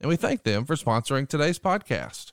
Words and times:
and 0.00 0.08
we 0.08 0.16
thank 0.16 0.42
them 0.42 0.64
for 0.64 0.74
sponsoring 0.76 1.28
today's 1.28 1.58
podcast. 1.58 2.32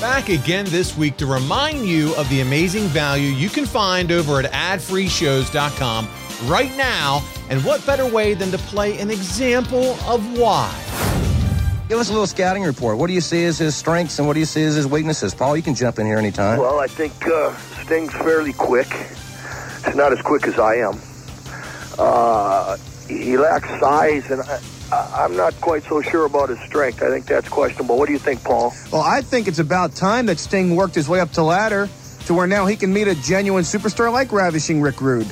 Back 0.00 0.28
again 0.28 0.64
this 0.66 0.96
week 0.96 1.16
to 1.18 1.26
remind 1.26 1.86
you 1.86 2.14
of 2.16 2.28
the 2.28 2.40
amazing 2.40 2.84
value 2.88 3.28
you 3.28 3.48
can 3.48 3.64
find 3.64 4.10
over 4.10 4.40
at 4.40 4.50
adfreeshows.com 4.50 6.08
right 6.46 6.76
now. 6.76 7.22
And 7.48 7.64
what 7.64 7.84
better 7.86 8.06
way 8.06 8.34
than 8.34 8.50
to 8.50 8.58
play 8.58 8.98
an 8.98 9.10
example 9.10 9.92
of 10.06 10.38
why? 10.38 10.70
Give 11.88 11.98
us 11.98 12.08
a 12.08 12.12
little 12.12 12.26
scouting 12.26 12.64
report. 12.64 12.98
What 12.98 13.06
do 13.08 13.12
you 13.12 13.20
see 13.20 13.44
as 13.44 13.58
his 13.58 13.76
strengths 13.76 14.18
and 14.18 14.26
what 14.26 14.34
do 14.34 14.40
you 14.40 14.46
see 14.46 14.64
as 14.64 14.74
his 14.74 14.86
weaknesses? 14.86 15.34
Paul, 15.34 15.56
you 15.56 15.62
can 15.62 15.74
jump 15.74 15.98
in 15.98 16.06
here 16.06 16.18
anytime. 16.18 16.58
Well, 16.58 16.80
I 16.80 16.86
think 16.88 17.12
uh, 17.28 17.54
Sting's 17.84 18.12
fairly 18.14 18.54
quick. 18.54 18.88
It's 19.84 19.94
not 19.94 20.12
as 20.12 20.20
quick 20.22 20.46
as 20.46 20.58
I 20.58 20.76
am. 20.76 20.98
Uh, 21.98 22.76
he 23.08 23.36
lacks 23.36 23.68
size, 23.78 24.30
and 24.30 24.40
I, 24.40 24.60
I'm 24.92 25.36
not 25.36 25.58
quite 25.60 25.84
so 25.84 26.02
sure 26.02 26.26
about 26.26 26.50
his 26.50 26.60
strength. 26.60 27.02
I 27.02 27.08
think 27.08 27.26
that's 27.26 27.48
questionable. 27.48 27.98
What 27.98 28.06
do 28.06 28.12
you 28.12 28.18
think, 28.18 28.44
Paul? 28.44 28.74
Well, 28.92 29.02
I 29.02 29.22
think 29.22 29.48
it's 29.48 29.58
about 29.58 29.94
time 29.94 30.26
that 30.26 30.38
Sting 30.38 30.76
worked 30.76 30.94
his 30.94 31.08
way 31.08 31.20
up 31.20 31.30
the 31.32 31.42
ladder 31.42 31.88
to 32.26 32.34
where 32.34 32.46
now 32.46 32.66
he 32.66 32.76
can 32.76 32.92
meet 32.92 33.08
a 33.08 33.14
genuine 33.14 33.64
superstar 33.64 34.12
like 34.12 34.32
Ravishing 34.32 34.80
Rick 34.80 35.00
Rude. 35.00 35.26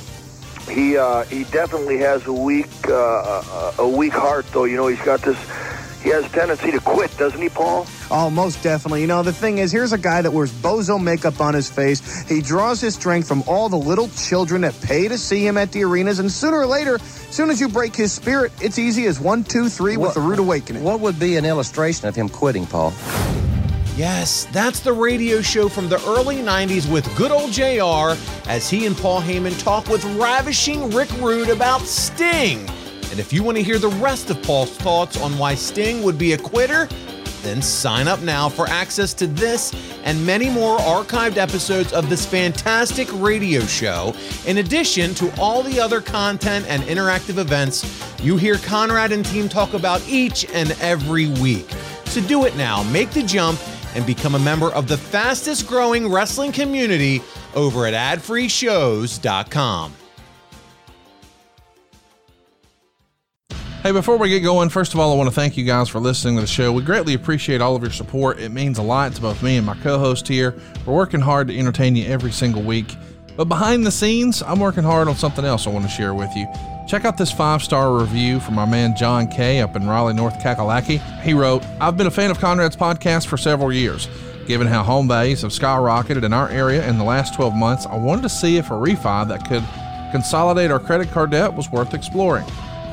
He 0.69 0.97
uh, 0.97 1.23
he 1.23 1.43
definitely 1.45 1.97
has 1.97 2.25
a 2.27 2.33
weak 2.33 2.69
uh, 2.87 3.73
a 3.77 3.87
weak 3.87 4.13
heart, 4.13 4.45
though. 4.51 4.63
You 4.65 4.77
know, 4.77 4.87
he's 4.87 5.01
got 5.01 5.21
this 5.21 5.37
he 6.01 6.09
has 6.09 6.25
a 6.25 6.29
tendency 6.29 6.71
to 6.71 6.79
quit, 6.79 7.15
doesn't 7.17 7.39
he, 7.39 7.49
Paul? 7.49 7.85
Oh, 8.09 8.29
most 8.29 8.63
definitely. 8.63 9.01
You 9.01 9.07
know, 9.07 9.21
the 9.21 9.33
thing 9.33 9.59
is, 9.59 9.71
here's 9.71 9.93
a 9.93 9.97
guy 9.97 10.21
that 10.21 10.31
wears 10.31 10.51
bozo 10.51 11.01
makeup 11.01 11.39
on 11.39 11.53
his 11.53 11.69
face. 11.69 12.21
He 12.27 12.41
draws 12.41 12.81
his 12.81 12.95
strength 12.95 13.27
from 13.27 13.43
all 13.47 13.69
the 13.69 13.77
little 13.77 14.09
children 14.09 14.61
that 14.61 14.79
pay 14.81 15.07
to 15.07 15.17
see 15.17 15.45
him 15.45 15.57
at 15.57 15.71
the 15.71 15.83
arenas, 15.83 16.19
and 16.19 16.31
sooner 16.31 16.57
or 16.57 16.65
later, 16.65 16.95
as 16.95 17.35
soon 17.35 17.49
as 17.51 17.61
you 17.61 17.67
break 17.69 17.95
his 17.95 18.11
spirit, 18.11 18.51
it's 18.61 18.79
easy 18.79 19.05
as 19.05 19.19
one, 19.19 19.43
two, 19.43 19.69
three 19.69 19.95
what, 19.95 20.07
with 20.07 20.13
the 20.15 20.21
rude 20.21 20.39
awakening. 20.39 20.83
What 20.83 20.99
would 21.01 21.19
be 21.19 21.37
an 21.37 21.45
illustration 21.45 22.07
of 22.07 22.15
him 22.15 22.29
quitting, 22.29 22.65
Paul? 22.65 22.93
Yes, 23.95 24.47
that's 24.51 24.79
the 24.79 24.93
radio 24.93 25.41
show 25.41 25.69
from 25.69 25.87
the 25.87 25.97
early 26.07 26.37
90s 26.37 26.91
with 26.91 27.05
good 27.15 27.29
old 27.29 27.51
JR 27.51 28.17
as 28.49 28.69
he 28.69 28.87
and 28.87 28.97
Paul 28.97 29.21
Heyman 29.21 29.57
talk 29.61 29.87
with 29.87 30.03
ravishing 30.15 30.89
Rick 30.89 31.11
Rude 31.19 31.49
about 31.49 31.81
Sting. 31.81 32.67
And 33.11 33.19
if 33.19 33.31
you 33.31 33.43
want 33.43 33.57
to 33.57 33.63
hear 33.63 33.77
the 33.77 33.89
rest 33.89 34.29
of 34.29 34.41
Paul's 34.41 34.75
thoughts 34.77 35.21
on 35.21 35.37
why 35.37 35.53
Sting 35.53 36.01
would 36.01 36.17
be 36.17 36.33
a 36.33 36.37
quitter, 36.37 36.87
then 37.43 37.61
sign 37.61 38.07
up 38.07 38.21
now 38.21 38.49
for 38.49 38.67
access 38.67 39.13
to 39.15 39.27
this 39.27 39.73
and 40.03 40.25
many 40.25 40.49
more 40.49 40.77
archived 40.79 41.37
episodes 41.37 41.91
of 41.91 42.09
this 42.09 42.25
fantastic 42.25 43.07
radio 43.13 43.61
show, 43.61 44.15
in 44.45 44.57
addition 44.57 45.13
to 45.15 45.31
all 45.39 45.61
the 45.61 45.79
other 45.79 46.01
content 46.01 46.65
and 46.67 46.83
interactive 46.83 47.37
events 47.37 47.83
you 48.23 48.37
hear 48.37 48.57
Conrad 48.57 49.11
and 49.11 49.25
team 49.25 49.49
talk 49.49 49.73
about 49.73 50.07
each 50.07 50.45
and 50.53 50.71
every 50.79 51.27
week. 51.41 51.69
So 52.05 52.21
do 52.21 52.45
it 52.45 52.55
now, 52.55 52.83
make 52.83 53.11
the 53.11 53.23
jump, 53.23 53.59
and 53.95 54.05
become 54.05 54.35
a 54.35 54.39
member 54.39 54.71
of 54.71 54.87
the 54.87 54.97
fastest 54.97 55.67
growing 55.67 56.09
wrestling 56.09 56.51
community 56.51 57.21
over 57.55 57.85
at 57.85 57.93
adfreeshows.com. 57.93 60.00
Hey, 63.81 63.91
before 63.91 64.17
we 64.17 64.29
get 64.29 64.41
going, 64.41 64.69
first 64.69 64.93
of 64.93 64.99
all, 64.99 65.11
I 65.11 65.15
want 65.15 65.27
to 65.27 65.33
thank 65.33 65.57
you 65.57 65.65
guys 65.65 65.89
for 65.89 65.99
listening 65.99 66.35
to 66.35 66.41
the 66.41 66.47
show. 66.47 66.71
We 66.71 66.83
greatly 66.83 67.15
appreciate 67.15 67.61
all 67.61 67.75
of 67.75 67.81
your 67.81 67.89
support. 67.89 68.37
It 68.37 68.49
means 68.49 68.77
a 68.77 68.83
lot 68.83 69.11
to 69.15 69.21
both 69.21 69.41
me 69.41 69.57
and 69.57 69.65
my 69.65 69.73
co 69.73 69.97
host 69.97 70.27
here. 70.27 70.53
We're 70.85 70.93
working 70.93 71.19
hard 71.19 71.47
to 71.47 71.57
entertain 71.57 71.95
you 71.95 72.05
every 72.05 72.31
single 72.31 72.61
week. 72.61 72.95
But 73.35 73.45
behind 73.45 73.83
the 73.83 73.91
scenes, 73.91 74.43
I'm 74.43 74.59
working 74.59 74.83
hard 74.83 75.07
on 75.07 75.15
something 75.15 75.43
else 75.43 75.65
I 75.65 75.71
want 75.71 75.85
to 75.85 75.89
share 75.89 76.13
with 76.13 76.29
you. 76.35 76.45
Check 76.87 77.05
out 77.05 77.17
this 77.17 77.31
five 77.31 77.63
star 77.63 77.97
review 77.97 78.39
from 78.39 78.53
my 78.53 78.65
man 78.65 78.95
John 78.95 79.27
K 79.27 79.61
up 79.61 79.75
in 79.75 79.87
Raleigh, 79.87 80.13
North 80.13 80.35
Kakalaki. 80.35 80.99
He 81.23 81.33
wrote, 81.33 81.65
I've 81.79 81.97
been 81.97 82.05
a 82.05 82.11
fan 82.11 82.29
of 82.29 82.37
Conrad's 82.37 82.77
podcast 82.77 83.25
for 83.25 83.37
several 83.37 83.73
years. 83.73 84.07
Given 84.45 84.67
how 84.67 84.83
home 84.83 85.07
values 85.07 85.41
have 85.41 85.49
skyrocketed 85.49 86.21
in 86.21 86.33
our 86.33 86.49
area 86.49 86.87
in 86.87 86.99
the 86.99 87.03
last 87.03 87.33
12 87.33 87.55
months, 87.55 87.87
I 87.87 87.97
wanted 87.97 88.21
to 88.21 88.29
see 88.29 88.57
if 88.57 88.69
a 88.69 88.75
refi 88.75 89.27
that 89.27 89.49
could 89.49 89.63
consolidate 90.11 90.69
our 90.69 90.79
credit 90.79 91.09
card 91.09 91.31
debt 91.31 91.51
was 91.51 91.71
worth 91.71 91.95
exploring. 91.95 92.45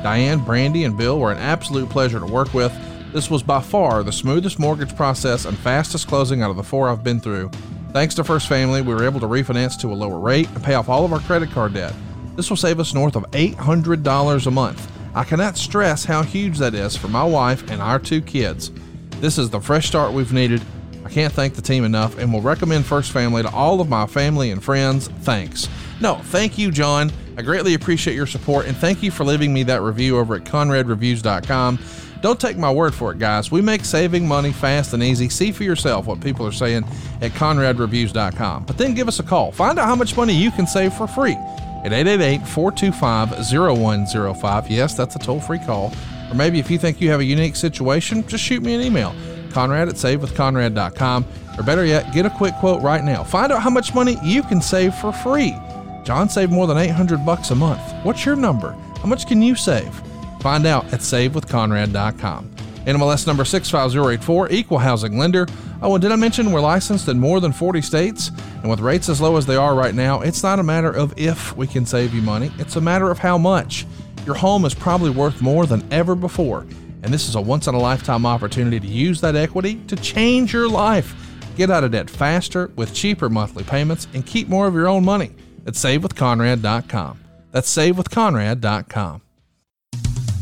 Diane, 0.03 0.39
Brandy, 0.39 0.85
and 0.85 0.97
Bill 0.97 1.19
were 1.19 1.31
an 1.31 1.37
absolute 1.37 1.89
pleasure 1.89 2.19
to 2.19 2.25
work 2.25 2.53
with. 2.53 2.73
This 3.11 3.29
was 3.29 3.43
by 3.43 3.59
far 3.59 4.03
the 4.03 4.11
smoothest 4.11 4.59
mortgage 4.59 4.95
process 4.95 5.45
and 5.45 5.57
fastest 5.57 6.07
closing 6.07 6.41
out 6.41 6.51
of 6.51 6.57
the 6.57 6.63
four 6.63 6.89
I've 6.89 7.03
been 7.03 7.19
through. 7.19 7.49
Thanks 7.91 8.15
to 8.15 8.23
First 8.23 8.47
Family, 8.47 8.81
we 8.81 8.93
were 8.93 9.03
able 9.03 9.19
to 9.19 9.27
refinance 9.27 9.79
to 9.81 9.91
a 9.91 9.95
lower 9.95 10.19
rate 10.19 10.47
and 10.49 10.63
pay 10.63 10.75
off 10.75 10.89
all 10.89 11.05
of 11.05 11.11
our 11.11 11.19
credit 11.19 11.49
card 11.51 11.73
debt. 11.73 11.93
This 12.35 12.49
will 12.49 12.57
save 12.57 12.79
us 12.79 12.93
north 12.93 13.15
of 13.15 13.23
$800 13.31 14.47
a 14.47 14.51
month. 14.51 14.91
I 15.15 15.23
cannot 15.23 15.57
stress 15.57 16.05
how 16.05 16.21
huge 16.21 16.59
that 16.59 16.75
is 16.75 16.95
for 16.95 17.07
my 17.07 17.23
wife 17.23 17.69
and 17.71 17.81
our 17.81 17.97
two 17.99 18.21
kids. 18.21 18.71
This 19.19 19.37
is 19.37 19.49
the 19.49 19.59
fresh 19.59 19.87
start 19.87 20.13
we've 20.13 20.31
needed. 20.31 20.61
I 21.03 21.09
can't 21.09 21.33
thank 21.33 21.55
the 21.55 21.61
team 21.61 21.83
enough 21.83 22.17
and 22.19 22.31
will 22.31 22.41
recommend 22.41 22.85
First 22.85 23.11
Family 23.11 23.41
to 23.41 23.49
all 23.49 23.81
of 23.81 23.89
my 23.89 24.05
family 24.05 24.51
and 24.51 24.63
friends. 24.63 25.07
Thanks. 25.07 25.67
No, 25.99 26.15
thank 26.15 26.57
you, 26.57 26.71
John. 26.71 27.11
I 27.39 27.41
greatly 27.41 27.73
appreciate 27.73 28.15
your 28.15 28.27
support 28.27 28.65
and 28.65 28.75
thank 28.75 29.01
you 29.01 29.11
for 29.11 29.23
leaving 29.23 29.53
me 29.53 29.63
that 29.63 29.81
review 29.81 30.17
over 30.19 30.35
at 30.35 30.43
conradreviews.com. 30.43 31.79
Don't 32.19 32.37
take 32.37 32.57
my 32.57 32.69
word 32.69 32.93
for 32.93 33.13
it, 33.13 33.17
guys. 33.17 33.49
We 33.49 33.61
make 33.61 33.85
saving 33.85 34.27
money 34.27 34.51
fast 34.51 34.93
and 34.93 35.01
easy. 35.01 35.29
See 35.29 35.53
for 35.53 35.63
yourself 35.63 36.05
what 36.05 36.19
people 36.19 36.45
are 36.45 36.51
saying 36.51 36.83
at 37.21 37.31
conradreviews.com. 37.31 38.65
But 38.65 38.77
then 38.77 38.93
give 38.93 39.07
us 39.07 39.19
a 39.19 39.23
call. 39.23 39.53
Find 39.53 39.79
out 39.79 39.85
how 39.85 39.95
much 39.95 40.17
money 40.17 40.33
you 40.33 40.51
can 40.51 40.67
save 40.67 40.93
for 40.93 41.07
free 41.07 41.37
at 41.85 41.93
888 41.93 42.45
425 42.45 43.45
0105. 43.45 44.69
Yes, 44.69 44.95
that's 44.95 45.15
a 45.15 45.19
toll 45.19 45.39
free 45.39 45.59
call. 45.59 45.93
Or 46.29 46.35
maybe 46.35 46.59
if 46.59 46.69
you 46.69 46.77
think 46.77 46.99
you 46.99 47.09
have 47.09 47.21
a 47.21 47.25
unique 47.25 47.55
situation, 47.55 48.27
just 48.27 48.43
shoot 48.43 48.61
me 48.61 48.73
an 48.73 48.81
email. 48.81 49.15
Conrad 49.51 49.87
at 49.87 49.95
savewithconrad.com. 49.95 51.25
Or 51.57 51.63
better 51.63 51.85
yet, 51.85 52.13
get 52.13 52.25
a 52.25 52.29
quick 52.29 52.55
quote 52.55 52.81
right 52.81 53.01
now. 53.01 53.23
Find 53.23 53.53
out 53.53 53.61
how 53.61 53.69
much 53.69 53.95
money 53.95 54.17
you 54.25 54.43
can 54.43 54.61
save 54.61 54.93
for 54.95 55.13
free. 55.13 55.55
John 56.03 56.29
saved 56.29 56.51
more 56.51 56.67
than 56.67 56.77
800 56.77 57.25
bucks 57.25 57.51
a 57.51 57.55
month. 57.55 57.81
What's 58.03 58.25
your 58.25 58.35
number? 58.35 58.71
How 59.01 59.07
much 59.07 59.27
can 59.27 59.41
you 59.41 59.55
save? 59.55 59.93
Find 60.41 60.65
out 60.65 60.85
at 60.93 61.01
savewithconrad.com. 61.01 62.49
NMLS 62.85 63.27
number 63.27 63.45
65084, 63.45 64.51
equal 64.51 64.79
housing 64.79 65.17
lender. 65.17 65.45
Oh, 65.81 65.93
and 65.93 66.01
did 66.01 66.11
I 66.11 66.15
mention 66.15 66.51
we're 66.51 66.61
licensed 66.61 67.07
in 67.07 67.19
more 67.19 67.39
than 67.39 67.51
40 67.51 67.81
states? 67.81 68.31
And 68.61 68.69
with 68.69 68.79
rates 68.79 69.09
as 69.09 69.21
low 69.21 69.37
as 69.37 69.45
they 69.45 69.55
are 69.55 69.75
right 69.75 69.93
now, 69.93 70.21
it's 70.21 70.43
not 70.43 70.59
a 70.59 70.63
matter 70.63 70.89
of 70.89 71.13
if 71.17 71.55
we 71.55 71.67
can 71.67 71.85
save 71.85 72.13
you 72.13 72.21
money, 72.21 72.51
it's 72.57 72.77
a 72.77 72.81
matter 72.81 73.11
of 73.11 73.19
how 73.19 73.37
much. 73.37 73.85
Your 74.25 74.35
home 74.35 74.65
is 74.65 74.73
probably 74.73 75.09
worth 75.09 75.41
more 75.41 75.65
than 75.65 75.87
ever 75.91 76.15
before, 76.15 76.61
and 77.03 77.13
this 77.13 77.29
is 77.29 77.35
a 77.35 77.41
once 77.41 77.67
in 77.67 77.75
a 77.75 77.79
lifetime 77.79 78.25
opportunity 78.25 78.79
to 78.79 78.87
use 78.87 79.21
that 79.21 79.35
equity 79.35 79.75
to 79.87 79.95
change 79.97 80.53
your 80.53 80.67
life. 80.67 81.15
Get 81.57 81.69
out 81.69 81.83
of 81.83 81.91
debt 81.91 82.09
faster 82.09 82.71
with 82.75 82.93
cheaper 82.93 83.29
monthly 83.29 83.63
payments 83.63 84.07
and 84.13 84.25
keep 84.25 84.47
more 84.47 84.67
of 84.67 84.73
your 84.73 84.87
own 84.87 85.03
money 85.03 85.31
at 85.65 85.73
savewithconrad.com. 85.73 87.19
That's 87.51 87.75
savewithconrad.com. 87.75 89.21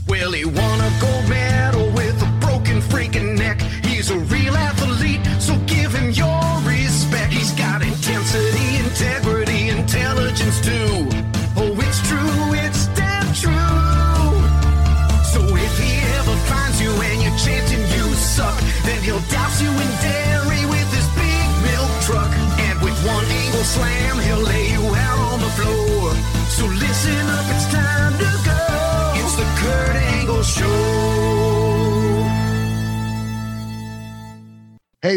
Well, 0.08 0.32
he 0.32 0.46
won 0.46 0.82
a 0.82 1.00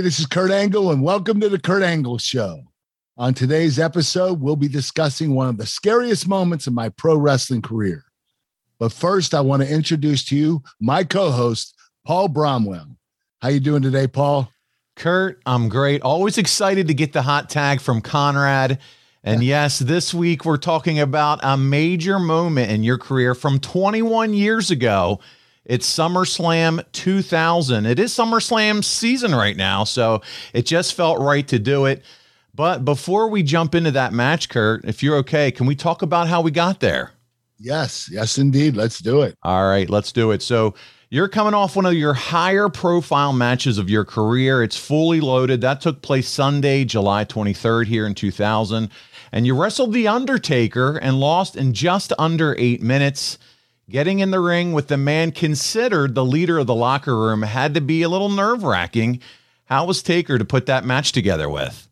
Hey, 0.00 0.05
this 0.05 0.19
is 0.19 0.25
Kurt 0.25 0.50
Angle, 0.50 0.91
and 0.91 1.02
welcome 1.02 1.41
to 1.41 1.50
the 1.50 1.58
Kurt 1.58 1.82
Angle 1.82 2.17
Show. 2.17 2.62
On 3.19 3.35
today's 3.35 3.79
episode, 3.79 4.41
we'll 4.41 4.56
be 4.56 4.67
discussing 4.67 5.35
one 5.35 5.47
of 5.49 5.58
the 5.58 5.67
scariest 5.67 6.26
moments 6.26 6.67
of 6.67 6.73
my 6.73 6.88
pro 6.88 7.17
wrestling 7.17 7.61
career. 7.61 8.06
But 8.79 8.94
first, 8.94 9.35
I 9.35 9.43
want 9.43 9.62
to 9.62 9.70
introduce 9.70 10.25
to 10.29 10.37
you 10.37 10.62
my 10.81 11.05
co 11.05 11.31
host, 11.31 11.76
Paul 12.06 12.31
Bromwell. 12.31 12.97
How 13.43 13.49
you 13.49 13.61
doing 13.61 13.82
today, 13.82 14.06
Paul? 14.06 14.50
Kurt, 14.97 15.43
I'm 15.44 15.69
great. 15.69 16.00
Always 16.00 16.38
excited 16.38 16.88
to 16.88 16.94
get 16.94 17.12
the 17.12 17.20
hot 17.20 17.50
tag 17.50 17.82
from 17.82 18.00
Conrad. 18.00 18.79
And 19.23 19.44
yes, 19.44 19.81
this 19.81 20.14
week 20.14 20.47
we're 20.47 20.56
talking 20.56 20.99
about 20.99 21.41
a 21.43 21.58
major 21.58 22.19
moment 22.19 22.70
in 22.70 22.82
your 22.85 22.97
career 22.97 23.35
from 23.35 23.61
21 23.61 24.32
years 24.32 24.70
ago. 24.70 25.20
It's 25.64 25.86
SummerSlam 25.86 26.84
2000. 26.92 27.86
It 27.86 27.98
is 27.98 28.12
SummerSlam 28.12 28.82
season 28.82 29.34
right 29.34 29.56
now, 29.56 29.84
so 29.84 30.22
it 30.54 30.66
just 30.66 30.94
felt 30.94 31.20
right 31.20 31.46
to 31.48 31.58
do 31.58 31.84
it. 31.84 32.02
But 32.54 32.84
before 32.84 33.28
we 33.28 33.42
jump 33.42 33.74
into 33.74 33.90
that 33.92 34.12
match, 34.12 34.48
Kurt, 34.48 34.84
if 34.84 35.02
you're 35.02 35.16
okay, 35.18 35.50
can 35.50 35.66
we 35.66 35.74
talk 35.74 36.02
about 36.02 36.28
how 36.28 36.40
we 36.40 36.50
got 36.50 36.80
there? 36.80 37.12
Yes, 37.58 38.08
yes, 38.10 38.38
indeed. 38.38 38.74
Let's 38.74 38.98
do 39.00 39.22
it. 39.22 39.36
All 39.42 39.68
right, 39.68 39.88
let's 39.88 40.12
do 40.12 40.30
it. 40.30 40.42
So, 40.42 40.74
you're 41.12 41.28
coming 41.28 41.54
off 41.54 41.74
one 41.74 41.86
of 41.86 41.94
your 41.94 42.14
higher 42.14 42.68
profile 42.68 43.32
matches 43.32 43.78
of 43.78 43.90
your 43.90 44.04
career. 44.04 44.62
It's 44.62 44.76
fully 44.76 45.20
loaded. 45.20 45.60
That 45.60 45.80
took 45.80 46.02
place 46.02 46.28
Sunday, 46.28 46.84
July 46.84 47.24
23rd, 47.24 47.86
here 47.86 48.06
in 48.06 48.14
2000. 48.14 48.88
And 49.32 49.44
you 49.44 49.60
wrestled 49.60 49.92
The 49.92 50.06
Undertaker 50.06 50.98
and 50.98 51.18
lost 51.18 51.56
in 51.56 51.74
just 51.74 52.12
under 52.16 52.54
eight 52.58 52.80
minutes. 52.80 53.38
Getting 53.90 54.20
in 54.20 54.31
the 54.31 54.38
ring 54.38 54.72
with 54.72 54.87
the 54.87 54.96
man 54.96 55.32
considered 55.32 56.14
the 56.14 56.25
leader 56.25 56.58
of 56.58 56.69
the 56.69 56.75
locker 56.76 57.19
room 57.19 57.42
had 57.42 57.75
to 57.75 57.81
be 57.81 58.02
a 58.02 58.08
little 58.08 58.28
nerve 58.28 58.62
wracking. 58.62 59.20
How 59.64 59.84
was 59.84 60.00
Taker 60.00 60.38
to 60.38 60.44
put 60.44 60.66
that 60.66 60.84
match 60.84 61.10
together 61.10 61.48
with? 61.48 61.88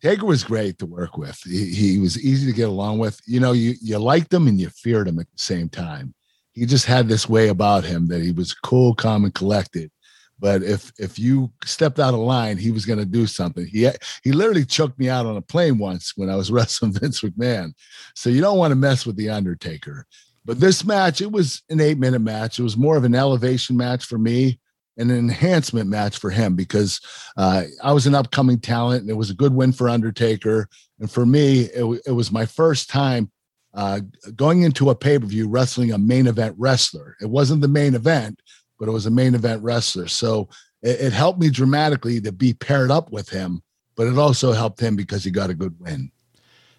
Taker 0.00 0.26
was 0.26 0.44
great 0.44 0.78
to 0.78 0.86
work 0.86 1.18
with. 1.18 1.40
He, 1.42 1.74
he 1.74 1.98
was 1.98 2.24
easy 2.24 2.46
to 2.46 2.56
get 2.56 2.68
along 2.68 3.00
with. 3.00 3.20
You 3.26 3.40
know, 3.40 3.50
you 3.50 3.74
you 3.82 3.98
liked 3.98 4.32
him 4.32 4.46
and 4.46 4.60
you 4.60 4.68
feared 4.68 5.08
him 5.08 5.18
at 5.18 5.26
the 5.26 5.38
same 5.38 5.68
time. 5.68 6.14
He 6.52 6.66
just 6.66 6.86
had 6.86 7.08
this 7.08 7.28
way 7.28 7.48
about 7.48 7.82
him 7.82 8.06
that 8.08 8.22
he 8.22 8.30
was 8.30 8.54
cool, 8.54 8.94
calm, 8.94 9.24
and 9.24 9.34
collected. 9.34 9.90
But 10.38 10.62
if 10.62 10.92
if 11.00 11.18
you 11.18 11.50
stepped 11.64 11.98
out 11.98 12.14
of 12.14 12.20
line, 12.20 12.58
he 12.58 12.70
was 12.70 12.86
going 12.86 13.00
to 13.00 13.04
do 13.04 13.26
something. 13.26 13.66
He 13.66 13.90
he 14.22 14.30
literally 14.30 14.64
choked 14.64 15.00
me 15.00 15.08
out 15.08 15.26
on 15.26 15.36
a 15.36 15.42
plane 15.42 15.78
once 15.78 16.12
when 16.14 16.30
I 16.30 16.36
was 16.36 16.52
wrestling 16.52 16.92
Vince 16.92 17.22
McMahon. 17.22 17.72
So 18.14 18.30
you 18.30 18.40
don't 18.40 18.58
want 18.58 18.70
to 18.70 18.76
mess 18.76 19.04
with 19.04 19.16
the 19.16 19.30
Undertaker. 19.30 20.06
But 20.44 20.60
this 20.60 20.84
match, 20.84 21.20
it 21.20 21.32
was 21.32 21.62
an 21.70 21.80
eight 21.80 21.98
minute 21.98 22.20
match. 22.20 22.58
It 22.58 22.62
was 22.62 22.76
more 22.76 22.96
of 22.96 23.04
an 23.04 23.14
elevation 23.14 23.76
match 23.76 24.04
for 24.04 24.18
me, 24.18 24.58
and 24.96 25.10
an 25.10 25.18
enhancement 25.18 25.88
match 25.88 26.18
for 26.18 26.30
him 26.30 26.54
because 26.54 27.00
uh, 27.36 27.64
I 27.82 27.92
was 27.92 28.06
an 28.06 28.14
upcoming 28.14 28.60
talent, 28.60 29.02
and 29.02 29.10
it 29.10 29.14
was 29.14 29.30
a 29.30 29.34
good 29.34 29.54
win 29.54 29.72
for 29.72 29.88
Undertaker. 29.88 30.68
And 31.00 31.10
for 31.10 31.26
me, 31.26 31.62
it, 31.62 32.02
it 32.06 32.12
was 32.12 32.30
my 32.30 32.46
first 32.46 32.88
time 32.88 33.30
uh, 33.74 34.00
going 34.36 34.62
into 34.62 34.90
a 34.90 34.94
pay 34.94 35.18
per 35.18 35.26
view 35.26 35.48
wrestling 35.48 35.92
a 35.92 35.98
main 35.98 36.26
event 36.26 36.54
wrestler. 36.58 37.16
It 37.20 37.30
wasn't 37.30 37.60
the 37.60 37.68
main 37.68 37.94
event, 37.94 38.40
but 38.78 38.88
it 38.88 38.92
was 38.92 39.06
a 39.06 39.10
main 39.10 39.34
event 39.34 39.62
wrestler. 39.62 40.06
So 40.06 40.48
it, 40.82 41.00
it 41.00 41.12
helped 41.12 41.40
me 41.40 41.50
dramatically 41.50 42.20
to 42.20 42.32
be 42.32 42.54
paired 42.54 42.90
up 42.90 43.10
with 43.10 43.28
him, 43.28 43.62
but 43.96 44.06
it 44.06 44.18
also 44.18 44.52
helped 44.52 44.80
him 44.80 44.94
because 44.94 45.24
he 45.24 45.30
got 45.30 45.50
a 45.50 45.54
good 45.54 45.74
win. 45.80 46.10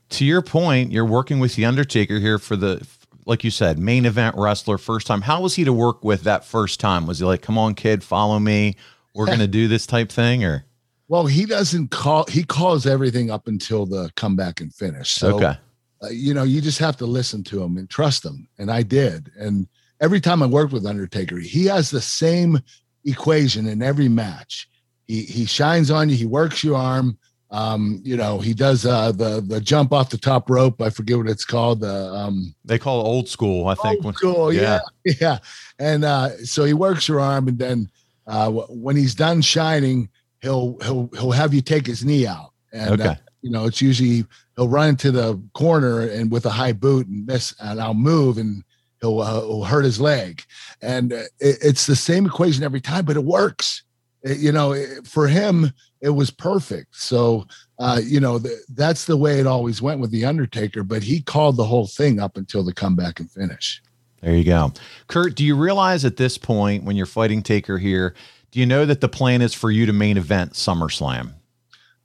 To 0.09 0.25
your 0.25 0.43
point, 0.43 0.91
you're 0.91 1.03
working 1.03 1.39
with 1.39 1.55
the 1.55 1.65
Undertaker 1.65 2.19
here 2.19 2.37
for 2.37 2.55
the 2.55 2.85
like 3.25 3.43
you 3.43 3.51
said, 3.51 3.79
main 3.79 4.05
event 4.05 4.35
wrestler, 4.37 4.77
first 4.77 5.07
time. 5.07 5.21
How 5.21 5.41
was 5.41 5.55
he 5.55 5.63
to 5.63 5.73
work 5.73 6.03
with 6.03 6.23
that 6.23 6.45
first 6.45 6.79
time? 6.79 7.07
Was 7.07 7.19
he 7.19 7.25
like, 7.25 7.41
come 7.41 7.57
on, 7.57 7.73
kid, 7.73 8.03
follow 8.03 8.39
me? 8.39 8.75
We're 9.13 9.25
going 9.25 9.39
to 9.39 9.47
do 9.47 9.67
this 9.67 9.87
type 9.87 10.11
thing 10.11 10.43
or? 10.43 10.65
Well, 11.07 11.25
he 11.25 11.45
doesn't 11.45 11.91
call, 11.91 12.25
he 12.25 12.43
calls 12.43 12.85
everything 12.85 13.29
up 13.31 13.47
until 13.47 13.85
the 13.85 14.11
comeback 14.15 14.59
and 14.61 14.73
finish. 14.73 15.11
So, 15.11 15.35
okay. 15.35 15.57
Uh, 16.01 16.09
you 16.09 16.33
know, 16.33 16.43
you 16.43 16.61
just 16.61 16.79
have 16.79 16.97
to 16.97 17.05
listen 17.05 17.43
to 17.45 17.63
him 17.63 17.77
and 17.77 17.89
trust 17.89 18.25
him. 18.25 18.47
And 18.57 18.69
I 18.69 18.83
did. 18.83 19.31
And 19.37 19.67
every 20.01 20.19
time 20.19 20.43
I 20.43 20.47
worked 20.47 20.73
with 20.73 20.85
Undertaker, 20.85 21.37
he 21.37 21.65
has 21.65 21.89
the 21.89 22.01
same 22.01 22.59
equation 23.05 23.67
in 23.67 23.81
every 23.81 24.09
match. 24.09 24.67
He, 25.07 25.21
he 25.23 25.45
shines 25.45 25.91
on 25.91 26.09
you, 26.09 26.15
he 26.15 26.25
works 26.25 26.63
your 26.63 26.75
arm, 26.75 27.17
um, 27.51 28.01
you 28.03 28.17
know, 28.17 28.39
he 28.39 28.53
does 28.53 28.85
uh, 28.85 29.11
the 29.11 29.41
the 29.45 29.61
jump 29.61 29.93
off 29.93 30.09
the 30.09 30.17
top 30.17 30.49
rope. 30.49 30.81
I 30.81 30.89
forget 30.89 31.17
what 31.17 31.29
it's 31.29 31.45
called. 31.45 31.81
The 31.81 31.93
um, 32.13 32.55
they 32.65 32.79
call 32.79 33.01
it 33.01 33.03
old 33.03 33.29
school. 33.29 33.67
I 33.67 33.75
think. 33.75 34.03
Old 34.03 34.15
school, 34.15 34.51
yeah, 34.51 34.79
yeah. 35.05 35.13
yeah. 35.21 35.37
And 35.79 36.03
uh, 36.03 36.37
so 36.37 36.63
he 36.65 36.73
works 36.73 37.07
your 37.07 37.19
arm, 37.19 37.47
and 37.47 37.59
then 37.59 37.89
uh, 38.27 38.51
when 38.51 38.95
he's 38.95 39.15
done 39.15 39.41
shining, 39.41 40.09
he'll 40.41 40.77
he'll 40.81 41.09
he'll 41.13 41.31
have 41.31 41.53
you 41.53 41.61
take 41.61 41.85
his 41.85 42.03
knee 42.03 42.25
out. 42.25 42.51
And 42.73 43.01
uh, 43.01 43.03
okay. 43.11 43.19
you 43.41 43.51
know, 43.51 43.65
it's 43.65 43.81
usually 43.81 44.25
he'll 44.55 44.67
run 44.67 44.89
into 44.89 45.11
the 45.11 45.41
corner 45.53 46.01
and 46.01 46.31
with 46.31 46.45
a 46.45 46.51
high 46.51 46.73
boot 46.73 47.07
and 47.07 47.25
miss, 47.25 47.53
and 47.59 47.79
I'll 47.79 47.93
move 47.93 48.37
and 48.37 48.63
he'll, 49.01 49.21
uh, 49.21 49.41
he'll 49.41 49.63
hurt 49.63 49.85
his 49.85 49.99
leg. 49.99 50.43
And 50.81 51.13
uh, 51.13 51.23
it, 51.39 51.57
it's 51.61 51.85
the 51.85 51.95
same 51.95 52.25
equation 52.25 52.63
every 52.63 52.81
time, 52.81 53.05
but 53.05 53.17
it 53.17 53.23
works. 53.23 53.83
It, 54.23 54.37
you 54.39 54.51
know, 54.51 54.71
it, 54.73 55.05
for 55.05 55.27
him 55.27 55.71
it 56.05 56.11
was 56.11 56.29
perfect. 56.29 56.95
So, 56.95 57.47
uh, 57.79 57.99
you 58.03 58.19
know, 58.19 58.37
th- 58.37 58.59
that's 58.69 59.05
the 59.05 59.17
way 59.17 59.39
it 59.39 59.47
always 59.47 59.81
went 59.81 59.99
with 59.99 60.11
the 60.11 60.23
Undertaker. 60.23 60.83
But 60.83 61.01
he 61.01 61.19
called 61.21 61.57
the 61.57 61.65
whole 61.65 61.87
thing 61.87 62.19
up 62.19 62.37
until 62.37 62.63
the 62.63 62.73
comeback 62.73 63.19
and 63.19 63.29
finish. 63.29 63.81
There 64.21 64.35
you 64.35 64.43
go, 64.43 64.71
Kurt. 65.07 65.35
Do 65.35 65.43
you 65.43 65.55
realize 65.55 66.05
at 66.05 66.17
this 66.17 66.37
point 66.37 66.83
when 66.83 66.95
you're 66.95 67.07
fighting 67.07 67.41
Taker 67.41 67.79
here, 67.79 68.13
do 68.51 68.59
you 68.59 68.67
know 68.67 68.85
that 68.85 69.01
the 69.01 69.09
plan 69.09 69.41
is 69.41 69.55
for 69.55 69.71
you 69.71 69.87
to 69.87 69.93
main 69.93 70.17
event 70.17 70.53
SummerSlam? 70.53 71.33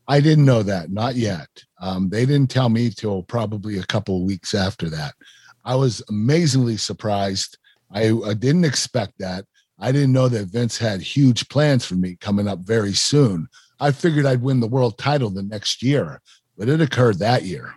I 0.08 0.20
didn't 0.20 0.46
know 0.46 0.62
that, 0.62 0.90
not 0.90 1.14
yet. 1.14 1.48
Um, 1.80 2.08
they 2.08 2.24
didn't 2.24 2.50
tell 2.50 2.70
me 2.70 2.90
till 2.90 3.22
probably 3.22 3.78
a 3.78 3.84
couple 3.84 4.16
of 4.16 4.22
weeks 4.22 4.54
after 4.54 4.88
that. 4.90 5.14
I 5.64 5.74
was 5.74 6.02
amazingly 6.08 6.78
surprised. 6.78 7.58
I, 7.92 8.12
I 8.24 8.32
didn't 8.32 8.64
expect 8.64 9.18
that. 9.18 9.44
I 9.78 9.92
didn't 9.92 10.12
know 10.12 10.28
that 10.28 10.46
Vince 10.46 10.76
had 10.76 11.00
huge 11.00 11.48
plans 11.48 11.84
for 11.84 11.94
me 11.94 12.16
coming 12.16 12.48
up 12.48 12.60
very 12.60 12.92
soon. 12.92 13.48
I 13.80 13.92
figured 13.92 14.26
I'd 14.26 14.42
win 14.42 14.60
the 14.60 14.66
world 14.66 14.98
title 14.98 15.30
the 15.30 15.42
next 15.42 15.82
year, 15.82 16.20
but 16.58 16.68
it 16.68 16.80
occurred 16.80 17.18
that 17.18 17.44
year. 17.44 17.74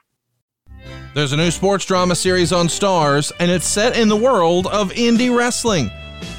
There's 1.16 1.32
a 1.32 1.38
new 1.38 1.52
sports 1.52 1.86
drama 1.86 2.16
series 2.16 2.52
on 2.52 2.68
Starz, 2.68 3.32
and 3.40 3.50
it's 3.50 3.68
set 3.68 3.98
in 3.98 4.10
the 4.10 4.16
world 4.16 4.68
of 4.68 4.92
indie 4.92 5.36
wrestling. 5.36 5.90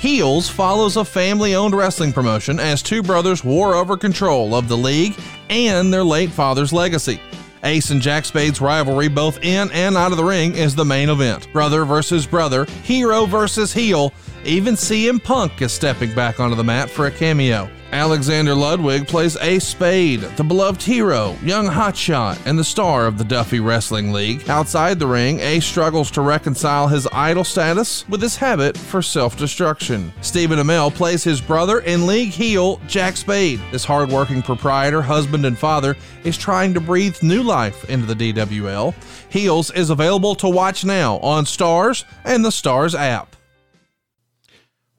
Heels 0.01 0.49
follows 0.49 0.97
a 0.97 1.05
family 1.05 1.55
owned 1.55 1.75
wrestling 1.75 2.13
promotion 2.13 2.59
as 2.59 2.83
two 2.83 3.03
brothers 3.03 3.45
war 3.45 3.75
over 3.75 3.97
control 3.97 4.55
of 4.55 4.69
the 4.69 4.77
league 4.77 5.15
and 5.49 5.93
their 5.93 6.05
late 6.05 6.31
father's 6.31 6.73
legacy. 6.73 7.21
Ace 7.63 7.89
and 7.89 8.03
Jack 8.03 8.27
Spade's 8.27 8.61
rivalry, 8.61 9.09
both 9.09 9.43
in 9.43 9.71
and 9.71 9.97
out 9.97 10.11
of 10.11 10.19
the 10.19 10.25
ring, 10.25 10.55
is 10.55 10.75
the 10.75 10.85
main 10.85 11.09
event. 11.09 11.51
Brother 11.53 11.87
versus 11.87 12.27
brother, 12.27 12.67
hero 12.83 13.25
versus 13.25 13.73
heel. 13.73 14.13
Even 14.45 14.75
CM 14.75 15.23
Punk 15.23 15.63
is 15.63 15.73
stepping 15.73 16.15
back 16.15 16.41
onto 16.41 16.57
the 16.57 16.65
mat 16.65 16.91
for 16.91 17.07
a 17.07 17.11
cameo. 17.11 17.71
Alexander 17.95 18.57
Ludwig 18.57 19.07
plays 19.07 19.37
Ace 19.37 19.65
Spade, 19.65 20.23
the 20.37 20.43
beloved 20.43 20.83
hero, 20.83 21.37
young 21.45 21.69
hotshot, 21.69 22.45
and 22.45 22.59
the 22.59 22.65
star 22.65 23.07
of 23.07 23.19
the 23.19 23.25
Duffy 23.25 23.61
Wrestling 23.61 24.11
League. 24.11 24.51
Outside 24.51 24.99
the 24.99 25.07
ring, 25.07 25.39
Ace 25.39 25.65
struggles 25.65 26.11
to 26.11 26.21
reconcile 26.21 26.89
his 26.89 27.07
idol 27.13 27.45
status 27.45 28.05
with 28.09 28.21
his 28.21 28.35
habit 28.35 28.77
for 28.77 29.01
self 29.01 29.37
destruction. 29.37 30.13
Stephen 30.23 30.59
Amell 30.59 30.93
plays 30.93 31.23
his 31.23 31.41
brother 31.41 31.83
and 31.83 32.05
league 32.05 32.31
heel, 32.31 32.81
Jack 32.89 33.17
Spade. 33.17 33.61
This 33.71 33.85
hardworking 33.85 34.43
proprietor, 34.43 35.01
husband, 35.01 35.47
and 35.47 35.57
father 35.57 35.97
is 36.25 36.37
trying 36.37 36.75
to 36.75 36.81
breathe 36.81 37.23
new 37.23 37.45
life 37.45 37.89
into 37.89 38.13
the 38.13 38.33
DWL. 38.33 38.93
Heels 39.31 39.71
is 39.71 39.91
available 39.91 40.35
to 40.35 40.49
watch 40.49 40.85
now 40.85 41.19
on 41.19 41.45
Starz 41.45 42.03
and 42.25 42.45
the 42.45 42.51
Starz 42.51 42.99
app. 42.99 43.37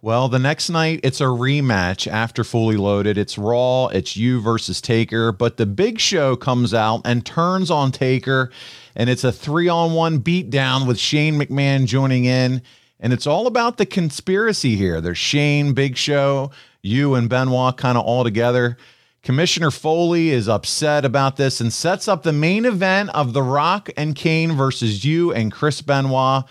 Well, 0.05 0.29
the 0.29 0.37
next 0.37 0.69
night 0.69 0.99
it's 1.01 1.19
a 1.19 1.23
rematch 1.23 2.05
after 2.05 2.43
Fully 2.43 2.77
Loaded. 2.77 3.17
It's 3.17 3.39
Raw, 3.39 3.87
it's 3.87 4.15
you 4.15 4.39
versus 4.39 4.79
Taker, 4.79 5.31
but 5.31 5.57
the 5.57 5.65
big 5.65 5.99
show 5.99 6.35
comes 6.35 6.75
out 6.75 7.01
and 7.05 7.25
turns 7.25 7.71
on 7.71 7.91
Taker, 7.91 8.51
and 8.95 9.09
it's 9.09 9.23
a 9.23 9.31
three 9.31 9.67
on 9.67 9.93
one 9.93 10.19
beatdown 10.19 10.85
with 10.85 10.99
Shane 10.99 11.39
McMahon 11.39 11.87
joining 11.87 12.25
in. 12.25 12.61
And 12.99 13.13
it's 13.13 13.25
all 13.25 13.47
about 13.47 13.77
the 13.77 13.85
conspiracy 13.87 14.75
here. 14.75 15.01
There's 15.01 15.17
Shane, 15.17 15.73
Big 15.73 15.97
Show, 15.97 16.51
you, 16.83 17.15
and 17.15 17.27
Benoit 17.27 17.75
kind 17.75 17.97
of 17.97 18.05
all 18.05 18.23
together. 18.23 18.77
Commissioner 19.23 19.71
Foley 19.71 20.29
is 20.29 20.47
upset 20.47 21.03
about 21.03 21.35
this 21.37 21.59
and 21.59 21.73
sets 21.73 22.07
up 22.07 22.21
the 22.21 22.31
main 22.31 22.65
event 22.65 23.09
of 23.15 23.33
The 23.33 23.41
Rock 23.41 23.89
and 23.97 24.15
Kane 24.15 24.51
versus 24.51 25.03
you 25.03 25.33
and 25.33 25.51
Chris 25.51 25.81
Benoit 25.81 26.45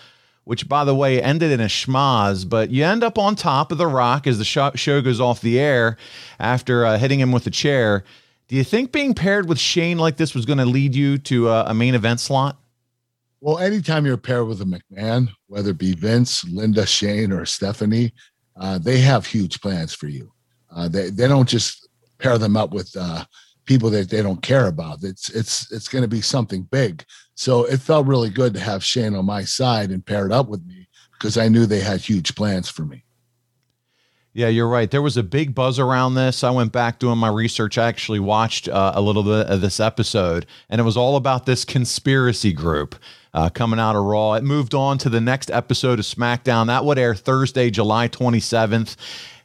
which 0.44 0.68
by 0.68 0.84
the 0.84 0.94
way 0.94 1.20
ended 1.20 1.50
in 1.50 1.60
a 1.60 1.66
schmozz, 1.66 2.48
but 2.48 2.70
you 2.70 2.84
end 2.84 3.02
up 3.02 3.18
on 3.18 3.34
top 3.34 3.72
of 3.72 3.78
the 3.78 3.86
rock 3.86 4.26
as 4.26 4.38
the 4.38 4.44
show 4.44 5.00
goes 5.02 5.20
off 5.20 5.40
the 5.40 5.58
air 5.58 5.96
after 6.38 6.86
uh, 6.86 6.98
hitting 6.98 7.20
him 7.20 7.32
with 7.32 7.46
a 7.46 7.50
chair. 7.50 8.04
Do 8.48 8.56
you 8.56 8.64
think 8.64 8.92
being 8.92 9.14
paired 9.14 9.48
with 9.48 9.58
Shane 9.58 9.98
like 9.98 10.16
this 10.16 10.34
was 10.34 10.44
going 10.44 10.58
to 10.58 10.66
lead 10.66 10.94
you 10.94 11.18
to 11.18 11.48
a, 11.48 11.64
a, 11.66 11.74
main 11.74 11.94
event 11.94 12.20
slot? 12.20 12.58
Well, 13.40 13.58
anytime 13.58 14.04
you're 14.04 14.18
paired 14.18 14.46
with 14.46 14.60
a 14.60 14.64
McMahon, 14.64 15.28
whether 15.46 15.70
it 15.70 15.78
be 15.78 15.94
Vince, 15.94 16.44
Linda, 16.44 16.86
Shane, 16.86 17.32
or 17.32 17.46
Stephanie, 17.46 18.12
uh, 18.56 18.78
they 18.78 18.98
have 19.00 19.26
huge 19.26 19.60
plans 19.60 19.94
for 19.94 20.08
you. 20.08 20.30
Uh, 20.74 20.88
they 20.88 21.10
they 21.10 21.28
don't 21.28 21.48
just 21.48 21.88
pair 22.18 22.38
them 22.38 22.56
up 22.56 22.72
with 22.72 22.94
uh, 22.98 23.24
people 23.64 23.90
that 23.90 24.10
they 24.10 24.22
don't 24.22 24.42
care 24.42 24.66
about. 24.66 25.02
It's 25.02 25.30
it's 25.30 25.70
it's 25.72 25.88
going 25.88 26.02
to 26.02 26.08
be 26.08 26.20
something 26.20 26.62
big. 26.70 27.04
So 27.34 27.64
it 27.64 27.80
felt 27.80 28.06
really 28.06 28.30
good 28.30 28.54
to 28.54 28.60
have 28.60 28.84
Shane 28.84 29.14
on 29.14 29.26
my 29.26 29.44
side 29.44 29.90
and 29.90 30.04
paired 30.04 30.32
up 30.32 30.48
with 30.48 30.64
me 30.64 30.88
because 31.12 31.36
I 31.36 31.48
knew 31.48 31.66
they 31.66 31.80
had 31.80 32.00
huge 32.00 32.34
plans 32.34 32.68
for 32.68 32.84
me. 32.84 33.04
Yeah, 34.36 34.48
you're 34.48 34.68
right. 34.68 34.90
There 34.90 35.00
was 35.00 35.16
a 35.16 35.22
big 35.22 35.54
buzz 35.54 35.78
around 35.78 36.14
this. 36.14 36.42
I 36.42 36.50
went 36.50 36.72
back 36.72 36.98
doing 36.98 37.18
my 37.18 37.28
research. 37.28 37.78
I 37.78 37.86
actually 37.86 38.18
watched 38.18 38.68
uh, 38.68 38.90
a 38.92 39.00
little 39.00 39.22
bit 39.22 39.46
of 39.46 39.60
this 39.60 39.78
episode, 39.78 40.46
and 40.68 40.80
it 40.80 40.84
was 40.84 40.96
all 40.96 41.14
about 41.14 41.46
this 41.46 41.64
conspiracy 41.64 42.52
group 42.52 42.96
uh, 43.32 43.48
coming 43.48 43.78
out 43.78 43.94
of 43.94 44.04
Raw. 44.04 44.34
It 44.34 44.42
moved 44.42 44.74
on 44.74 44.98
to 44.98 45.08
the 45.08 45.20
next 45.20 45.52
episode 45.52 46.00
of 46.00 46.04
SmackDown. 46.04 46.66
That 46.66 46.84
would 46.84 46.98
air 46.98 47.14
Thursday, 47.14 47.70
July 47.70 48.08
27th. 48.08 48.96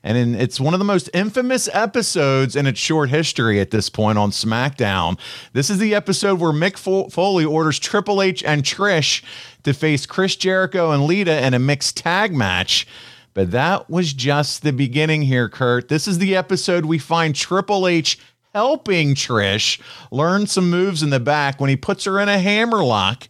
And 0.04 0.18
in, 0.18 0.36
it's 0.36 0.60
one 0.60 0.74
of 0.74 0.80
the 0.80 0.86
most 0.86 1.10
infamous 1.14 1.68
episodes 1.74 2.56
in 2.56 2.66
its 2.66 2.80
short 2.80 3.10
history 3.10 3.60
at 3.60 3.72
this 3.72 3.90
point 3.90 4.18
on 4.18 4.32
SmackDown. 4.32 5.20
This 5.52 5.70
is 5.70 5.78
the 5.78 5.94
episode 5.94 6.40
where 6.40 6.54
Mick 6.54 6.78
Foley 6.78 7.46
orders 7.46 7.80
Triple 7.80 8.22
H 8.22 8.44
and 8.44 8.64
Trish 8.64 9.24
to 9.64 9.74
face 9.74 10.06
Chris 10.06 10.36
Jericho 10.36 10.92
and 10.92 11.06
Lita 11.06 11.46
in 11.46 11.54
a 11.54 11.60
mixed 11.60 11.98
tag 11.98 12.34
match. 12.34 12.88
But 13.34 13.52
that 13.52 13.90
was 13.90 14.14
just 14.14 14.64
the 14.64 14.74
beginning 14.74 15.24
here, 15.24 15.50
Kurt. 15.50 15.90
This 15.90 16.08
is 16.08 16.18
the 16.18 16.36
episode 16.36 16.86
we 16.86 16.98
find 16.98 17.36
Triple 17.36 17.88
H 17.88 18.18
helping 18.54 19.16
Trish 19.16 19.80
learn 20.12 20.48
some 20.48 20.70
moves 20.70 21.04
in 21.04 21.10
the 21.10 21.20
back 21.20 21.60
when 21.60 21.70
he 21.70 21.76
puts 21.76 22.06
her 22.06 22.20
in 22.20 22.30
a 22.30 22.40
hammerlock. 22.40 23.28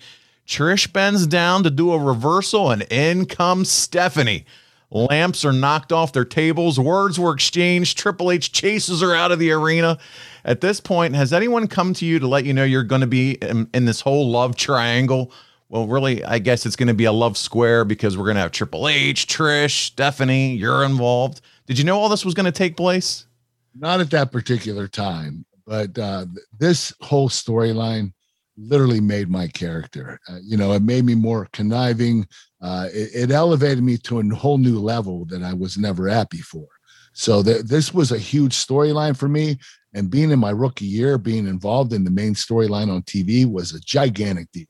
Trish 0.48 0.92
bends 0.92 1.28
down 1.28 1.64
to 1.64 1.70
do 1.70 1.92
a 1.92 2.00
reversal, 2.00 2.72
and 2.72 2.84
in 2.84 3.26
comes 3.26 3.70
Stephanie. 3.70 4.46
Lamps 4.91 5.46
are 5.46 5.53
knocked 5.53 5.91
off 5.91 6.13
their 6.13 6.25
tables. 6.25 6.79
Words 6.79 7.19
were 7.19 7.34
exchanged. 7.34 7.98
Triple 7.98 8.31
H 8.31 8.51
chases 8.51 9.01
her 9.01 9.13
out 9.13 9.31
of 9.31 9.38
the 9.38 9.51
arena. 9.51 10.00
At 10.43 10.62
this 10.62 10.79
point, 10.79 11.15
has 11.15 11.31
anyone 11.31 11.67
come 11.67 11.93
to 11.96 12.05
you 12.05 12.17
to 12.19 12.27
let 12.27 12.46
you 12.46 12.53
know 12.53 12.63
you're 12.63 12.84
going 12.84 13.01
to 13.01 13.08
be 13.08 13.34
in, 13.34 13.69
in 13.74 13.86
this 13.86 14.01
whole 14.01 14.29
love 14.31 14.55
triangle? 14.55 15.31
Well, 15.69 15.86
really, 15.86 16.24
I 16.24 16.39
guess 16.39 16.65
it's 16.65 16.75
going 16.75 16.88
to 16.88 16.96
be 16.96 17.05
a 17.05 17.12
love 17.12 17.38
square 17.38 17.86
because 17.86 18.17
we're 18.17 18.25
going 18.25 18.36
to 18.36 18.41
have 18.41 18.51
Triple 18.51 18.88
H, 18.88 19.27
Trish, 19.27 19.86
Stephanie, 19.86 20.55
you're 20.55 20.84
involved. 20.84 21.41
Did 21.67 21.77
you 21.77 21.84
know 21.84 22.00
all 22.00 22.10
this 22.10 22.25
was 22.25 22.34
going 22.34 22.48
to 22.48 22.51
take 22.51 22.75
place? 22.75 23.27
Not 23.75 24.00
at 24.00 24.10
that 24.10 24.31
particular 24.31 24.88
time, 24.88 25.46
but 25.67 25.96
uh, 26.00 26.25
this 26.58 26.91
whole 27.01 27.29
storyline 27.29 28.12
literally 28.58 29.00
made 29.00 29.29
my 29.29 29.48
character. 29.48 30.19
Uh, 30.27 30.39
you 30.41 30.58
know, 30.58 30.74
it 30.74 30.81
made 30.81 31.05
me 31.05 31.13
more 31.13 31.48
conniving. 31.53 32.27
Uh, 32.62 32.88
it, 32.94 33.30
it, 33.30 33.32
elevated 33.32 33.84
me 33.84 33.98
to 33.98 34.20
a 34.20 34.36
whole 34.36 34.58
new 34.58 34.80
level 34.80 35.25
that 35.25 35.44
I 35.44 35.54
was 35.54 35.78
never 35.78 36.10
at 36.10 36.30
before. 36.30 36.68
So 37.13 37.42
th- 37.42 37.63
this 37.63 37.94
was 37.94 38.12
a 38.12 38.18
huge 38.18 38.54
storyline 38.54 39.16
for 39.16 39.30
me. 39.30 39.60
And 39.94 40.10
being 40.10 40.30
in 40.30 40.39
my 40.39 40.51
rookie 40.51 40.86
year, 40.86 41.18
being 41.18 41.48
involved 41.48 41.94
in 41.94 42.04
the 42.04 42.12
main 42.12 42.36
storyline 42.36 42.94
on 42.94 43.01
TV 43.04 43.50
was 43.50 43.74
a 43.74 43.80
gigantic 43.80 44.51
deal. 44.51 44.66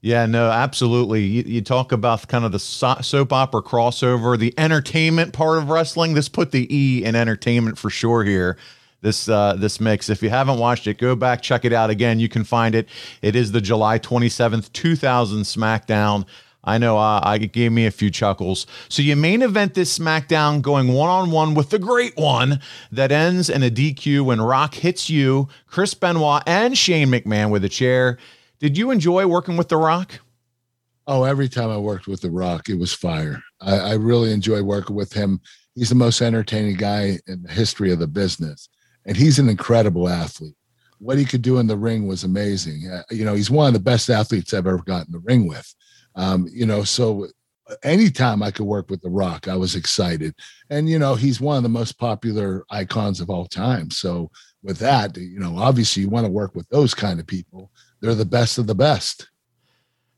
Yeah, 0.00 0.26
no, 0.26 0.50
absolutely. 0.50 1.22
You, 1.22 1.42
you, 1.46 1.60
talk 1.62 1.92
about 1.92 2.26
kind 2.26 2.44
of 2.44 2.50
the 2.50 2.58
so- 2.58 3.00
soap 3.02 3.32
opera 3.32 3.62
crossover, 3.62 4.36
the 4.36 4.52
entertainment 4.58 5.32
part 5.32 5.58
of 5.58 5.70
wrestling. 5.70 6.14
This 6.14 6.28
put 6.28 6.50
the 6.50 6.66
E 6.76 7.04
in 7.04 7.14
entertainment 7.14 7.78
for 7.78 7.88
sure 7.88 8.24
here 8.24 8.58
this 9.02 9.28
uh, 9.28 9.54
this 9.54 9.80
mix. 9.80 10.08
If 10.08 10.22
you 10.22 10.30
haven't 10.30 10.58
watched 10.58 10.86
it, 10.86 10.96
go 10.98 11.14
back 11.14 11.42
check 11.42 11.64
it 11.64 11.72
out 11.72 11.90
again. 11.90 12.18
You 12.18 12.28
can 12.28 12.44
find 12.44 12.74
it. 12.74 12.88
It 13.20 13.36
is 13.36 13.52
the 13.52 13.60
July 13.60 13.98
27th, 13.98 14.72
2000 14.72 15.42
SmackDown. 15.42 16.24
I 16.64 16.78
know 16.78 16.96
uh, 16.96 17.20
I 17.24 17.38
gave 17.38 17.72
me 17.72 17.86
a 17.86 17.90
few 17.90 18.08
chuckles. 18.08 18.66
So 18.88 19.02
you 19.02 19.16
main 19.16 19.42
event 19.42 19.74
this 19.74 19.98
SmackDown 19.98 20.62
going 20.62 20.92
one 20.92 21.10
on 21.10 21.32
one 21.32 21.54
with 21.54 21.70
the 21.70 21.78
great 21.78 22.16
one 22.16 22.60
that 22.92 23.10
ends 23.10 23.50
in 23.50 23.64
a 23.64 23.70
DQ 23.70 24.24
when 24.26 24.40
Rock 24.40 24.74
hits 24.74 25.10
you, 25.10 25.48
Chris 25.66 25.92
Benoit, 25.94 26.42
and 26.46 26.78
Shane 26.78 27.08
McMahon 27.08 27.50
with 27.50 27.64
a 27.64 27.68
chair. 27.68 28.16
Did 28.60 28.78
you 28.78 28.92
enjoy 28.92 29.26
working 29.26 29.56
with 29.56 29.68
The 29.68 29.76
Rock? 29.76 30.20
Oh, 31.08 31.24
every 31.24 31.48
time 31.48 31.68
I 31.68 31.78
worked 31.78 32.06
with 32.06 32.20
The 32.20 32.30
Rock, 32.30 32.68
it 32.68 32.78
was 32.78 32.94
fire. 32.94 33.42
I, 33.60 33.78
I 33.78 33.92
really 33.94 34.32
enjoy 34.32 34.62
working 34.62 34.94
with 34.94 35.12
him. 35.12 35.40
He's 35.74 35.88
the 35.88 35.96
most 35.96 36.22
entertaining 36.22 36.76
guy 36.76 37.18
in 37.26 37.42
the 37.42 37.50
history 37.50 37.90
of 37.90 37.98
the 37.98 38.06
business 38.06 38.68
and 39.06 39.16
he's 39.16 39.38
an 39.38 39.48
incredible 39.48 40.08
athlete. 40.08 40.56
What 40.98 41.18
he 41.18 41.24
could 41.24 41.42
do 41.42 41.58
in 41.58 41.66
the 41.66 41.76
ring 41.76 42.06
was 42.06 42.24
amazing. 42.24 42.88
Uh, 42.88 43.02
you 43.10 43.24
know, 43.24 43.34
he's 43.34 43.50
one 43.50 43.66
of 43.66 43.72
the 43.72 43.80
best 43.80 44.08
athletes 44.08 44.54
I've 44.54 44.66
ever 44.66 44.78
gotten 44.78 45.12
the 45.12 45.18
ring 45.20 45.48
with. 45.48 45.74
Um, 46.14 46.46
you 46.52 46.66
know, 46.66 46.84
so 46.84 47.26
anytime 47.82 48.42
I 48.42 48.50
could 48.50 48.66
work 48.66 48.90
with 48.90 49.00
The 49.02 49.10
Rock, 49.10 49.48
I 49.48 49.56
was 49.56 49.74
excited. 49.74 50.34
And, 50.70 50.88
you 50.88 50.98
know, 50.98 51.14
he's 51.14 51.40
one 51.40 51.56
of 51.56 51.62
the 51.62 51.68
most 51.68 51.98
popular 51.98 52.64
icons 52.70 53.20
of 53.20 53.30
all 53.30 53.46
time. 53.46 53.90
So, 53.90 54.30
with 54.62 54.78
that, 54.78 55.16
you 55.16 55.40
know, 55.40 55.58
obviously 55.58 56.04
you 56.04 56.08
want 56.08 56.24
to 56.24 56.32
work 56.32 56.54
with 56.54 56.68
those 56.68 56.94
kind 56.94 57.18
of 57.18 57.26
people. 57.26 57.72
They're 58.00 58.14
the 58.14 58.24
best 58.24 58.58
of 58.58 58.68
the 58.68 58.76
best. 58.76 59.28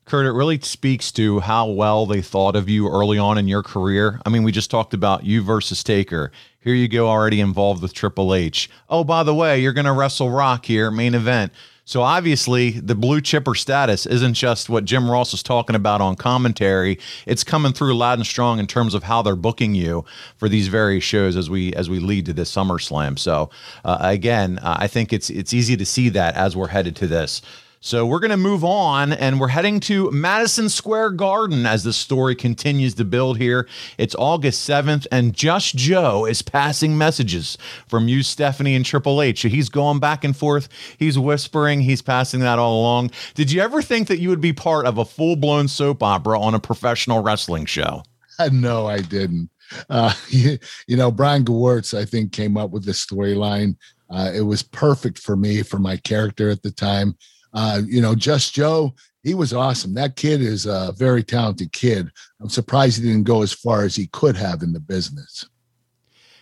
Kurt, 0.05 0.27
it 0.27 0.33
really 0.33 0.61
speaks 0.61 1.11
to 1.13 1.41
how 1.41 1.67
well 1.67 2.05
they 2.05 2.21
thought 2.21 2.57
of 2.57 2.69
you 2.69 2.89
early 2.89 3.19
on 3.19 3.39
in 3.39 3.49
your 3.49 3.63
career. 3.63 4.21
I 4.27 4.29
mean, 4.29 4.43
we 4.43 4.53
just 4.53 4.71
talked 4.71 4.93
about 4.93 5.25
you 5.25 5.43
versus 5.43 5.83
Taker. 5.83 6.31
Here 6.61 6.75
you 6.75 6.89
go, 6.89 7.09
already 7.09 7.41
involved 7.41 7.83
with 7.83 7.95
Triple 7.95 8.35
H. 8.35 8.69
Oh, 8.89 9.05
by 9.05 9.23
the 9.23 9.35
way, 9.35 9.61
you're 9.61 9.73
going 9.73 9.87
to 9.87 9.93
wrestle 9.93 10.31
Rock 10.31 10.67
here, 10.67 10.91
main 10.91 11.15
event. 11.15 11.53
So 11.87 12.01
obviously, 12.01 12.71
the 12.71 12.95
blue 12.95 13.21
chipper 13.21 13.55
status 13.55 14.07
isn't 14.07 14.35
just 14.35 14.71
what 14.71 14.87
Jim 14.87 15.11
Ross 15.11 15.33
was 15.33 15.43
talking 15.43 15.77
about 15.77 16.01
on 16.01 16.17
commentary. 16.17 16.99
It's 17.27 17.45
coming 17.45 17.75
through 17.75 17.95
loud 17.95 18.19
and 18.19 18.27
strong 18.27 18.59
in 18.59 18.67
terms 18.67 18.95
of 18.95 19.03
how 19.03 19.21
they're 19.21 19.37
booking 19.37 19.75
you 19.75 20.05
for 20.37 20.49
these 20.49 20.69
various 20.69 21.05
shows 21.05 21.37
as 21.37 21.51
we 21.51 21.75
as 21.75 21.91
we 21.91 21.99
lead 21.99 22.25
to 22.27 22.33
this 22.33 22.51
SummerSlam. 22.51 23.19
So 23.19 23.51
uh, 23.85 23.99
again, 24.01 24.59
uh, 24.61 24.77
I 24.81 24.87
think 24.87 25.13
it's 25.13 25.29
it's 25.29 25.53
easy 25.53 25.77
to 25.77 25.85
see 25.85 26.09
that 26.11 26.35
as 26.37 26.57
we're 26.57 26.69
headed 26.69 26.97
to 26.97 27.07
this. 27.07 27.43
So 27.85 28.07
we're 28.07 28.19
going 28.19 28.31
to 28.31 28.39
move 28.39 28.65
on 28.65 29.13
and 29.13 29.39
we're 29.39 29.49
heading 29.49 29.79
to 29.81 30.11
Madison 30.11 30.71
Square 30.71 31.11
Garden 31.11 31.67
as 31.67 31.85
the 31.85 31.93
story 31.93 32.35
continues 32.35 32.95
to 32.95 33.05
build 33.05 33.37
here. 33.37 33.69
It's 33.99 34.15
August 34.15 34.67
7th 34.67 35.07
and 35.13 35.35
Just 35.35 35.77
Joe 35.77 36.25
is 36.25 36.41
passing 36.41 36.97
messages 36.97 37.59
from 37.87 38.09
you, 38.09 38.23
Stephanie, 38.23 38.75
and 38.75 38.87
Triple 38.87 39.21
H. 39.21 39.43
He's 39.43 39.69
going 39.69 40.01
back 40.01 40.25
and 40.25 40.35
forth. 40.35 40.71
He's 40.99 41.19
whispering. 41.19 41.83
He's 41.83 42.01
passing 42.01 42.41
that 42.41 42.59
all 42.59 42.81
along. 42.81 43.11
Did 43.35 43.53
you 43.53 43.61
ever 43.61 43.83
think 43.83 44.09
that 44.09 44.19
you 44.19 44.31
would 44.31 44.41
be 44.41 44.55
part 44.55 44.87
of 44.87 44.97
a 44.97 45.05
full 45.05 45.37
blown 45.37 45.69
soap 45.69 46.03
opera 46.03 46.41
on 46.41 46.55
a 46.55 46.61
professional 46.61 47.23
wrestling 47.23 47.67
show? 47.67 48.03
No, 48.51 48.87
I 48.87 49.03
didn't. 49.03 49.51
Uh, 49.91 50.15
you, 50.31 50.59
you, 50.89 50.97
know, 50.97 51.11
Brian 51.11 51.45
Gewirtz, 51.45 51.97
I 51.97 52.07
think, 52.07 52.33
came 52.33 52.57
up 52.57 52.71
with 52.71 52.87
the 52.87 52.93
storyline. 52.93 53.77
Uh, 54.09 54.31
it 54.35 54.41
was 54.41 54.63
perfect 54.63 55.19
for 55.19 55.37
me, 55.37 55.63
for 55.63 55.79
my 55.79 55.99
character 55.99 56.49
at 56.49 56.63
the 56.63 56.71
time. 56.71 57.15
Uh, 57.55 57.81
you 57.87 58.03
know, 58.03 58.15
Just 58.15 58.53
Joe, 58.53 58.95
he 59.23 59.33
was 59.35 59.55
awesome. 59.55 59.95
That 59.95 60.17
kid 60.17 60.43
is 60.43 60.67
a 60.67 60.93
very 60.97 61.23
talented 61.23 61.73
kid. 61.73 62.11
I'm 62.41 62.51
surprised 62.51 63.01
he 63.01 63.09
didn't 63.09 63.25
go 63.25 63.43
as 63.43 63.53
far 63.53 63.85
as 63.85 63.97
he 63.97 64.09
could 64.09 64.37
have 64.37 64.63
in 64.63 64.73
the 64.73 64.81
business. 64.81 65.47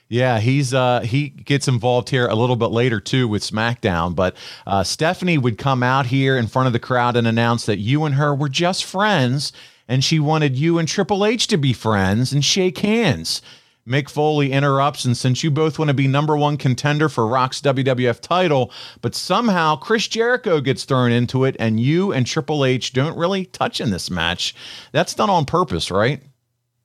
Yeah, 0.09 0.41
he's 0.41 0.75
uh 0.75 1.01
he 1.01 1.31
gets 1.31 1.69
involved 1.69 2.11
here 2.11 2.27
a 2.27 2.35
little 2.35 2.57
bit 2.57 2.67
later 2.67 3.01
too 3.01 3.27
with 3.27 3.43
SmackDown, 3.43 4.15
but 4.15 4.37
uh, 4.67 4.83
Stephanie 4.83 5.39
would 5.39 5.57
come 5.57 5.83
out 5.83 6.05
here 6.05 6.37
in 6.37 6.49
front 6.49 6.67
of 6.67 6.75
the 6.75 6.79
crowd 6.79 7.17
and 7.17 7.27
announce 7.27 7.65
that 7.65 7.79
you 7.79 8.05
and 8.05 8.17
her 8.17 8.35
were 8.35 8.51
just 8.51 8.85
friends, 8.85 9.55
and 9.89 10.05
she 10.05 10.19
wanted 10.19 10.59
you 10.59 10.79
and 10.79 10.87
Triple 10.87 11.25
H 11.25 11.47
to 11.47 11.57
be 11.57 11.73
friends 11.73 12.31
and 12.31 12.45
shake 12.45 12.79
hands. 12.79 13.41
Mick 13.87 14.09
Foley 14.09 14.53
interrupts, 14.53 15.05
and 15.05 15.17
since 15.17 15.43
you 15.43 15.51
both 15.51 15.79
want 15.79 15.89
to 15.89 15.95
be 15.95 16.07
number 16.07 16.37
one 16.37 16.57
contender 16.57 17.09
for 17.09 17.27
Rock's 17.27 17.61
WWF 17.61 18.21
title, 18.21 18.71
but 19.01 19.15
somehow 19.15 19.77
Chris 19.77 20.07
Jericho 20.07 20.61
gets 20.61 20.85
thrown 20.85 21.11
into 21.11 21.45
it, 21.45 21.57
and 21.59 21.81
you 21.81 22.13
and 22.13 22.27
Triple 22.27 22.65
H 22.65 22.93
don't 22.93 23.17
really 23.17 23.47
touch 23.47 23.81
in 23.81 23.91
this 23.91 24.11
match, 24.11 24.55
that's 24.93 25.15
done 25.15 25.31
on 25.31 25.45
purpose, 25.45 25.91
right? 25.91 26.23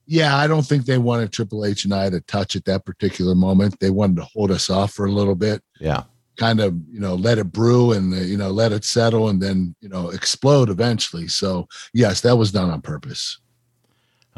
Yeah, 0.08 0.38
I 0.38 0.48
don't 0.48 0.66
think 0.66 0.86
they 0.86 0.98
wanted 0.98 1.32
Triple 1.32 1.66
H 1.66 1.84
and 1.84 1.94
I 1.94 2.10
to 2.10 2.22
touch 2.22 2.56
at 2.56 2.66
that 2.66 2.86
particular 2.86 3.36
moment. 3.36 3.80
They 3.80 3.90
wanted 3.90 4.16
to 4.18 4.24
hold 4.34 4.52
us 4.52 4.70
off 4.70 4.94
for 4.94 5.06
a 5.06 5.12
little 5.12 5.36
bit. 5.36 5.62
Yeah. 5.80 6.04
Kind 6.38 6.62
of, 6.62 6.76
you 6.90 7.00
know, 7.00 7.16
let 7.16 7.40
it 7.40 7.52
brew 7.52 7.92
and, 7.92 8.14
uh, 8.14 8.18
you 8.18 8.38
know, 8.38 8.50
let 8.50 8.72
it 8.72 8.86
settle 8.86 9.28
and 9.28 9.42
then, 9.42 9.76
you 9.82 9.90
know, 9.90 10.10
explode 10.10 10.70
eventually. 10.70 11.28
So, 11.28 11.68
yes, 11.94 12.22
that 12.22 12.38
was 12.38 12.52
done 12.52 12.70
on 12.70 12.82
purpose. 12.82 13.38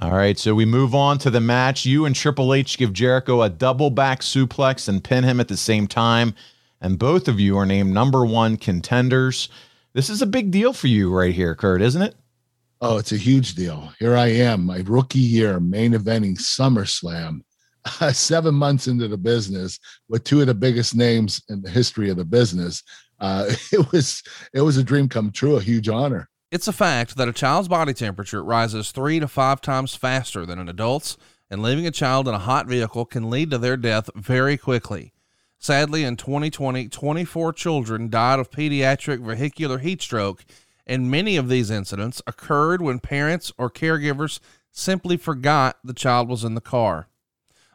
All 0.01 0.11
right, 0.11 0.39
so 0.39 0.55
we 0.55 0.63
move 0.63 0.95
on 0.95 1.17
to 1.19 1.29
the 1.29 1.41
match. 1.41 1.85
You 1.85 2.05
and 2.05 2.15
Triple 2.15 2.53
H 2.53 2.77
give 2.77 2.93
Jericho 2.93 3.41
a 3.41 3.49
double 3.49 3.89
back 3.89 4.21
suplex 4.21 4.87
and 4.87 5.03
pin 5.03 5.25
him 5.25 5.41
at 5.41 5.49
the 5.49 5.57
same 5.57 5.87
time. 5.87 6.35
And 6.79 6.97
both 6.97 7.27
of 7.27 7.37
you 7.37 7.57
are 7.57 7.65
named 7.65 7.93
number 7.93 8.25
one 8.25 8.55
contenders. 8.55 9.49
This 9.91 10.09
is 10.09 10.21
a 10.21 10.25
big 10.25 10.51
deal 10.51 10.71
for 10.71 10.87
you 10.87 11.13
right 11.13 11.35
here, 11.35 11.53
Kurt, 11.53 11.81
isn't 11.81 12.01
it? 12.01 12.15
Oh, 12.79 12.97
it's 12.97 13.11
a 13.11 13.17
huge 13.17 13.55
deal. 13.55 13.91
Here 13.99 14.15
I 14.15 14.27
am, 14.27 14.65
my 14.65 14.83
rookie 14.85 15.19
year, 15.19 15.59
main 15.59 15.91
eventing 15.91 16.37
SummerSlam, 16.37 17.41
seven 18.13 18.55
months 18.55 18.87
into 18.87 19.09
the 19.09 19.17
business 19.17 19.79
with 20.07 20.23
two 20.23 20.39
of 20.39 20.47
the 20.47 20.53
biggest 20.53 20.95
names 20.95 21.43
in 21.49 21.61
the 21.61 21.69
history 21.69 22.09
of 22.09 22.15
the 22.15 22.23
business. 22.23 22.83
Uh, 23.19 23.47
it 23.73 23.91
was 23.91 24.23
it 24.53 24.61
was 24.61 24.77
a 24.77 24.83
dream 24.83 25.09
come 25.09 25.29
true, 25.29 25.57
a 25.57 25.61
huge 25.61 25.89
honor. 25.89 26.29
It's 26.51 26.67
a 26.67 26.73
fact 26.73 27.15
that 27.17 27.27
a 27.27 27.33
child's 27.33 27.67
body 27.67 27.93
temperature 27.93 28.43
rises 28.43 28.91
three 28.91 29.19
to 29.19 29.27
five 29.27 29.61
times 29.61 29.93
faster 29.93 30.47
than 30.47 30.57
an 30.57 30.67
adult's, 30.67 31.15
and 31.47 31.61
leaving 31.61 31.85
a 31.85 31.91
child 31.91 32.27
in 32.27 32.33
a 32.33 32.39
hot 32.39 32.65
vehicle 32.65 33.05
can 33.05 33.29
lead 33.29 33.51
to 33.51 33.59
their 33.59 33.77
death 33.77 34.09
very 34.15 34.57
quickly. 34.57 35.13
Sadly, 35.59 36.03
in 36.03 36.15
2020, 36.15 36.87
24 36.87 37.53
children 37.53 38.09
died 38.09 38.39
of 38.39 38.49
pediatric 38.49 39.23
vehicular 39.23 39.77
heat 39.77 40.01
stroke, 40.01 40.43
and 40.87 41.11
many 41.11 41.37
of 41.37 41.49
these 41.49 41.69
incidents 41.69 42.19
occurred 42.25 42.81
when 42.81 42.99
parents 42.99 43.51
or 43.59 43.69
caregivers 43.69 44.39
simply 44.71 45.17
forgot 45.17 45.77
the 45.83 45.93
child 45.93 46.29
was 46.29 46.43
in 46.43 46.55
the 46.55 46.61
car. 46.61 47.09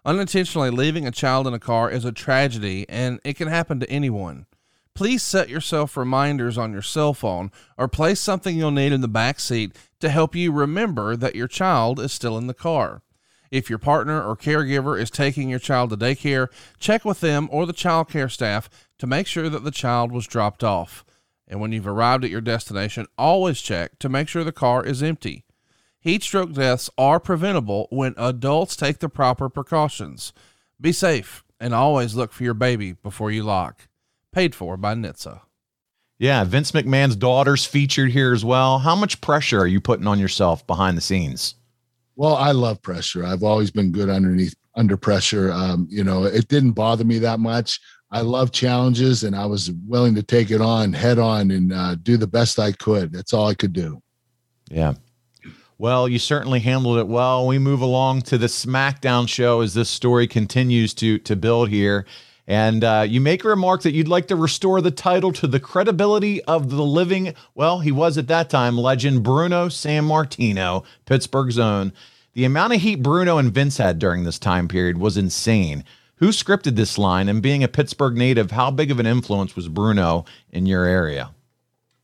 Unintentionally 0.04 0.70
leaving 0.70 1.06
a 1.06 1.12
child 1.12 1.46
in 1.46 1.54
a 1.54 1.60
car 1.60 1.90
is 1.90 2.04
a 2.04 2.10
tragedy 2.10 2.86
and 2.88 3.20
it 3.24 3.36
can 3.36 3.48
happen 3.48 3.78
to 3.78 3.88
anyone. 3.88 4.46
Please 4.94 5.24
set 5.24 5.48
yourself 5.48 5.96
reminders 5.96 6.56
on 6.56 6.72
your 6.72 6.82
cell 6.82 7.14
phone 7.14 7.50
or 7.76 7.88
place 7.88 8.20
something 8.20 8.56
you'll 8.56 8.70
need 8.70 8.92
in 8.92 9.00
the 9.00 9.08
back 9.08 9.40
seat 9.40 9.74
to 9.98 10.08
help 10.08 10.36
you 10.36 10.52
remember 10.52 11.16
that 11.16 11.34
your 11.34 11.48
child 11.48 11.98
is 11.98 12.12
still 12.12 12.38
in 12.38 12.46
the 12.46 12.54
car. 12.54 13.02
If 13.50 13.68
your 13.68 13.80
partner 13.80 14.22
or 14.22 14.36
caregiver 14.36 15.00
is 15.00 15.10
taking 15.10 15.48
your 15.48 15.58
child 15.58 15.90
to 15.90 15.96
daycare, 15.96 16.46
check 16.78 17.04
with 17.04 17.20
them 17.20 17.48
or 17.50 17.66
the 17.66 17.72
child 17.72 18.08
care 18.08 18.28
staff 18.28 18.70
to 18.98 19.06
make 19.08 19.26
sure 19.26 19.48
that 19.48 19.64
the 19.64 19.72
child 19.72 20.12
was 20.12 20.28
dropped 20.28 20.62
off. 20.62 21.04
And 21.48 21.60
when 21.60 21.72
you've 21.72 21.88
arrived 21.88 22.24
at 22.24 22.30
your 22.30 22.40
destination, 22.40 23.06
always 23.18 23.60
check 23.60 23.98
to 23.98 24.08
make 24.08 24.28
sure 24.28 24.44
the 24.44 24.52
car 24.52 24.84
is 24.84 25.02
empty. 25.02 25.44
Heat 25.98 26.22
stroke 26.22 26.52
deaths 26.52 26.88
are 26.96 27.18
preventable 27.18 27.88
when 27.90 28.14
adults 28.16 28.76
take 28.76 29.00
the 29.00 29.08
proper 29.08 29.48
precautions. 29.48 30.32
Be 30.80 30.92
safe 30.92 31.42
and 31.58 31.74
always 31.74 32.14
look 32.14 32.32
for 32.32 32.44
your 32.44 32.54
baby 32.54 32.92
before 32.92 33.32
you 33.32 33.42
lock. 33.42 33.88
Paid 34.34 34.54
for 34.54 34.76
by 34.76 34.94
NHTSA. 34.94 35.40
Yeah, 36.18 36.42
Vince 36.44 36.72
McMahon's 36.72 37.16
daughter's 37.16 37.64
featured 37.64 38.10
here 38.10 38.32
as 38.32 38.44
well. 38.44 38.80
How 38.80 38.96
much 38.96 39.20
pressure 39.20 39.60
are 39.60 39.66
you 39.66 39.80
putting 39.80 40.06
on 40.06 40.18
yourself 40.18 40.66
behind 40.66 40.96
the 40.96 41.00
scenes? 41.00 41.54
Well, 42.16 42.34
I 42.34 42.50
love 42.50 42.82
pressure. 42.82 43.24
I've 43.24 43.42
always 43.44 43.70
been 43.70 43.92
good 43.92 44.08
underneath 44.08 44.54
under 44.74 44.96
pressure. 44.96 45.52
Um, 45.52 45.86
you 45.90 46.02
know, 46.02 46.24
it 46.24 46.48
didn't 46.48 46.72
bother 46.72 47.04
me 47.04 47.18
that 47.20 47.38
much. 47.40 47.80
I 48.10 48.20
love 48.20 48.52
challenges, 48.52 49.24
and 49.24 49.36
I 49.36 49.46
was 49.46 49.70
willing 49.86 50.14
to 50.16 50.22
take 50.22 50.50
it 50.50 50.60
on 50.60 50.92
head 50.92 51.18
on 51.18 51.50
and 51.50 51.72
uh, 51.72 51.94
do 51.96 52.16
the 52.16 52.26
best 52.26 52.58
I 52.58 52.72
could. 52.72 53.12
That's 53.12 53.32
all 53.32 53.48
I 53.48 53.54
could 53.54 53.72
do. 53.72 54.00
Yeah. 54.70 54.94
Well, 55.78 56.08
you 56.08 56.18
certainly 56.18 56.60
handled 56.60 56.98
it 56.98 57.08
well. 57.08 57.46
We 57.46 57.58
move 57.58 57.80
along 57.80 58.22
to 58.22 58.38
the 58.38 58.46
SmackDown 58.46 59.28
show 59.28 59.60
as 59.60 59.74
this 59.74 59.90
story 59.90 60.26
continues 60.26 60.94
to 60.94 61.18
to 61.20 61.34
build 61.34 61.68
here. 61.68 62.06
And 62.46 62.84
uh, 62.84 63.06
you 63.08 63.20
make 63.20 63.42
a 63.44 63.48
remark 63.48 63.82
that 63.82 63.92
you'd 63.94 64.08
like 64.08 64.28
to 64.28 64.36
restore 64.36 64.80
the 64.82 64.90
title 64.90 65.32
to 65.32 65.46
the 65.46 65.60
credibility 65.60 66.42
of 66.44 66.70
the 66.70 66.82
living, 66.82 67.34
well, 67.54 67.80
he 67.80 67.90
was 67.90 68.18
at 68.18 68.28
that 68.28 68.50
time 68.50 68.76
legend 68.76 69.22
Bruno 69.22 69.68
Sammartino, 69.68 70.84
Pittsburgh's 71.06 71.58
own. 71.58 71.92
The 72.34 72.44
amount 72.44 72.74
of 72.74 72.80
heat 72.80 72.96
Bruno 73.02 73.38
and 73.38 73.52
Vince 73.52 73.78
had 73.78 73.98
during 73.98 74.24
this 74.24 74.38
time 74.38 74.68
period 74.68 74.98
was 74.98 75.16
insane. 75.16 75.84
Who 76.16 76.28
scripted 76.28 76.76
this 76.76 76.98
line? 76.98 77.28
And 77.28 77.42
being 77.42 77.64
a 77.64 77.68
Pittsburgh 77.68 78.16
native, 78.16 78.50
how 78.50 78.70
big 78.70 78.90
of 78.90 79.00
an 79.00 79.06
influence 79.06 79.56
was 79.56 79.68
Bruno 79.68 80.24
in 80.50 80.66
your 80.66 80.84
area? 80.84 81.30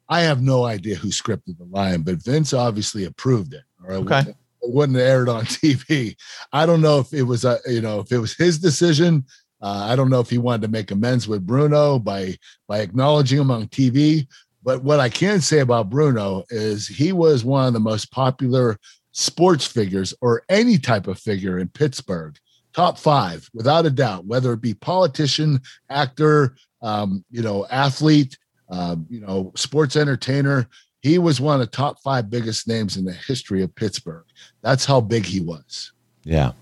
I 0.09 0.21
have 0.23 0.43
no 0.43 0.65
idea 0.65 0.97
who 0.97 1.09
scripted 1.09 1.59
the 1.59 1.65
line, 1.71 2.03
but 2.03 2.23
Vince 2.23 2.53
obviously 2.53 3.05
approved 3.05 3.55
it. 3.55 3.63
Or 3.85 3.93
it 3.95 3.99
Okay. 3.99 4.17
wouldn't, 4.17 4.37
it 4.63 4.75
wouldn't 4.75 4.99
have 4.99 5.07
aired 5.07 5.29
on 5.29 5.45
TV. 5.47 6.17
I 6.53 6.67
don't 6.67 6.81
know 6.81 6.99
if 6.99 7.13
it 7.13 7.23
was 7.23 7.45
a 7.45 7.59
you 7.67 7.81
know 7.81 8.01
if 8.01 8.11
it 8.11 8.19
was 8.19 8.35
his 8.35 8.59
decision. 8.59 9.25
Uh, 9.63 9.87
I 9.91 9.97
don't 9.97 10.11
know 10.11 10.21
if 10.21 10.31
he 10.31 10.39
wanted 10.39 10.63
to 10.63 10.69
make 10.69 10.91
amends 10.91 11.29
with 11.29 11.47
Bruno 11.47 11.99
by 11.99 12.37
by 12.67 12.81
acknowledging 12.81 13.39
him 13.39 13.51
on 13.51 13.69
TV. 13.69 14.27
But 14.63 14.83
what 14.83 15.01
I 15.01 15.09
can 15.09 15.41
say 15.41 15.61
about 15.61 15.91
Bruno 15.91 16.45
is 16.51 16.87
he 16.87 17.13
was 17.13 17.45
one 17.45 17.67
of 17.67 17.73
the 17.73 17.81
most 17.81 18.11
popular 18.11 18.79
sports 19.13 19.67
figures 19.67 20.15
or 20.21 20.43
any 20.49 20.79
type 20.79 21.07
of 21.07 21.19
figure 21.19 21.59
in 21.59 21.69
Pittsburgh. 21.69 22.37
Top 22.73 22.99
five, 22.99 23.49
without 23.53 23.87
a 23.87 23.91
doubt, 23.91 24.27
whether 24.27 24.53
it 24.53 24.61
be 24.61 24.75
politician, 24.75 25.61
actor, 25.89 26.57
um, 26.83 27.25
you 27.31 27.43
know, 27.43 27.67
athlete, 27.71 28.39
um, 28.71 29.07
you 29.11 29.21
know, 29.21 29.51
sports 29.57 29.97
entertainer. 29.97 30.69
He 31.01 31.19
was 31.19 31.41
one 31.41 31.55
of 31.55 31.61
the 31.61 31.77
top 31.77 31.99
five 32.01 32.31
biggest 32.31 32.69
names 32.69 32.97
in 32.97 33.05
the 33.05 33.13
history 33.13 33.63
of 33.63 33.75
Pittsburgh. 33.75 34.25
That's 34.63 34.85
how 34.85 35.01
big 35.01 35.25
he 35.25 35.41
was. 35.41 35.93
Yeah. 36.25 36.53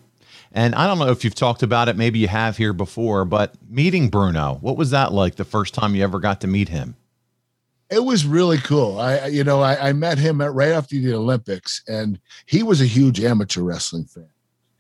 And 0.52 0.74
I 0.74 0.86
don't 0.86 0.98
know 0.98 1.10
if 1.10 1.24
you've 1.24 1.34
talked 1.34 1.62
about 1.62 1.88
it, 1.88 1.96
maybe 1.96 2.18
you 2.18 2.28
have 2.28 2.56
here 2.56 2.72
before, 2.72 3.24
but 3.24 3.54
meeting 3.68 4.08
Bruno, 4.08 4.58
what 4.60 4.76
was 4.76 4.90
that 4.90 5.12
like 5.12 5.36
the 5.36 5.44
first 5.44 5.74
time 5.74 5.94
you 5.94 6.02
ever 6.02 6.18
got 6.18 6.40
to 6.40 6.46
meet 6.46 6.68
him? 6.68 6.96
It 7.90 8.04
was 8.04 8.26
really 8.26 8.58
cool. 8.58 8.98
I, 8.98 9.26
you 9.26 9.44
know, 9.44 9.62
I, 9.62 9.88
I 9.88 9.92
met 9.92 10.18
him 10.18 10.40
at 10.40 10.52
right 10.52 10.72
after 10.72 10.96
the 10.96 11.14
Olympics, 11.14 11.82
and 11.88 12.20
he 12.46 12.62
was 12.62 12.80
a 12.80 12.86
huge 12.86 13.20
amateur 13.20 13.62
wrestling 13.62 14.04
fan. 14.04 14.28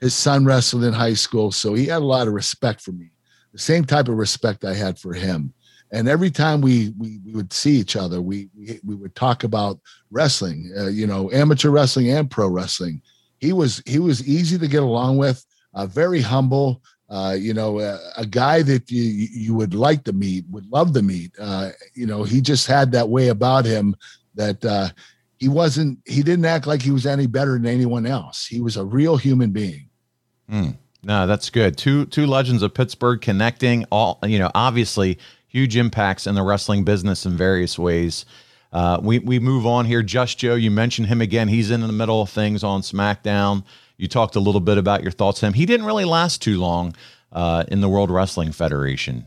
His 0.00 0.14
son 0.14 0.44
wrestled 0.44 0.84
in 0.84 0.92
high 0.92 1.14
school, 1.14 1.50
so 1.50 1.74
he 1.74 1.86
had 1.86 2.02
a 2.02 2.04
lot 2.04 2.28
of 2.28 2.34
respect 2.34 2.80
for 2.80 2.92
me. 2.92 3.10
The 3.52 3.58
same 3.58 3.84
type 3.84 4.08
of 4.08 4.16
respect 4.16 4.64
I 4.64 4.74
had 4.74 4.98
for 4.98 5.14
him. 5.14 5.54
And 5.90 6.06
every 6.06 6.30
time 6.30 6.60
we 6.60 6.92
we, 6.98 7.18
we 7.24 7.32
would 7.32 7.52
see 7.52 7.72
each 7.72 7.96
other, 7.96 8.20
we 8.20 8.50
we, 8.56 8.78
we 8.84 8.94
would 8.94 9.14
talk 9.14 9.42
about 9.42 9.80
wrestling, 10.10 10.70
uh, 10.78 10.88
you 10.88 11.06
know, 11.06 11.30
amateur 11.32 11.70
wrestling 11.70 12.10
and 12.10 12.30
pro 12.30 12.46
wrestling. 12.46 13.00
He 13.38 13.54
was 13.54 13.82
he 13.86 13.98
was 13.98 14.26
easy 14.28 14.58
to 14.58 14.68
get 14.68 14.82
along 14.82 15.16
with, 15.16 15.46
uh, 15.74 15.86
very 15.86 16.20
humble. 16.20 16.82
Uh, 17.10 17.34
you 17.38 17.54
know, 17.54 17.80
a, 17.80 17.98
a 18.18 18.26
guy 18.26 18.60
that 18.62 18.90
you 18.90 19.02
you 19.02 19.54
would 19.54 19.74
like 19.74 20.04
to 20.04 20.12
meet, 20.12 20.44
would 20.50 20.66
love 20.66 20.92
to 20.92 21.02
meet. 21.02 21.32
Uh, 21.38 21.70
you 21.94 22.06
know, 22.06 22.22
he 22.22 22.40
just 22.40 22.66
had 22.66 22.92
that 22.92 23.08
way 23.08 23.28
about 23.28 23.64
him 23.64 23.96
that 24.34 24.62
uh, 24.64 24.88
he 25.38 25.48
wasn't. 25.48 25.98
He 26.04 26.22
didn't 26.22 26.44
act 26.44 26.66
like 26.66 26.82
he 26.82 26.90
was 26.90 27.06
any 27.06 27.26
better 27.26 27.52
than 27.52 27.66
anyone 27.66 28.04
else. 28.04 28.46
He 28.46 28.60
was 28.60 28.76
a 28.76 28.84
real 28.84 29.16
human 29.16 29.50
being. 29.50 29.88
No, 31.02 31.26
that's 31.26 31.48
good. 31.48 31.78
Two 31.78 32.06
two 32.06 32.26
legends 32.26 32.62
of 32.62 32.74
Pittsburgh 32.74 33.20
connecting. 33.20 33.84
All 33.90 34.18
you 34.24 34.38
know, 34.38 34.50
obviously 34.54 35.18
huge 35.46 35.76
impacts 35.76 36.26
in 36.26 36.34
the 36.34 36.42
wrestling 36.42 36.84
business 36.84 37.24
in 37.24 37.36
various 37.36 37.78
ways. 37.78 38.24
Uh, 38.72 38.98
we 39.02 39.18
we 39.20 39.38
move 39.38 39.66
on 39.66 39.86
here. 39.86 40.02
Just 40.02 40.38
Joe, 40.38 40.56
you 40.56 40.70
mentioned 40.70 41.06
him 41.06 41.20
again. 41.20 41.48
He's 41.48 41.70
in 41.70 41.80
the 41.80 41.92
middle 41.92 42.20
of 42.20 42.30
things 42.30 42.62
on 42.62 42.82
SmackDown. 42.82 43.64
You 43.98 44.08
talked 44.08 44.36
a 44.36 44.40
little 44.40 44.60
bit 44.60 44.78
about 44.78 45.02
your 45.02 45.10
thoughts 45.12 45.40
him. 45.40 45.52
He 45.52 45.66
didn't 45.66 45.86
really 45.86 46.04
last 46.04 46.40
too 46.40 46.58
long 46.58 46.94
uh, 47.32 47.64
in 47.68 47.80
the 47.80 47.88
World 47.88 48.10
Wrestling 48.10 48.52
Federation. 48.52 49.26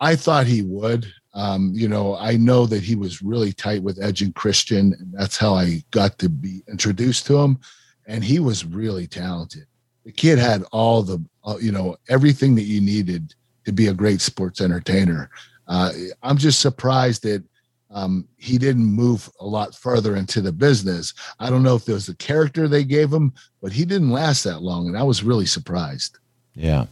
I 0.00 0.14
thought 0.14 0.46
he 0.46 0.62
would. 0.62 1.12
Um, 1.34 1.72
you 1.74 1.88
know, 1.88 2.16
I 2.16 2.36
know 2.36 2.66
that 2.66 2.82
he 2.82 2.94
was 2.94 3.22
really 3.22 3.52
tight 3.52 3.82
with 3.82 4.02
Edge 4.02 4.22
and 4.22 4.34
Christian, 4.34 4.94
and 4.98 5.12
that's 5.12 5.36
how 5.36 5.54
I 5.54 5.82
got 5.90 6.18
to 6.18 6.28
be 6.28 6.62
introduced 6.68 7.26
to 7.26 7.38
him. 7.38 7.58
And 8.06 8.22
he 8.22 8.38
was 8.38 8.64
really 8.64 9.06
talented. 9.06 9.66
The 10.04 10.12
kid 10.12 10.38
had 10.38 10.62
all 10.72 11.02
the, 11.02 11.22
uh, 11.44 11.56
you 11.60 11.72
know, 11.72 11.96
everything 12.08 12.54
that 12.54 12.62
you 12.62 12.80
needed 12.80 13.34
to 13.64 13.72
be 13.72 13.88
a 13.88 13.94
great 13.94 14.20
sports 14.20 14.60
entertainer. 14.60 15.30
Uh, 15.66 15.90
I'm 16.22 16.38
just 16.38 16.60
surprised 16.60 17.22
that 17.24 17.42
um, 17.90 18.26
he 18.36 18.58
didn't 18.58 18.84
move 18.84 19.30
a 19.40 19.46
lot 19.46 19.74
further 19.74 20.16
into 20.16 20.40
the 20.40 20.52
business. 20.52 21.14
I 21.38 21.50
don't 21.50 21.62
know 21.62 21.76
if 21.76 21.84
there 21.84 21.94
was 21.94 22.06
the 22.06 22.16
character 22.16 22.66
they 22.66 22.84
gave 22.84 23.12
him, 23.12 23.32
but 23.62 23.72
he 23.72 23.84
didn't 23.84 24.10
last 24.10 24.44
that 24.44 24.62
long, 24.62 24.88
and 24.88 24.98
I 24.98 25.02
was 25.02 25.22
really 25.22 25.46
surprised. 25.46 26.18
Yeah. 26.54 26.86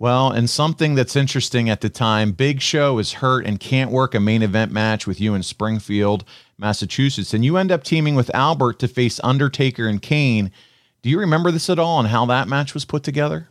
Well, 0.00 0.30
and 0.30 0.48
something 0.48 0.94
that's 0.94 1.16
interesting 1.16 1.68
at 1.68 1.80
the 1.80 1.88
time, 1.88 2.32
Big 2.32 2.60
Show 2.60 2.98
is 2.98 3.14
hurt 3.14 3.44
and 3.46 3.58
can't 3.58 3.90
work 3.90 4.14
a 4.14 4.20
main 4.20 4.42
event 4.42 4.70
match 4.70 5.06
with 5.06 5.20
you 5.20 5.34
in 5.34 5.42
Springfield, 5.42 6.24
Massachusetts, 6.56 7.34
and 7.34 7.44
you 7.44 7.56
end 7.56 7.72
up 7.72 7.82
teaming 7.82 8.14
with 8.14 8.34
Albert 8.34 8.78
to 8.78 8.88
face 8.88 9.20
Undertaker 9.24 9.88
and 9.88 10.00
Kane. 10.00 10.52
Do 11.02 11.10
you 11.10 11.18
remember 11.18 11.50
this 11.50 11.68
at 11.68 11.80
all 11.80 11.98
and 11.98 12.08
how 12.08 12.26
that 12.26 12.48
match 12.48 12.74
was 12.74 12.84
put 12.84 13.02
together? 13.02 13.48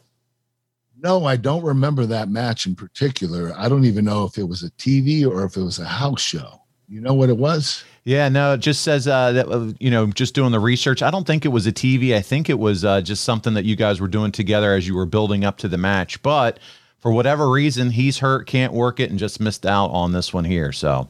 No, 0.99 1.25
I 1.25 1.35
don't 1.35 1.63
remember 1.63 2.05
that 2.07 2.29
match 2.29 2.65
in 2.65 2.75
particular. 2.75 3.53
I 3.55 3.69
don't 3.69 3.85
even 3.85 4.05
know 4.05 4.25
if 4.25 4.37
it 4.37 4.47
was 4.47 4.63
a 4.63 4.71
TV 4.71 5.27
or 5.27 5.43
if 5.43 5.55
it 5.55 5.61
was 5.61 5.79
a 5.79 5.85
house 5.85 6.21
show. 6.21 6.61
You 6.89 7.01
know 7.01 7.13
what 7.13 7.29
it 7.29 7.37
was? 7.37 7.83
Yeah, 8.05 8.29
no, 8.29 8.53
it 8.53 8.59
just 8.59 8.81
says 8.81 9.07
uh, 9.07 9.33
that 9.33 9.49
uh, 9.49 9.73
you 9.79 9.91
know, 9.91 10.07
just 10.07 10.33
doing 10.33 10.53
the 10.53 10.59
research. 10.59 11.03
I 11.03 11.11
don't 11.11 11.27
think 11.27 11.43
it 11.43 11.49
was 11.49 11.67
a 11.67 11.71
TV. 11.71 12.15
I 12.15 12.21
think 12.21 12.49
it 12.49 12.57
was 12.57 12.85
uh, 12.85 13.01
just 13.01 13.25
something 13.25 13.53
that 13.55 13.65
you 13.65 13.75
guys 13.75 13.99
were 13.99 14.07
doing 14.07 14.31
together 14.31 14.73
as 14.73 14.87
you 14.87 14.95
were 14.95 15.05
building 15.05 15.43
up 15.43 15.57
to 15.57 15.67
the 15.67 15.77
match. 15.77 16.21
But 16.23 16.59
for 16.99 17.11
whatever 17.11 17.49
reason, 17.49 17.91
he's 17.91 18.19
hurt, 18.19 18.47
can't 18.47 18.71
work 18.71 18.99
it, 19.01 19.09
and 19.09 19.19
just 19.19 19.41
missed 19.41 19.65
out 19.65 19.87
on 19.87 20.13
this 20.13 20.33
one 20.33 20.45
here. 20.45 20.71
So, 20.71 21.09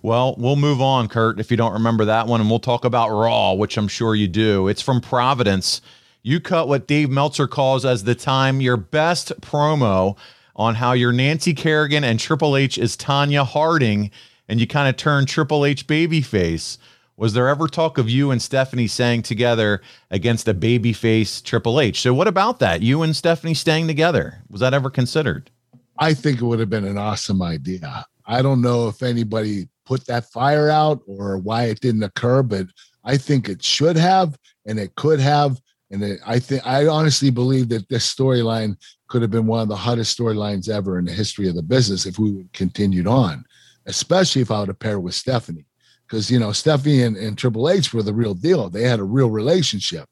well, 0.00 0.34
we'll 0.38 0.56
move 0.56 0.80
on, 0.80 1.08
Kurt, 1.08 1.38
if 1.38 1.50
you 1.50 1.58
don't 1.58 1.74
remember 1.74 2.06
that 2.06 2.26
one, 2.26 2.40
and 2.40 2.48
we'll 2.48 2.58
talk 2.58 2.86
about 2.86 3.10
Raw, 3.10 3.52
which 3.52 3.76
I'm 3.76 3.88
sure 3.88 4.14
you 4.14 4.28
do. 4.28 4.68
It's 4.68 4.82
from 4.82 5.02
Providence. 5.02 5.82
You 6.28 6.40
cut 6.40 6.68
what 6.68 6.86
Dave 6.86 7.08
Meltzer 7.08 7.46
calls 7.46 7.86
as 7.86 8.04
the 8.04 8.14
time 8.14 8.60
your 8.60 8.76
best 8.76 9.40
promo 9.40 10.18
on 10.54 10.74
how 10.74 10.92
you're 10.92 11.10
Nancy 11.10 11.54
Kerrigan 11.54 12.04
and 12.04 12.20
Triple 12.20 12.54
H 12.54 12.76
is 12.76 12.98
Tonya 12.98 13.46
Harding, 13.46 14.10
and 14.46 14.60
you 14.60 14.66
kind 14.66 14.90
of 14.90 14.98
turn 14.98 15.24
Triple 15.24 15.64
H 15.64 15.86
babyface. 15.86 16.76
Was 17.16 17.32
there 17.32 17.48
ever 17.48 17.66
talk 17.66 17.96
of 17.96 18.10
you 18.10 18.30
and 18.30 18.42
Stephanie 18.42 18.88
saying 18.88 19.22
together 19.22 19.80
against 20.10 20.46
a 20.46 20.52
babyface 20.52 21.42
Triple 21.42 21.80
H? 21.80 22.02
So, 22.02 22.12
what 22.12 22.28
about 22.28 22.58
that? 22.58 22.82
You 22.82 23.00
and 23.00 23.16
Stephanie 23.16 23.54
staying 23.54 23.86
together? 23.86 24.42
Was 24.50 24.60
that 24.60 24.74
ever 24.74 24.90
considered? 24.90 25.50
I 25.98 26.12
think 26.12 26.42
it 26.42 26.44
would 26.44 26.60
have 26.60 26.68
been 26.68 26.84
an 26.84 26.98
awesome 26.98 27.40
idea. 27.40 28.04
I 28.26 28.42
don't 28.42 28.60
know 28.60 28.86
if 28.88 29.02
anybody 29.02 29.66
put 29.86 30.04
that 30.08 30.26
fire 30.26 30.68
out 30.68 31.00
or 31.06 31.38
why 31.38 31.64
it 31.64 31.80
didn't 31.80 32.02
occur, 32.02 32.42
but 32.42 32.66
I 33.02 33.16
think 33.16 33.48
it 33.48 33.64
should 33.64 33.96
have 33.96 34.38
and 34.66 34.78
it 34.78 34.94
could 34.96 35.20
have. 35.20 35.58
And 35.90 36.02
it, 36.02 36.20
I 36.26 36.38
think 36.38 36.66
I 36.66 36.86
honestly 36.86 37.30
believe 37.30 37.68
that 37.70 37.88
this 37.88 38.12
storyline 38.12 38.76
could 39.08 39.22
have 39.22 39.30
been 39.30 39.46
one 39.46 39.60
of 39.60 39.68
the 39.68 39.76
hottest 39.76 40.18
storylines 40.18 40.68
ever 40.68 40.98
in 40.98 41.04
the 41.04 41.12
history 41.12 41.48
of 41.48 41.54
the 41.54 41.62
business 41.62 42.06
if 42.06 42.18
we 42.18 42.44
continued 42.52 43.06
on, 43.06 43.44
especially 43.86 44.42
if 44.42 44.50
I 44.50 44.60
would 44.60 44.68
have 44.68 44.78
paired 44.78 45.02
with 45.02 45.14
Stephanie. 45.14 45.64
Because 46.06 46.30
you 46.30 46.38
know, 46.38 46.52
Stephanie 46.52 47.02
and, 47.02 47.16
and 47.16 47.36
Triple 47.36 47.68
H 47.68 47.92
were 47.92 48.02
the 48.02 48.14
real 48.14 48.34
deal. 48.34 48.68
They 48.68 48.82
had 48.82 49.00
a 49.00 49.04
real 49.04 49.30
relationship. 49.30 50.08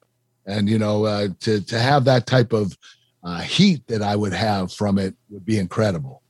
And 0.46 0.68
you 0.68 0.78
know, 0.78 1.04
uh, 1.04 1.28
to 1.40 1.60
to 1.60 1.78
have 1.78 2.04
that 2.04 2.26
type 2.26 2.52
of 2.52 2.76
uh, 3.22 3.40
heat 3.40 3.86
that 3.88 4.02
I 4.02 4.14
would 4.16 4.32
have 4.32 4.72
from 4.72 4.98
it 4.98 5.14
would 5.30 5.44
be 5.44 5.58
incredible. 5.58 6.22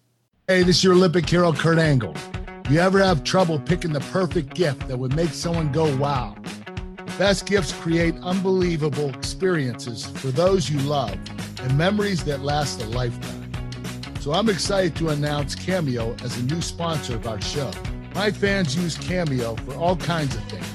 Hey, 0.49 0.63
this 0.63 0.79
is 0.79 0.85
your 0.85 0.95
Olympic 0.95 1.29
hero, 1.29 1.53
Kurt 1.53 1.79
Angle. 1.79 2.15
You 2.71 2.81
ever 2.81 2.99
have 2.99 3.23
trouble 3.23 3.61
picking 3.61 3.93
the 3.93 4.01
perfect 4.01 4.55
gift 4.55 4.89
that 4.89 4.97
would 4.97 5.15
make 5.15 5.31
someone 5.31 5.71
go 5.71 5.95
wow? 5.99 6.35
Best 7.19 7.47
gifts 7.47 7.73
create 7.73 8.15
unbelievable 8.23 9.09
experiences 9.09 10.05
for 10.05 10.27
those 10.27 10.69
you 10.69 10.79
love 10.81 11.19
and 11.63 11.79
memories 11.79 12.23
that 12.25 12.43
last 12.43 12.83
a 12.83 12.87
lifetime. 12.89 13.51
So 14.21 14.35
I'm 14.35 14.51
excited 14.51 14.95
to 14.97 15.09
announce 15.09 15.55
Cameo 15.55 16.15
as 16.23 16.37
a 16.37 16.43
new 16.43 16.61
sponsor 16.61 17.15
of 17.15 17.27
our 17.27 17.41
show. 17.41 17.71
My 18.15 18.31
fans 18.31 18.77
use 18.77 18.99
Cameo 18.99 19.57
for 19.57 19.75
all 19.77 19.97
kinds 19.97 20.37
of 20.37 20.43
things 20.45 20.67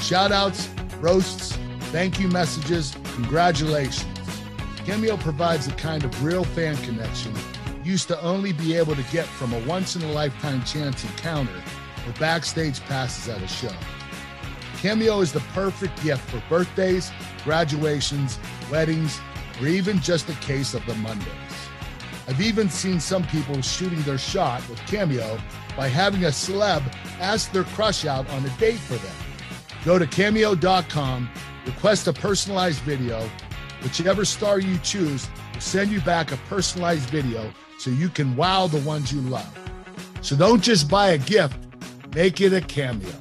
shout 0.00 0.30
outs, 0.30 0.68
roasts, 1.00 1.58
thank 1.90 2.20
you 2.20 2.28
messages, 2.28 2.94
congratulations. 3.14 4.06
Cameo 4.86 5.16
provides 5.16 5.66
the 5.66 5.72
kind 5.72 6.04
of 6.04 6.24
real 6.24 6.44
fan 6.44 6.76
connection 6.84 7.34
used 7.82 8.06
to 8.08 8.20
only 8.22 8.52
be 8.52 8.76
able 8.76 8.94
to 8.94 9.04
get 9.10 9.26
from 9.26 9.52
a 9.52 9.58
once 9.66 9.96
in 9.96 10.02
a 10.02 10.12
lifetime 10.12 10.62
chance 10.62 11.02
encounter 11.02 11.62
or 12.06 12.12
backstage 12.20 12.80
passes 12.82 13.28
at 13.28 13.42
a 13.42 13.48
show. 13.48 13.74
Cameo 14.80 15.20
is 15.20 15.30
the 15.30 15.40
perfect 15.52 16.02
gift 16.02 16.22
for 16.30 16.42
birthdays, 16.48 17.12
graduations, 17.44 18.38
weddings, 18.70 19.20
or 19.60 19.66
even 19.66 20.00
just 20.00 20.26
a 20.30 20.34
case 20.36 20.72
of 20.72 20.84
the 20.86 20.94
Mondays. 20.94 21.26
I've 22.26 22.40
even 22.40 22.70
seen 22.70 22.98
some 22.98 23.24
people 23.24 23.60
shooting 23.60 24.00
their 24.02 24.16
shot 24.16 24.66
with 24.70 24.78
Cameo 24.86 25.38
by 25.76 25.88
having 25.88 26.24
a 26.24 26.28
celeb 26.28 26.82
ask 27.20 27.52
their 27.52 27.64
crush 27.64 28.06
out 28.06 28.26
on 28.30 28.42
a 28.42 28.48
date 28.56 28.78
for 28.78 28.94
them. 28.94 29.14
Go 29.84 29.98
to 29.98 30.06
cameo.com, 30.06 31.28
request 31.66 32.08
a 32.08 32.14
personalized 32.14 32.80
video. 32.80 33.28
Whichever 33.82 34.24
star 34.24 34.60
you 34.60 34.78
choose 34.78 35.28
will 35.52 35.60
send 35.60 35.90
you 35.90 36.00
back 36.00 36.32
a 36.32 36.38
personalized 36.48 37.10
video 37.10 37.52
so 37.78 37.90
you 37.90 38.08
can 38.08 38.34
wow 38.34 38.66
the 38.66 38.80
ones 38.80 39.12
you 39.12 39.20
love. 39.20 39.58
So 40.22 40.36
don't 40.36 40.62
just 40.62 40.88
buy 40.88 41.10
a 41.10 41.18
gift, 41.18 41.58
make 42.14 42.40
it 42.40 42.54
a 42.54 42.62
cameo. 42.62 43.19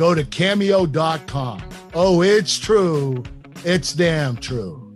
Go 0.00 0.14
to 0.14 0.24
cameo.com. 0.24 1.62
Oh, 1.92 2.22
it's 2.22 2.58
true. 2.58 3.22
It's 3.66 3.92
damn 3.92 4.38
true. 4.38 4.90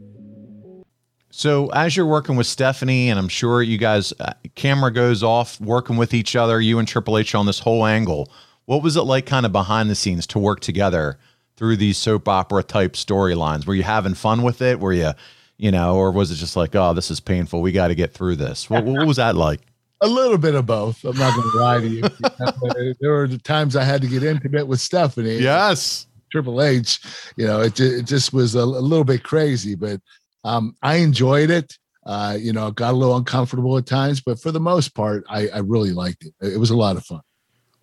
So 1.29 1.69
as 1.73 1.95
you're 1.95 2.07
working 2.07 2.37
with 2.37 2.47
Stephanie, 2.47 3.11
and 3.11 3.19
I'm 3.19 3.29
sure 3.29 3.63
you 3.63 3.77
guys, 3.77 4.15
uh, 4.19 4.33
camera 4.55 4.91
goes 4.91 5.23
off, 5.23 5.61
working 5.61 5.99
with 5.99 6.15
each 6.15 6.35
other, 6.35 6.59
you 6.59 6.79
and 6.79 6.89
Triple 6.89 7.19
H 7.19 7.35
on 7.35 7.45
this 7.45 7.59
whole 7.59 7.85
angle. 7.85 8.33
What 8.65 8.83
was 8.83 8.97
it 8.97 9.03
like, 9.03 9.27
kind 9.27 9.45
of 9.45 9.53
behind 9.53 9.91
the 9.91 9.95
scenes, 9.95 10.27
to 10.29 10.39
work 10.39 10.61
together 10.61 11.19
through 11.59 11.77
these 11.77 11.99
soap 11.99 12.27
opera 12.27 12.63
type 12.63 12.95
storylines? 12.95 13.67
Were 13.67 13.75
you 13.75 13.83
having 13.83 14.15
fun 14.15 14.43
with 14.43 14.63
it? 14.63 14.81
Were 14.81 14.95
you, 14.95 15.13
you 15.59 15.71
know, 15.71 15.97
or 15.97 16.13
was 16.13 16.31
it 16.31 16.37
just 16.37 16.57
like, 16.57 16.75
oh, 16.75 16.95
this 16.95 17.11
is 17.11 17.21
painful, 17.21 17.61
we 17.61 17.73
got 17.73 17.89
to 17.89 17.95
get 17.95 18.15
through 18.15 18.37
this? 18.37 18.71
What, 18.71 18.87
what 18.87 19.07
was 19.07 19.19
that 19.19 19.37
like? 19.37 19.61
A 20.05 20.09
little 20.09 20.37
bit 20.37 20.55
of 20.55 20.67
both. 20.67 21.03
I'm 21.03 21.17
not 21.17 21.35
going 21.35 21.51
to 21.51 21.59
lie 21.59 21.81
to 21.81 21.89
you. 21.89 22.03
there 23.01 23.13
were 23.13 23.27
the 23.27 23.41
times 23.43 23.75
I 23.75 23.85
had 23.85 24.03
to 24.03 24.07
get 24.09 24.23
intimate 24.23 24.67
with 24.67 24.81
Stephanie. 24.81 25.39
Yes. 25.39 26.07
Triple 26.31 26.61
H, 26.63 27.01
you 27.37 27.47
know, 27.47 27.61
it, 27.61 27.79
it 27.79 28.07
just 28.07 28.33
was 28.33 28.57
a, 28.57 28.59
a 28.59 28.61
little 28.61 29.05
bit 29.05 29.23
crazy, 29.23 29.77
but 29.77 30.01
um, 30.43 30.75
I 30.83 30.97
enjoyed 30.97 31.49
it. 31.49 31.79
Uh, 32.05 32.37
you 32.39 32.53
know, 32.53 32.71
got 32.71 32.93
a 32.93 32.97
little 32.97 33.17
uncomfortable 33.17 33.79
at 33.79 33.87
times, 33.87 34.21
but 34.21 34.39
for 34.39 34.51
the 34.51 34.61
most 34.61 34.95
part, 34.95 35.25
I, 35.31 35.49
I 35.49 35.59
really 35.61 35.93
liked 35.93 36.25
it. 36.25 36.35
It 36.43 36.59
was 36.59 36.71
a 36.71 36.77
lot 36.77 36.97
of 36.97 37.05
fun. 37.07 37.23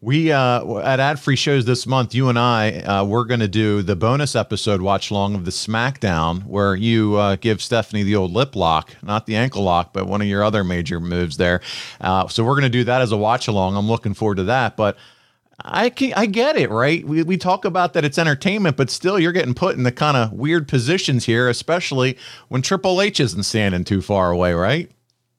We 0.03 0.31
uh, 0.31 0.79
at 0.79 0.99
ad 0.99 1.19
free 1.19 1.35
shows 1.35 1.65
this 1.65 1.85
month, 1.85 2.15
you 2.15 2.27
and 2.27 2.39
I, 2.39 2.79
uh, 2.79 3.03
we're 3.03 3.23
going 3.23 3.39
to 3.39 3.47
do 3.47 3.83
the 3.83 3.95
bonus 3.95 4.35
episode 4.35 4.81
watch 4.81 5.11
long 5.11 5.35
of 5.35 5.45
the 5.45 5.51
SmackDown, 5.51 6.43
where 6.47 6.73
you 6.73 7.17
uh, 7.17 7.35
give 7.35 7.61
Stephanie 7.61 8.01
the 8.01 8.15
old 8.15 8.31
lip 8.31 8.55
lock, 8.55 8.95
not 9.03 9.27
the 9.27 9.35
ankle 9.35 9.61
lock, 9.61 9.93
but 9.93 10.07
one 10.07 10.19
of 10.19 10.25
your 10.25 10.43
other 10.43 10.63
major 10.63 10.99
moves 10.99 11.37
there. 11.37 11.61
Uh, 11.99 12.27
so 12.27 12.43
we're 12.43 12.53
going 12.53 12.63
to 12.63 12.69
do 12.69 12.83
that 12.85 13.03
as 13.03 13.11
a 13.11 13.17
watch 13.17 13.47
along. 13.47 13.77
I'm 13.77 13.87
looking 13.87 14.15
forward 14.15 14.37
to 14.37 14.43
that. 14.45 14.75
But 14.75 14.97
I 15.63 15.91
can, 15.91 16.13
I 16.13 16.25
get 16.25 16.57
it, 16.57 16.71
right? 16.71 17.05
We, 17.05 17.21
we 17.21 17.37
talk 17.37 17.63
about 17.63 17.93
that 17.93 18.03
it's 18.03 18.17
entertainment, 18.17 18.77
but 18.77 18.89
still 18.89 19.19
you're 19.19 19.31
getting 19.31 19.53
put 19.53 19.75
in 19.75 19.83
the 19.83 19.91
kind 19.91 20.17
of 20.17 20.33
weird 20.33 20.67
positions 20.67 21.25
here, 21.25 21.47
especially 21.47 22.17
when 22.47 22.63
Triple 22.63 23.03
H 23.03 23.19
isn't 23.19 23.43
standing 23.43 23.83
too 23.83 24.01
far 24.01 24.31
away, 24.31 24.53
right? 24.53 24.89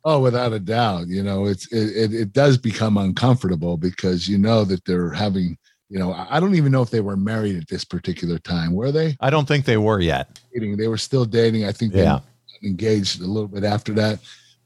Oh, 0.04 0.20
without 0.20 0.52
a 0.52 0.58
doubt. 0.58 1.08
You 1.08 1.22
know, 1.22 1.46
it's 1.46 1.70
it, 1.72 1.96
it, 1.96 2.14
it 2.14 2.32
does 2.32 2.58
become 2.58 2.96
uncomfortable 2.96 3.76
because 3.76 4.28
you 4.28 4.36
know 4.38 4.64
that 4.64 4.84
they're 4.84 5.12
having, 5.12 5.56
you 5.88 5.98
know, 5.98 6.12
I 6.12 6.40
don't 6.40 6.54
even 6.56 6.72
know 6.72 6.82
if 6.82 6.90
they 6.90 7.00
were 7.00 7.16
married 7.16 7.56
at 7.56 7.68
this 7.68 7.84
particular 7.84 8.38
time. 8.38 8.72
Were 8.74 8.90
they? 8.90 9.16
I 9.20 9.30
don't 9.30 9.46
think 9.46 9.64
they 9.64 9.76
were 9.76 10.00
yet. 10.00 10.40
They 10.54 10.88
were 10.88 10.98
still 10.98 11.24
dating. 11.24 11.64
I 11.66 11.72
think 11.72 11.92
they 11.92 12.02
Yeah. 12.02 12.20
engaged 12.64 13.20
a 13.20 13.26
little 13.26 13.48
bit 13.48 13.62
after 13.64 13.92
that. 13.94 14.18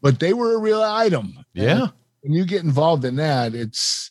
But 0.03 0.21
they 0.21 0.33
were 0.33 0.55
a 0.55 0.59
real 0.59 0.83
item. 0.83 1.39
Yeah. 1.55 1.83
And 1.83 1.93
when 2.23 2.33
you 2.33 2.45
get 2.47 2.63
involved 2.65 3.05
in 3.05 3.17
that, 3.17 3.55
it's 3.55 4.11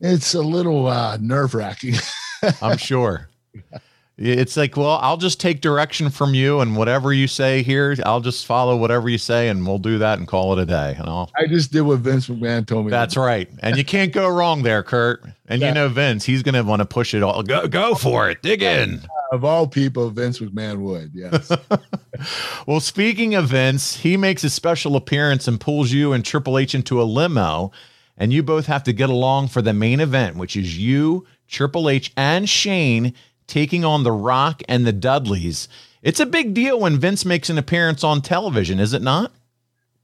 it's 0.00 0.34
a 0.34 0.42
little 0.42 0.86
uh 0.86 1.16
nerve 1.20 1.54
wracking. 1.54 1.94
I'm 2.62 2.76
sure. 2.78 3.28
It's 4.18 4.56
like, 4.58 4.76
well, 4.76 4.98
I'll 5.02 5.16
just 5.16 5.40
take 5.40 5.62
direction 5.62 6.10
from 6.10 6.34
you, 6.34 6.60
and 6.60 6.76
whatever 6.76 7.12
you 7.12 7.26
say 7.26 7.62
here, 7.62 7.96
I'll 8.04 8.20
just 8.20 8.44
follow 8.44 8.76
whatever 8.76 9.08
you 9.08 9.16
say, 9.18 9.48
and 9.48 9.66
we'll 9.66 9.78
do 9.78 9.98
that 9.98 10.18
and 10.18 10.28
call 10.28 10.52
it 10.56 10.62
a 10.62 10.66
day. 10.66 10.94
And 10.98 11.08
I'll, 11.08 11.30
I 11.36 11.46
just 11.46 11.72
did 11.72 11.80
what 11.82 12.00
Vince 12.00 12.28
McMahon 12.28 12.66
told 12.66 12.84
me. 12.84 12.90
that's 12.90 13.16
right. 13.16 13.48
And 13.60 13.76
you 13.76 13.84
can't 13.84 14.12
go 14.12 14.28
wrong 14.28 14.62
there, 14.62 14.82
Kurt. 14.82 15.24
And 15.48 15.60
you 15.62 15.72
know 15.72 15.88
Vince, 15.88 16.24
he's 16.24 16.42
going 16.42 16.54
to 16.54 16.62
want 16.62 16.80
to 16.80 16.86
push 16.86 17.14
it 17.14 17.22
all. 17.22 17.42
Go, 17.42 17.66
go 17.68 17.94
for 17.94 18.30
it. 18.30 18.42
Dig 18.42 18.62
in. 18.62 19.00
of 19.32 19.44
all 19.44 19.66
people, 19.66 20.08
Vince 20.10 20.38
McMahon 20.40 20.78
would. 20.78 21.10
Yes. 21.14 21.50
Well, 22.66 22.78
speaking 22.78 23.34
of 23.34 23.48
Vince, 23.48 23.96
he 23.96 24.16
makes 24.16 24.44
a 24.44 24.50
special 24.50 24.94
appearance 24.94 25.48
and 25.48 25.60
pulls 25.60 25.90
you 25.90 26.12
and 26.12 26.24
Triple 26.24 26.56
H 26.58 26.74
into 26.74 27.02
a 27.02 27.04
limo, 27.04 27.72
and 28.16 28.32
you 28.32 28.42
both 28.44 28.66
have 28.66 28.84
to 28.84 28.92
get 28.92 29.10
along 29.10 29.48
for 29.48 29.60
the 29.62 29.72
main 29.72 29.98
event, 29.98 30.36
which 30.36 30.54
is 30.54 30.78
you, 30.78 31.26
Triple 31.48 31.88
H, 31.88 32.12
and 32.16 32.48
Shane 32.48 33.14
taking 33.46 33.84
on 33.84 34.02
The 34.02 34.12
Rock 34.12 34.62
and 34.68 34.86
the 34.86 34.92
Dudleys. 34.92 35.68
It's 36.02 36.20
a 36.20 36.26
big 36.26 36.54
deal 36.54 36.80
when 36.80 36.98
Vince 36.98 37.24
makes 37.24 37.48
an 37.50 37.58
appearance 37.58 38.02
on 38.02 38.22
television, 38.22 38.80
is 38.80 38.92
it 38.92 39.02
not? 39.02 39.32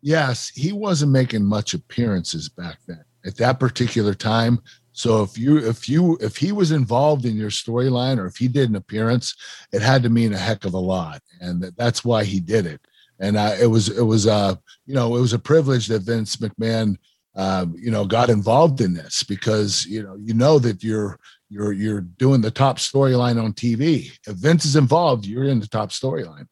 yes, 0.01 0.51
he 0.55 0.73
wasn't 0.73 1.13
making 1.13 1.45
much 1.45 1.75
appearances 1.75 2.49
back 2.49 2.79
then 2.87 3.05
at 3.25 3.37
that 3.37 3.61
particular 3.61 4.15
time. 4.15 4.61
So 4.93 5.23
if 5.23 5.39
you 5.39 5.59
if 5.59 5.89
you 5.89 6.19
if 6.21 6.37
he 6.37 6.51
was 6.51 6.73
involved 6.73 7.25
in 7.25 7.37
your 7.37 7.51
storyline 7.51 8.19
or 8.19 8.27
if 8.27 8.37
he 8.37 8.49
did 8.49 8.69
an 8.69 8.77
appearance, 8.77 9.35
it 9.73 9.83
had 9.83 10.03
to 10.03 10.09
mean 10.09 10.33
a 10.33 10.39
heck 10.39 10.65
of 10.65 10.75
a 10.75 10.79
lot, 10.79 11.23
and 11.41 11.63
that's 11.77 12.05
why 12.05 12.25
he 12.25 12.41
did 12.41 12.67
it. 12.67 12.81
And 13.21 13.37
uh, 13.37 13.55
it 13.61 13.67
was 13.67 13.89
it 13.89 14.03
was 14.03 14.27
uh 14.27 14.57
you 14.87 14.95
know 14.95 15.17
it 15.17 15.21
was 15.21 15.33
a 15.33 15.39
privilege 15.39 15.87
that 15.89 16.03
Vince 16.03 16.37
McMahon 16.37 16.97
uh, 17.37 17.67
you 17.77 17.93
know 17.93 18.05
got 18.05 18.31
involved 18.31 18.81
in 18.81 18.95
this 18.95 19.23
because 19.23 19.87
you 19.87 20.03
know 20.03 20.17
you 20.17 20.35
know 20.35 20.59
that 20.59 20.83
you're 20.83 21.19
you're 21.49 21.73
you're 21.73 22.01
doing 22.01 22.41
the 22.41 22.51
top 22.51 22.79
storyline 22.79 23.43
on 23.43 23.53
TV. 23.53 24.11
If 24.27 24.37
Vince 24.37 24.65
is 24.65 24.77
involved, 24.77 25.27
you're 25.27 25.45
in 25.45 25.61
the 25.61 25.67
top 25.67 25.91
storyline. 25.91 26.47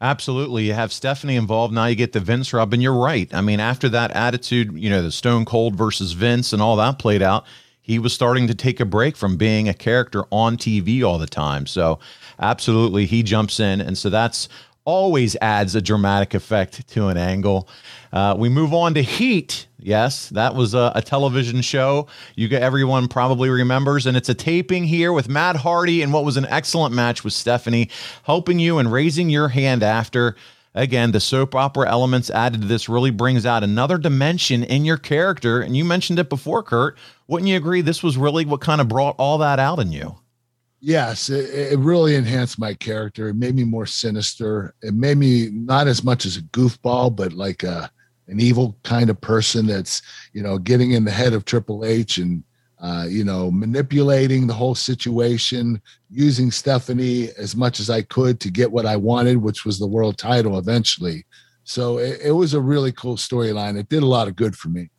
Absolutely. 0.00 0.64
You 0.64 0.74
have 0.74 0.92
Stephanie 0.92 1.36
involved. 1.36 1.72
Now 1.72 1.86
you 1.86 1.94
get 1.94 2.12
the 2.12 2.20
Vince 2.20 2.52
rub, 2.52 2.72
and 2.72 2.82
you're 2.82 2.98
right. 2.98 3.32
I 3.32 3.40
mean, 3.40 3.60
after 3.60 3.88
that 3.90 4.10
attitude, 4.10 4.72
you 4.74 4.90
know, 4.90 5.02
the 5.02 5.10
Stone 5.10 5.46
Cold 5.46 5.74
versus 5.74 6.12
Vince 6.12 6.52
and 6.52 6.60
all 6.60 6.76
that 6.76 6.98
played 6.98 7.22
out, 7.22 7.46
he 7.80 7.98
was 7.98 8.12
starting 8.12 8.46
to 8.48 8.54
take 8.54 8.78
a 8.78 8.84
break 8.84 9.16
from 9.16 9.36
being 9.36 9.68
a 9.68 9.74
character 9.74 10.24
on 10.30 10.58
TV 10.58 11.02
all 11.02 11.18
the 11.18 11.26
time. 11.26 11.66
So, 11.66 11.98
absolutely, 12.38 13.06
he 13.06 13.22
jumps 13.22 13.58
in. 13.58 13.80
And 13.80 13.96
so 13.96 14.10
that's 14.10 14.48
always 14.86 15.36
adds 15.42 15.74
a 15.74 15.82
dramatic 15.82 16.32
effect 16.32 16.88
to 16.88 17.08
an 17.08 17.18
angle. 17.18 17.68
Uh, 18.12 18.34
we 18.38 18.48
move 18.48 18.72
on 18.72 18.94
to 18.94 19.02
Heat. 19.02 19.66
Yes, 19.78 20.30
that 20.30 20.54
was 20.54 20.72
a, 20.72 20.92
a 20.94 21.02
television 21.02 21.60
show. 21.60 22.06
You 22.34 22.48
get 22.48 22.62
everyone 22.62 23.08
probably 23.08 23.50
remembers, 23.50 24.06
and 24.06 24.16
it's 24.16 24.30
a 24.30 24.34
taping 24.34 24.84
here 24.84 25.12
with 25.12 25.28
Matt 25.28 25.56
Hardy 25.56 26.00
and 26.00 26.12
what 26.12 26.24
was 26.24 26.38
an 26.38 26.46
excellent 26.46 26.94
match 26.94 27.22
with 27.22 27.34
Stephanie, 27.34 27.90
helping 28.22 28.58
you 28.58 28.78
and 28.78 28.90
raising 28.90 29.28
your 29.28 29.48
hand 29.48 29.82
after. 29.82 30.34
Again, 30.74 31.12
the 31.12 31.20
soap 31.20 31.54
opera 31.54 31.88
elements 31.88 32.28
added 32.28 32.60
to 32.60 32.66
this 32.66 32.88
really 32.88 33.10
brings 33.10 33.46
out 33.46 33.64
another 33.64 33.96
dimension 33.96 34.62
in 34.62 34.84
your 34.84 34.98
character. 34.98 35.60
And 35.60 35.74
you 35.74 35.84
mentioned 35.84 36.18
it 36.18 36.28
before, 36.28 36.62
Kurt. 36.62 36.98
Wouldn't 37.28 37.48
you 37.48 37.56
agree 37.56 37.80
this 37.80 38.02
was 38.02 38.18
really 38.18 38.44
what 38.44 38.60
kind 38.60 38.82
of 38.82 38.88
brought 38.88 39.16
all 39.18 39.38
that 39.38 39.58
out 39.58 39.78
in 39.78 39.90
you? 39.90 40.16
Yes, 40.80 41.30
it, 41.30 41.72
it 41.72 41.78
really 41.78 42.14
enhanced 42.14 42.58
my 42.58 42.74
character. 42.74 43.28
It 43.28 43.34
made 43.34 43.54
me 43.54 43.64
more 43.64 43.86
sinister. 43.86 44.74
It 44.82 44.94
made 44.94 45.16
me 45.16 45.48
not 45.50 45.88
as 45.88 46.04
much 46.04 46.26
as 46.26 46.36
a 46.36 46.42
goofball, 46.42 47.16
but 47.16 47.32
like 47.32 47.62
a 47.62 47.90
an 48.28 48.40
evil 48.40 48.76
kind 48.82 49.08
of 49.08 49.20
person 49.20 49.66
that's 49.66 50.02
you 50.32 50.42
know 50.42 50.58
getting 50.58 50.92
in 50.92 51.04
the 51.04 51.10
head 51.10 51.32
of 51.32 51.44
Triple 51.44 51.84
H 51.84 52.18
and 52.18 52.42
uh, 52.80 53.06
you 53.08 53.24
know 53.24 53.50
manipulating 53.50 54.46
the 54.46 54.54
whole 54.54 54.74
situation, 54.74 55.80
using 56.10 56.50
Stephanie 56.50 57.30
as 57.38 57.56
much 57.56 57.80
as 57.80 57.88
I 57.88 58.02
could 58.02 58.38
to 58.40 58.50
get 58.50 58.70
what 58.70 58.86
I 58.86 58.96
wanted, 58.96 59.38
which 59.38 59.64
was 59.64 59.78
the 59.78 59.86
world 59.86 60.18
title 60.18 60.58
eventually. 60.58 61.24
So 61.64 61.98
it, 61.98 62.20
it 62.22 62.32
was 62.32 62.54
a 62.54 62.60
really 62.60 62.92
cool 62.92 63.16
storyline. 63.16 63.78
It 63.78 63.88
did 63.88 64.02
a 64.02 64.06
lot 64.06 64.28
of 64.28 64.36
good 64.36 64.56
for 64.56 64.68
me. 64.68 64.90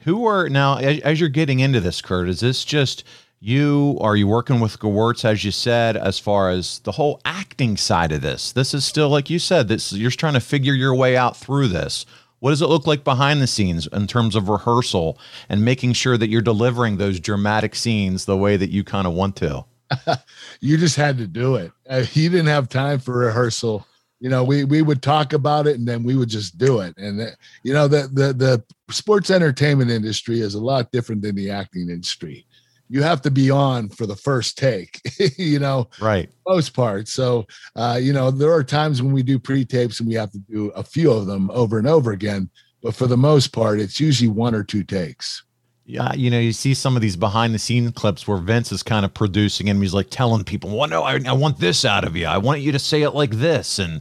Who 0.00 0.26
are 0.26 0.48
now, 0.48 0.76
as, 0.76 1.00
as 1.00 1.20
you're 1.20 1.28
getting 1.30 1.60
into 1.60 1.80
this, 1.80 2.02
Kurt, 2.02 2.28
is 2.28 2.40
this 2.40 2.64
just 2.64 3.04
you 3.44 3.98
are 4.00 4.16
you 4.16 4.26
working 4.26 4.58
with 4.58 4.78
Gewirtz 4.78 5.22
as 5.22 5.44
you 5.44 5.50
said 5.50 5.98
as 5.98 6.18
far 6.18 6.48
as 6.48 6.78
the 6.80 6.92
whole 6.92 7.20
acting 7.26 7.76
side 7.76 8.10
of 8.10 8.22
this? 8.22 8.52
This 8.52 8.72
is 8.72 8.86
still 8.86 9.10
like 9.10 9.28
you 9.28 9.38
said 9.38 9.68
this 9.68 9.92
you're 9.92 10.10
trying 10.10 10.32
to 10.32 10.40
figure 10.40 10.72
your 10.72 10.94
way 10.94 11.14
out 11.14 11.36
through 11.36 11.68
this. 11.68 12.06
What 12.40 12.50
does 12.50 12.62
it 12.62 12.68
look 12.68 12.86
like 12.86 13.04
behind 13.04 13.42
the 13.42 13.46
scenes 13.46 13.86
in 13.88 14.06
terms 14.06 14.34
of 14.34 14.48
rehearsal 14.48 15.18
and 15.50 15.62
making 15.64 15.92
sure 15.92 16.16
that 16.16 16.28
you're 16.28 16.42
delivering 16.42 16.96
those 16.96 17.20
dramatic 17.20 17.74
scenes 17.74 18.24
the 18.24 18.36
way 18.36 18.56
that 18.56 18.70
you 18.70 18.82
kind 18.82 19.06
of 19.06 19.12
want 19.12 19.36
to? 19.36 19.64
You 20.60 20.78
just 20.78 20.96
had 20.96 21.18
to 21.18 21.26
do 21.26 21.56
it. 21.56 21.70
Uh, 21.88 22.04
you 22.14 22.30
didn't 22.30 22.46
have 22.46 22.70
time 22.70 22.98
for 22.98 23.18
rehearsal. 23.18 23.86
You 24.20 24.30
know 24.30 24.42
we 24.42 24.64
we 24.64 24.80
would 24.80 25.02
talk 25.02 25.34
about 25.34 25.66
it 25.66 25.76
and 25.76 25.86
then 25.86 26.02
we 26.02 26.16
would 26.16 26.30
just 26.30 26.56
do 26.56 26.80
it. 26.80 26.96
And 26.96 27.20
uh, 27.20 27.26
you 27.62 27.74
know 27.74 27.88
the 27.88 28.08
the 28.10 28.32
the 28.32 28.64
sports 28.90 29.30
entertainment 29.30 29.90
industry 29.90 30.40
is 30.40 30.54
a 30.54 30.60
lot 30.60 30.92
different 30.92 31.20
than 31.20 31.34
the 31.34 31.50
acting 31.50 31.90
industry 31.90 32.46
you 32.88 33.02
have 33.02 33.22
to 33.22 33.30
be 33.30 33.50
on 33.50 33.88
for 33.88 34.06
the 34.06 34.16
first 34.16 34.58
take, 34.58 35.00
you 35.38 35.58
know, 35.58 35.88
right? 36.00 36.28
Most 36.46 36.74
part. 36.74 37.08
So, 37.08 37.46
uh, 37.76 37.98
you 38.00 38.12
know, 38.12 38.30
there 38.30 38.52
are 38.52 38.64
times 38.64 39.02
when 39.02 39.12
we 39.12 39.22
do 39.22 39.38
pre 39.38 39.64
tapes 39.64 40.00
and 40.00 40.08
we 40.08 40.14
have 40.14 40.30
to 40.32 40.38
do 40.38 40.68
a 40.70 40.82
few 40.82 41.10
of 41.10 41.26
them 41.26 41.50
over 41.50 41.78
and 41.78 41.86
over 41.86 42.12
again. 42.12 42.50
But 42.82 42.94
for 42.94 43.06
the 43.06 43.16
most 43.16 43.48
part, 43.48 43.80
it's 43.80 43.98
usually 43.98 44.28
one 44.28 44.54
or 44.54 44.62
two 44.62 44.84
takes. 44.84 45.42
Yeah, 45.86 46.14
you 46.14 46.30
know, 46.30 46.38
you 46.38 46.52
see 46.52 46.72
some 46.72 46.96
of 46.96 47.02
these 47.02 47.16
behind 47.16 47.54
the 47.54 47.58
scenes 47.58 47.90
clips 47.92 48.26
where 48.26 48.38
Vince 48.38 48.72
is 48.72 48.82
kind 48.82 49.04
of 49.04 49.12
producing 49.12 49.68
and 49.68 49.80
he's 49.80 49.92
like 49.92 50.08
telling 50.10 50.44
people, 50.44 50.76
"Well, 50.76 50.88
no, 50.88 51.02
I, 51.02 51.20
I 51.26 51.32
want 51.32 51.58
this 51.58 51.84
out 51.84 52.04
of 52.04 52.16
you. 52.16 52.26
I 52.26 52.38
want 52.38 52.60
you 52.60 52.72
to 52.72 52.78
say 52.78 53.02
it 53.02 53.10
like 53.10 53.32
this." 53.32 53.78
And 53.78 54.00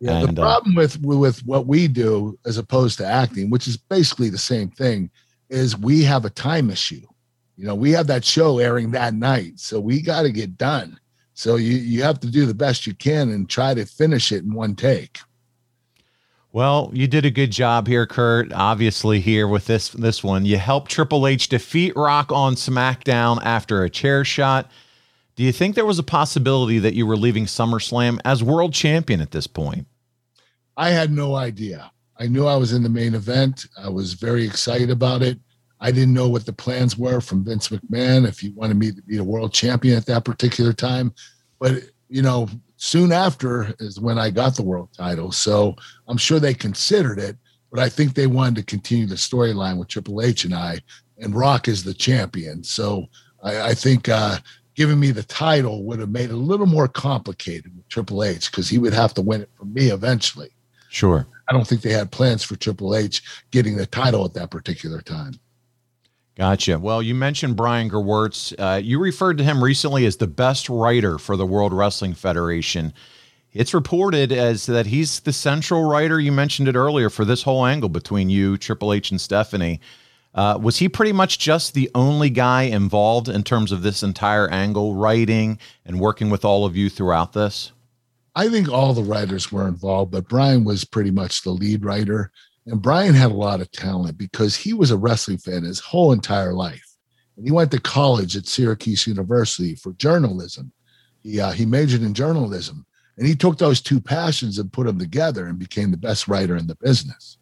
yeah, 0.00 0.18
and, 0.18 0.36
the 0.36 0.42
uh, 0.42 0.44
problem 0.44 0.76
uh, 0.76 0.80
with 0.80 1.00
with 1.00 1.46
what 1.46 1.66
we 1.66 1.88
do 1.88 2.38
as 2.44 2.58
opposed 2.58 2.98
to 2.98 3.06
acting, 3.06 3.48
which 3.48 3.66
is 3.66 3.78
basically 3.78 4.28
the 4.28 4.36
same 4.36 4.68
thing, 4.70 5.10
is 5.48 5.76
we 5.76 6.02
have 6.02 6.26
a 6.26 6.30
time 6.30 6.70
issue 6.70 7.06
you 7.62 7.68
know, 7.68 7.76
we 7.76 7.92
have 7.92 8.08
that 8.08 8.24
show 8.24 8.58
airing 8.58 8.90
that 8.90 9.14
night, 9.14 9.60
so 9.60 9.78
we 9.78 10.02
got 10.02 10.22
to 10.22 10.32
get 10.32 10.58
done. 10.58 10.98
So 11.34 11.54
you 11.54 11.76
you 11.76 12.02
have 12.02 12.18
to 12.18 12.26
do 12.26 12.44
the 12.44 12.54
best 12.54 12.88
you 12.88 12.94
can 12.94 13.30
and 13.30 13.48
try 13.48 13.72
to 13.72 13.86
finish 13.86 14.32
it 14.32 14.42
in 14.42 14.52
one 14.52 14.74
take. 14.74 15.20
Well, 16.50 16.90
you 16.92 17.06
did 17.06 17.24
a 17.24 17.30
good 17.30 17.52
job 17.52 17.86
here, 17.86 18.04
Kurt. 18.04 18.52
Obviously, 18.52 19.20
here 19.20 19.46
with 19.46 19.66
this 19.66 19.90
this 19.90 20.24
one, 20.24 20.44
you 20.44 20.58
helped 20.58 20.90
Triple 20.90 21.24
H 21.24 21.48
defeat 21.48 21.94
Rock 21.94 22.32
on 22.32 22.56
SmackDown 22.56 23.40
after 23.44 23.84
a 23.84 23.88
chair 23.90 24.24
shot. 24.24 24.68
Do 25.36 25.44
you 25.44 25.52
think 25.52 25.76
there 25.76 25.86
was 25.86 26.00
a 26.00 26.02
possibility 26.02 26.80
that 26.80 26.94
you 26.94 27.06
were 27.06 27.16
leaving 27.16 27.46
SummerSlam 27.46 28.18
as 28.24 28.42
world 28.42 28.74
champion 28.74 29.20
at 29.20 29.30
this 29.30 29.46
point? 29.46 29.86
I 30.76 30.90
had 30.90 31.12
no 31.12 31.36
idea. 31.36 31.92
I 32.18 32.26
knew 32.26 32.44
I 32.44 32.56
was 32.56 32.72
in 32.72 32.82
the 32.82 32.88
main 32.88 33.14
event. 33.14 33.66
I 33.78 33.88
was 33.88 34.14
very 34.14 34.44
excited 34.44 34.90
about 34.90 35.22
it. 35.22 35.38
I 35.82 35.90
didn't 35.90 36.14
know 36.14 36.28
what 36.28 36.46
the 36.46 36.52
plans 36.52 36.96
were 36.96 37.20
from 37.20 37.44
Vince 37.44 37.68
McMahon 37.68 38.26
if 38.26 38.38
he 38.38 38.50
wanted 38.50 38.78
me 38.78 38.92
to 38.92 39.02
be 39.02 39.18
a 39.18 39.24
world 39.24 39.52
champion 39.52 39.96
at 39.96 40.06
that 40.06 40.24
particular 40.24 40.72
time. 40.72 41.12
But, 41.58 41.82
you 42.08 42.22
know, 42.22 42.48
soon 42.76 43.10
after 43.10 43.74
is 43.80 43.98
when 43.98 44.16
I 44.16 44.30
got 44.30 44.54
the 44.54 44.62
world 44.62 44.90
title. 44.96 45.32
So 45.32 45.74
I'm 46.06 46.16
sure 46.16 46.38
they 46.38 46.54
considered 46.54 47.18
it, 47.18 47.36
but 47.72 47.80
I 47.80 47.88
think 47.88 48.14
they 48.14 48.28
wanted 48.28 48.56
to 48.56 48.62
continue 48.62 49.06
the 49.06 49.16
storyline 49.16 49.76
with 49.76 49.88
Triple 49.88 50.22
H 50.22 50.44
and 50.44 50.54
I, 50.54 50.78
and 51.18 51.34
Rock 51.34 51.66
is 51.66 51.82
the 51.82 51.94
champion. 51.94 52.62
So 52.62 53.06
I, 53.42 53.70
I 53.70 53.74
think 53.74 54.08
uh, 54.08 54.38
giving 54.76 55.00
me 55.00 55.10
the 55.10 55.24
title 55.24 55.82
would 55.82 55.98
have 55.98 56.10
made 56.10 56.30
it 56.30 56.34
a 56.34 56.36
little 56.36 56.66
more 56.66 56.86
complicated 56.86 57.76
with 57.76 57.88
Triple 57.88 58.22
H 58.22 58.52
because 58.52 58.68
he 58.68 58.78
would 58.78 58.94
have 58.94 59.14
to 59.14 59.22
win 59.22 59.42
it 59.42 59.50
from 59.58 59.74
me 59.74 59.88
eventually. 59.88 60.50
Sure. 60.90 61.26
I 61.48 61.52
don't 61.52 61.66
think 61.66 61.82
they 61.82 61.92
had 61.92 62.12
plans 62.12 62.44
for 62.44 62.54
Triple 62.54 62.94
H 62.94 63.22
getting 63.50 63.76
the 63.76 63.86
title 63.86 64.24
at 64.24 64.34
that 64.34 64.52
particular 64.52 65.00
time. 65.00 65.34
Gotcha. 66.36 66.78
Well, 66.78 67.02
you 67.02 67.14
mentioned 67.14 67.56
Brian 67.56 67.90
Gewirtz. 67.90 68.54
Uh, 68.58 68.80
you 68.82 68.98
referred 68.98 69.38
to 69.38 69.44
him 69.44 69.62
recently 69.62 70.06
as 70.06 70.16
the 70.16 70.26
best 70.26 70.68
writer 70.68 71.18
for 71.18 71.36
the 71.36 71.46
World 71.46 71.72
Wrestling 71.72 72.14
Federation. 72.14 72.94
It's 73.52 73.74
reported 73.74 74.32
as 74.32 74.64
that 74.64 74.86
he's 74.86 75.20
the 75.20 75.32
central 75.32 75.84
writer. 75.84 76.18
You 76.18 76.32
mentioned 76.32 76.68
it 76.68 76.76
earlier 76.76 77.10
for 77.10 77.26
this 77.26 77.42
whole 77.42 77.66
angle 77.66 77.90
between 77.90 78.30
you, 78.30 78.56
Triple 78.56 78.94
H, 78.94 79.10
and 79.10 79.20
Stephanie. 79.20 79.80
Uh, 80.34 80.58
was 80.60 80.78
he 80.78 80.88
pretty 80.88 81.12
much 81.12 81.38
just 81.38 81.74
the 81.74 81.90
only 81.94 82.30
guy 82.30 82.62
involved 82.62 83.28
in 83.28 83.42
terms 83.42 83.70
of 83.70 83.82
this 83.82 84.02
entire 84.02 84.48
angle, 84.48 84.94
writing 84.94 85.58
and 85.84 86.00
working 86.00 86.30
with 86.30 86.46
all 86.46 86.64
of 86.64 86.74
you 86.74 86.88
throughout 86.88 87.34
this? 87.34 87.72
I 88.34 88.48
think 88.48 88.70
all 88.70 88.94
the 88.94 89.02
writers 89.02 89.52
were 89.52 89.68
involved, 89.68 90.12
but 90.12 90.28
Brian 90.28 90.64
was 90.64 90.86
pretty 90.86 91.10
much 91.10 91.42
the 91.42 91.50
lead 91.50 91.84
writer. 91.84 92.32
And 92.66 92.80
Brian 92.80 93.14
had 93.14 93.32
a 93.32 93.34
lot 93.34 93.60
of 93.60 93.70
talent 93.72 94.16
because 94.18 94.54
he 94.54 94.72
was 94.72 94.90
a 94.90 94.96
wrestling 94.96 95.38
fan 95.38 95.64
his 95.64 95.80
whole 95.80 96.12
entire 96.12 96.52
life. 96.52 96.86
And 97.36 97.44
he 97.44 97.52
went 97.52 97.70
to 97.72 97.80
college 97.80 98.36
at 98.36 98.46
Syracuse 98.46 99.06
University 99.06 99.74
for 99.74 99.92
journalism. 99.94 100.72
He, 101.20 101.40
uh, 101.40 101.52
he 101.52 101.66
majored 101.66 102.02
in 102.02 102.14
journalism. 102.14 102.86
And 103.18 103.26
he 103.26 103.34
took 103.34 103.58
those 103.58 103.80
two 103.80 104.00
passions 104.00 104.58
and 104.58 104.72
put 104.72 104.86
them 104.86 104.98
together 104.98 105.46
and 105.46 105.58
became 105.58 105.90
the 105.90 105.96
best 105.96 106.28
writer 106.28 106.56
in 106.56 106.66
the 106.66 106.76
business. 106.76 107.38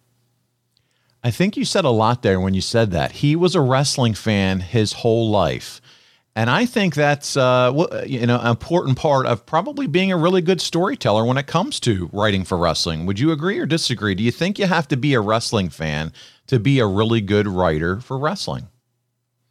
I 1.23 1.31
think 1.31 1.57
you 1.57 1.65
said 1.65 1.85
a 1.85 1.91
lot 1.91 2.23
there 2.23 2.41
when 2.41 2.55
you 2.55 2.63
said 2.63 2.91
that. 2.93 3.13
He 3.13 3.37
was 3.37 3.55
a 3.55 3.61
wrestling 3.61 4.15
fan 4.15 4.61
his 4.61 4.95
whole 4.95 5.31
life. 5.31 5.81
And 6.37 6.49
I 6.49 6.65
think 6.65 6.95
that's 6.95 7.37
uh, 7.37 8.05
you 8.07 8.27
know 8.27 8.39
an 8.39 8.47
important 8.47 8.97
part 8.97 9.27
of 9.27 9.45
probably 9.47 9.87
being 9.87 10.13
a 10.13 10.17
really 10.17 10.41
good 10.41 10.61
storyteller 10.61 11.25
when 11.25 11.37
it 11.37 11.47
comes 11.47 11.81
to 11.81 12.09
writing 12.13 12.45
for 12.45 12.57
wrestling. 12.57 13.05
Would 13.07 13.19
you 13.19 13.33
agree 13.33 13.59
or 13.59 13.67
disagree? 13.67 14.15
Do 14.15 14.23
you 14.23 14.31
think 14.31 14.59
you 14.59 14.67
have 14.67 14.87
to 14.89 14.97
be 14.97 15.15
a 15.15 15.21
wrestling 15.21 15.71
fan 15.71 16.13
to 16.47 16.61
be 16.61 16.79
a 16.79 16.87
really 16.87 17.21
good 17.21 17.49
writer 17.49 18.01
for 18.01 18.19
wrestling? 18.19 18.69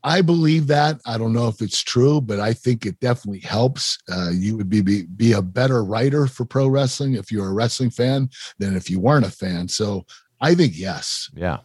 I 0.04 0.22
believe 0.22 0.68
that. 0.68 1.02
I 1.06 1.18
don't 1.18 1.34
know 1.34 1.50
if 1.50 1.62
it's 1.62 1.84
true, 1.84 2.22
but 2.22 2.40
I 2.40 2.54
think 2.54 2.86
it 2.86 3.00
definitely 3.02 3.42
helps. 3.42 3.98
Uh, 4.10 4.30
you 4.32 4.56
would 4.56 4.70
be, 4.70 4.82
be 4.82 5.04
be 5.04 5.34
a 5.34 5.42
better 5.42 5.84
writer 5.84 6.28
for 6.28 6.46
pro 6.46 6.68
wrestling 6.68 7.16
if 7.16 7.32
you're 7.32 7.50
a 7.50 7.54
wrestling 7.54 7.90
fan 7.90 8.30
than 8.60 8.78
if 8.78 8.90
you 8.90 9.00
weren't 9.00 9.26
a 9.26 9.32
fan. 9.32 9.68
So 9.68 10.06
I 10.40 10.56
think 10.56 10.78
yes. 10.78 11.30
Yeah. 11.36 11.58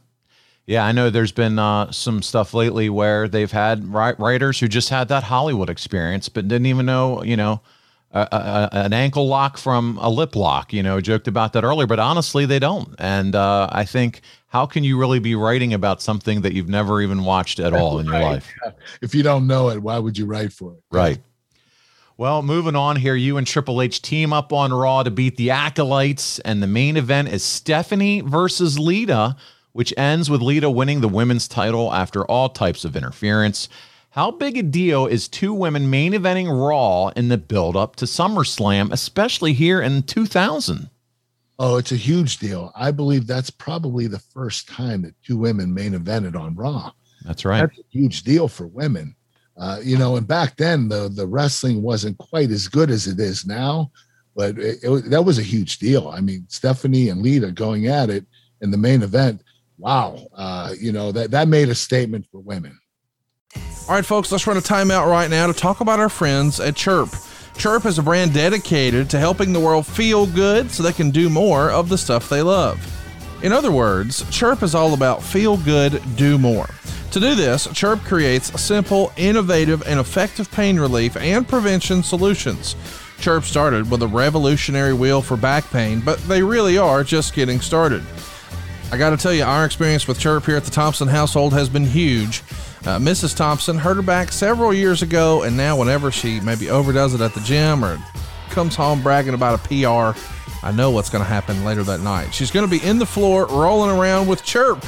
Yeah, 0.66 0.84
I 0.84 0.92
know 0.92 1.10
there's 1.10 1.32
been 1.32 1.58
uh, 1.58 1.92
some 1.92 2.22
stuff 2.22 2.54
lately 2.54 2.88
where 2.88 3.28
they've 3.28 3.50
had 3.50 3.86
writers 3.86 4.58
who 4.60 4.68
just 4.68 4.88
had 4.88 5.08
that 5.08 5.24
Hollywood 5.24 5.68
experience, 5.68 6.30
but 6.30 6.48
didn't 6.48 6.66
even 6.66 6.86
know, 6.86 7.22
you 7.22 7.36
know, 7.36 7.60
a, 8.12 8.28
a, 8.30 8.68
an 8.72 8.92
ankle 8.94 9.28
lock 9.28 9.58
from 9.58 9.98
a 10.00 10.08
lip 10.08 10.34
lock. 10.34 10.72
You 10.72 10.82
know, 10.82 11.00
joked 11.02 11.28
about 11.28 11.52
that 11.52 11.64
earlier, 11.64 11.86
but 11.86 11.98
honestly, 11.98 12.46
they 12.46 12.58
don't. 12.58 12.94
And 12.98 13.34
uh, 13.34 13.68
I 13.72 13.84
think, 13.84 14.22
how 14.48 14.64
can 14.64 14.84
you 14.84 14.98
really 14.98 15.18
be 15.18 15.34
writing 15.34 15.74
about 15.74 16.00
something 16.00 16.40
that 16.42 16.54
you've 16.54 16.68
never 16.68 17.02
even 17.02 17.24
watched 17.24 17.60
at 17.60 17.74
all 17.74 17.98
in 17.98 18.06
your 18.06 18.20
life? 18.20 18.50
If 19.02 19.14
you 19.14 19.22
don't 19.22 19.46
know 19.46 19.68
it, 19.68 19.82
why 19.82 19.98
would 19.98 20.16
you 20.16 20.24
write 20.24 20.52
for 20.52 20.72
it? 20.72 20.82
Right. 20.90 21.18
Well, 22.16 22.42
moving 22.42 22.76
on 22.76 22.96
here, 22.96 23.16
you 23.16 23.36
and 23.36 23.46
Triple 23.46 23.82
H 23.82 24.00
team 24.00 24.32
up 24.32 24.52
on 24.52 24.72
Raw 24.72 25.02
to 25.02 25.10
beat 25.10 25.36
the 25.36 25.50
Acolytes, 25.50 26.38
and 26.38 26.62
the 26.62 26.68
main 26.68 26.96
event 26.96 27.28
is 27.28 27.42
Stephanie 27.42 28.20
versus 28.20 28.78
Lita 28.78 29.36
which 29.74 29.92
ends 29.96 30.30
with 30.30 30.40
Lita 30.40 30.70
winning 30.70 31.00
the 31.00 31.08
women's 31.08 31.48
title 31.48 31.92
after 31.92 32.24
all 32.24 32.48
types 32.48 32.84
of 32.84 32.96
interference. 32.96 33.68
How 34.10 34.30
big 34.30 34.56
a 34.56 34.62
deal 34.62 35.06
is 35.06 35.26
two 35.26 35.52
women 35.52 35.90
main 35.90 36.12
eventing 36.12 36.48
Raw 36.48 37.08
in 37.08 37.28
the 37.28 37.36
build 37.36 37.76
up 37.76 37.96
to 37.96 38.04
SummerSlam, 38.04 38.92
especially 38.92 39.52
here 39.52 39.82
in 39.82 40.04
2000? 40.04 40.88
Oh, 41.58 41.76
it's 41.76 41.90
a 41.90 41.96
huge 41.96 42.38
deal. 42.38 42.70
I 42.76 42.92
believe 42.92 43.26
that's 43.26 43.50
probably 43.50 44.06
the 44.06 44.20
first 44.20 44.68
time 44.68 45.02
that 45.02 45.20
two 45.24 45.36
women 45.36 45.74
main 45.74 45.92
evented 45.92 46.38
on 46.38 46.54
Raw. 46.54 46.92
That's 47.24 47.44
right. 47.44 47.62
That's 47.62 47.78
a 47.80 47.82
huge 47.90 48.22
deal 48.22 48.46
for 48.46 48.68
women. 48.68 49.16
Uh, 49.56 49.80
you 49.82 49.98
know, 49.98 50.14
and 50.14 50.26
back 50.26 50.56
then 50.56 50.88
the 50.88 51.08
the 51.08 51.26
wrestling 51.26 51.82
wasn't 51.82 52.18
quite 52.18 52.50
as 52.50 52.68
good 52.68 52.90
as 52.90 53.08
it 53.08 53.18
is 53.18 53.44
now, 53.44 53.90
but 54.36 54.56
it, 54.58 54.78
it, 54.82 55.10
that 55.10 55.24
was 55.24 55.38
a 55.38 55.42
huge 55.42 55.78
deal. 55.78 56.08
I 56.08 56.20
mean, 56.20 56.44
Stephanie 56.48 57.08
and 57.08 57.22
Lita 57.22 57.50
going 57.50 57.88
at 57.88 58.10
it 58.10 58.24
in 58.60 58.70
the 58.70 58.76
main 58.76 59.02
event 59.02 59.42
wow, 59.78 60.18
uh, 60.34 60.74
you 60.78 60.92
know, 60.92 61.12
that, 61.12 61.30
that 61.32 61.48
made 61.48 61.68
a 61.68 61.74
statement 61.74 62.26
for 62.30 62.40
women. 62.40 62.78
All 63.86 63.94
right, 63.94 64.04
folks, 64.04 64.32
let's 64.32 64.46
run 64.46 64.56
a 64.56 64.60
timeout 64.60 65.06
right 65.10 65.28
now 65.28 65.46
to 65.46 65.52
talk 65.52 65.80
about 65.80 66.00
our 66.00 66.08
friends 66.08 66.58
at 66.58 66.74
Chirp. 66.74 67.10
Chirp 67.56 67.84
is 67.84 67.98
a 67.98 68.02
brand 68.02 68.32
dedicated 68.32 69.10
to 69.10 69.18
helping 69.18 69.52
the 69.52 69.60
world 69.60 69.86
feel 69.86 70.26
good 70.26 70.70
so 70.70 70.82
they 70.82 70.92
can 70.92 71.10
do 71.10 71.28
more 71.28 71.70
of 71.70 71.88
the 71.88 71.98
stuff 71.98 72.28
they 72.28 72.42
love. 72.42 72.80
In 73.42 73.52
other 73.52 73.70
words, 73.70 74.28
Chirp 74.30 74.62
is 74.62 74.74
all 74.74 74.94
about 74.94 75.22
feel 75.22 75.58
good, 75.58 76.02
do 76.16 76.38
more. 76.38 76.68
To 77.12 77.20
do 77.20 77.34
this, 77.34 77.68
Chirp 77.72 78.00
creates 78.00 78.60
simple, 78.60 79.12
innovative, 79.16 79.86
and 79.86 80.00
effective 80.00 80.50
pain 80.50 80.80
relief 80.80 81.16
and 81.16 81.46
prevention 81.46 82.02
solutions. 82.02 82.74
Chirp 83.20 83.44
started 83.44 83.90
with 83.90 84.02
a 84.02 84.08
revolutionary 84.08 84.94
wheel 84.94 85.22
for 85.22 85.36
back 85.36 85.64
pain, 85.70 86.00
but 86.00 86.18
they 86.26 86.42
really 86.42 86.76
are 86.78 87.04
just 87.04 87.34
getting 87.34 87.60
started. 87.60 88.02
I 88.94 88.96
got 88.96 89.10
to 89.10 89.16
tell 89.16 89.34
you, 89.34 89.42
our 89.42 89.64
experience 89.64 90.06
with 90.06 90.20
Chirp 90.20 90.46
here 90.46 90.56
at 90.56 90.62
the 90.62 90.70
Thompson 90.70 91.08
household 91.08 91.52
has 91.52 91.68
been 91.68 91.84
huge. 91.84 92.44
Uh, 92.84 92.96
Mrs. 93.00 93.36
Thompson 93.36 93.76
hurt 93.76 93.96
her 93.96 94.02
back 94.02 94.30
several 94.30 94.72
years 94.72 95.02
ago, 95.02 95.42
and 95.42 95.56
now 95.56 95.76
whenever 95.76 96.12
she 96.12 96.38
maybe 96.38 96.70
overdoes 96.70 97.12
it 97.12 97.20
at 97.20 97.34
the 97.34 97.40
gym 97.40 97.84
or 97.84 97.98
comes 98.50 98.76
home 98.76 99.02
bragging 99.02 99.34
about 99.34 99.58
a 99.58 99.66
PR, 99.66 100.16
I 100.64 100.70
know 100.70 100.92
what's 100.92 101.10
going 101.10 101.24
to 101.24 101.28
happen 101.28 101.64
later 101.64 101.82
that 101.82 102.02
night. 102.02 102.32
She's 102.32 102.52
going 102.52 102.64
to 102.64 102.70
be 102.70 102.86
in 102.86 103.00
the 103.00 103.04
floor 103.04 103.46
rolling 103.46 103.90
around 103.90 104.28
with 104.28 104.44
Chirp. 104.44 104.86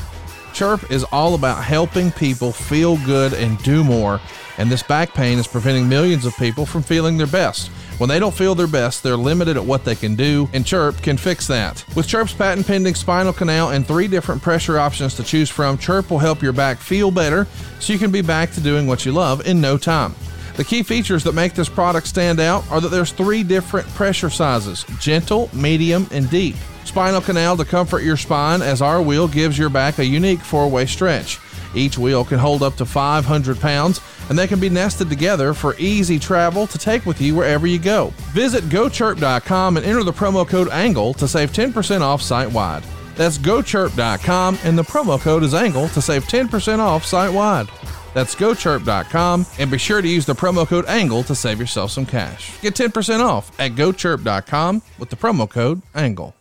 Chirp 0.54 0.88
is 0.88 1.02
all 1.10 1.34
about 1.34 1.64
helping 1.64 2.12
people 2.12 2.52
feel 2.52 2.98
good 2.98 3.32
and 3.32 3.60
do 3.64 3.82
more, 3.82 4.20
and 4.56 4.70
this 4.70 4.84
back 4.84 5.14
pain 5.14 5.36
is 5.36 5.48
preventing 5.48 5.88
millions 5.88 6.24
of 6.24 6.36
people 6.36 6.64
from 6.64 6.84
feeling 6.84 7.16
their 7.16 7.26
best. 7.26 7.72
When 7.98 8.10
they 8.10 8.18
don't 8.18 8.34
feel 8.34 8.54
their 8.54 8.66
best, 8.66 9.02
they're 9.02 9.16
limited 9.16 9.56
at 9.56 9.64
what 9.64 9.86
they 9.86 9.94
can 9.94 10.16
do, 10.16 10.50
and 10.52 10.66
Chirp 10.66 11.00
can 11.00 11.16
fix 11.16 11.46
that. 11.46 11.82
With 11.96 12.06
Chirp's 12.06 12.34
patent 12.34 12.66
pending 12.66 12.94
spinal 12.94 13.32
canal 13.32 13.70
and 13.70 13.86
three 13.86 14.06
different 14.06 14.42
pressure 14.42 14.78
options 14.78 15.14
to 15.14 15.24
choose 15.24 15.48
from, 15.48 15.78
Chirp 15.78 16.10
will 16.10 16.18
help 16.18 16.42
your 16.42 16.52
back 16.52 16.76
feel 16.78 17.10
better 17.10 17.46
so 17.80 17.94
you 17.94 17.98
can 17.98 18.10
be 18.10 18.20
back 18.20 18.50
to 18.52 18.60
doing 18.60 18.86
what 18.86 19.06
you 19.06 19.12
love 19.12 19.46
in 19.46 19.62
no 19.62 19.78
time. 19.78 20.14
The 20.56 20.64
key 20.64 20.82
features 20.82 21.24
that 21.24 21.32
make 21.32 21.54
this 21.54 21.70
product 21.70 22.06
stand 22.06 22.38
out 22.38 22.70
are 22.70 22.82
that 22.82 22.88
there's 22.88 23.12
three 23.12 23.42
different 23.42 23.86
pressure 23.88 24.30
sizes 24.30 24.84
gentle, 25.00 25.48
medium, 25.54 26.06
and 26.10 26.28
deep. 26.28 26.56
Spinal 26.84 27.20
canal 27.22 27.56
to 27.56 27.64
comfort 27.64 28.02
your 28.02 28.16
spine, 28.16 28.60
as 28.60 28.82
our 28.82 29.00
wheel 29.00 29.26
gives 29.26 29.58
your 29.58 29.68
back 29.70 29.98
a 29.98 30.04
unique 30.04 30.40
four 30.40 30.68
way 30.68 30.84
stretch. 30.84 31.38
Each 31.74 31.98
wheel 31.98 32.24
can 32.24 32.38
hold 32.38 32.62
up 32.62 32.76
to 32.76 32.86
500 32.86 33.60
pounds, 33.60 34.00
and 34.28 34.38
they 34.38 34.46
can 34.46 34.58
be 34.60 34.68
nested 34.68 35.08
together 35.08 35.52
for 35.54 35.74
easy 35.78 36.18
travel 36.18 36.66
to 36.68 36.78
take 36.78 37.04
with 37.06 37.20
you 37.20 37.34
wherever 37.34 37.66
you 37.66 37.78
go. 37.78 38.12
Visit 38.32 38.64
gochirp.com 38.64 39.76
and 39.76 39.84
enter 39.86 40.02
the 40.02 40.12
promo 40.12 40.46
code 40.48 40.68
ANGLE 40.70 41.14
to 41.14 41.28
save 41.28 41.52
10% 41.52 42.00
off 42.00 42.22
site 42.22 42.50
wide. 42.50 42.82
That's 43.14 43.38
gochirp.com, 43.38 44.58
and 44.64 44.78
the 44.78 44.82
promo 44.82 45.20
code 45.20 45.42
is 45.42 45.54
ANGLE 45.54 45.88
to 45.88 46.02
save 46.02 46.24
10% 46.24 46.78
off 46.78 47.04
site 47.04 47.32
wide. 47.32 47.68
That's 48.14 48.34
gochirp.com 48.34 49.44
and 49.58 49.70
be 49.70 49.76
sure 49.78 50.00
to 50.00 50.08
use 50.08 50.24
the 50.24 50.34
promo 50.34 50.66
code 50.66 50.86
ANGLE 50.86 51.22
to 51.24 51.34
save 51.34 51.60
yourself 51.60 51.90
some 51.90 52.06
cash. 52.06 52.58
Get 52.62 52.74
10% 52.74 53.20
off 53.20 53.58
at 53.60 53.72
gochirp.com 53.72 54.80
with 54.98 55.10
the 55.10 55.16
promo 55.16 55.48
code 55.48 55.82
ANGLE. 55.94 56.34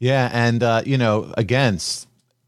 Yeah, 0.00 0.28
and 0.32 0.62
uh, 0.62 0.82
you 0.84 0.98
know, 0.98 1.32
again, 1.38 1.76
s- 1.76 2.06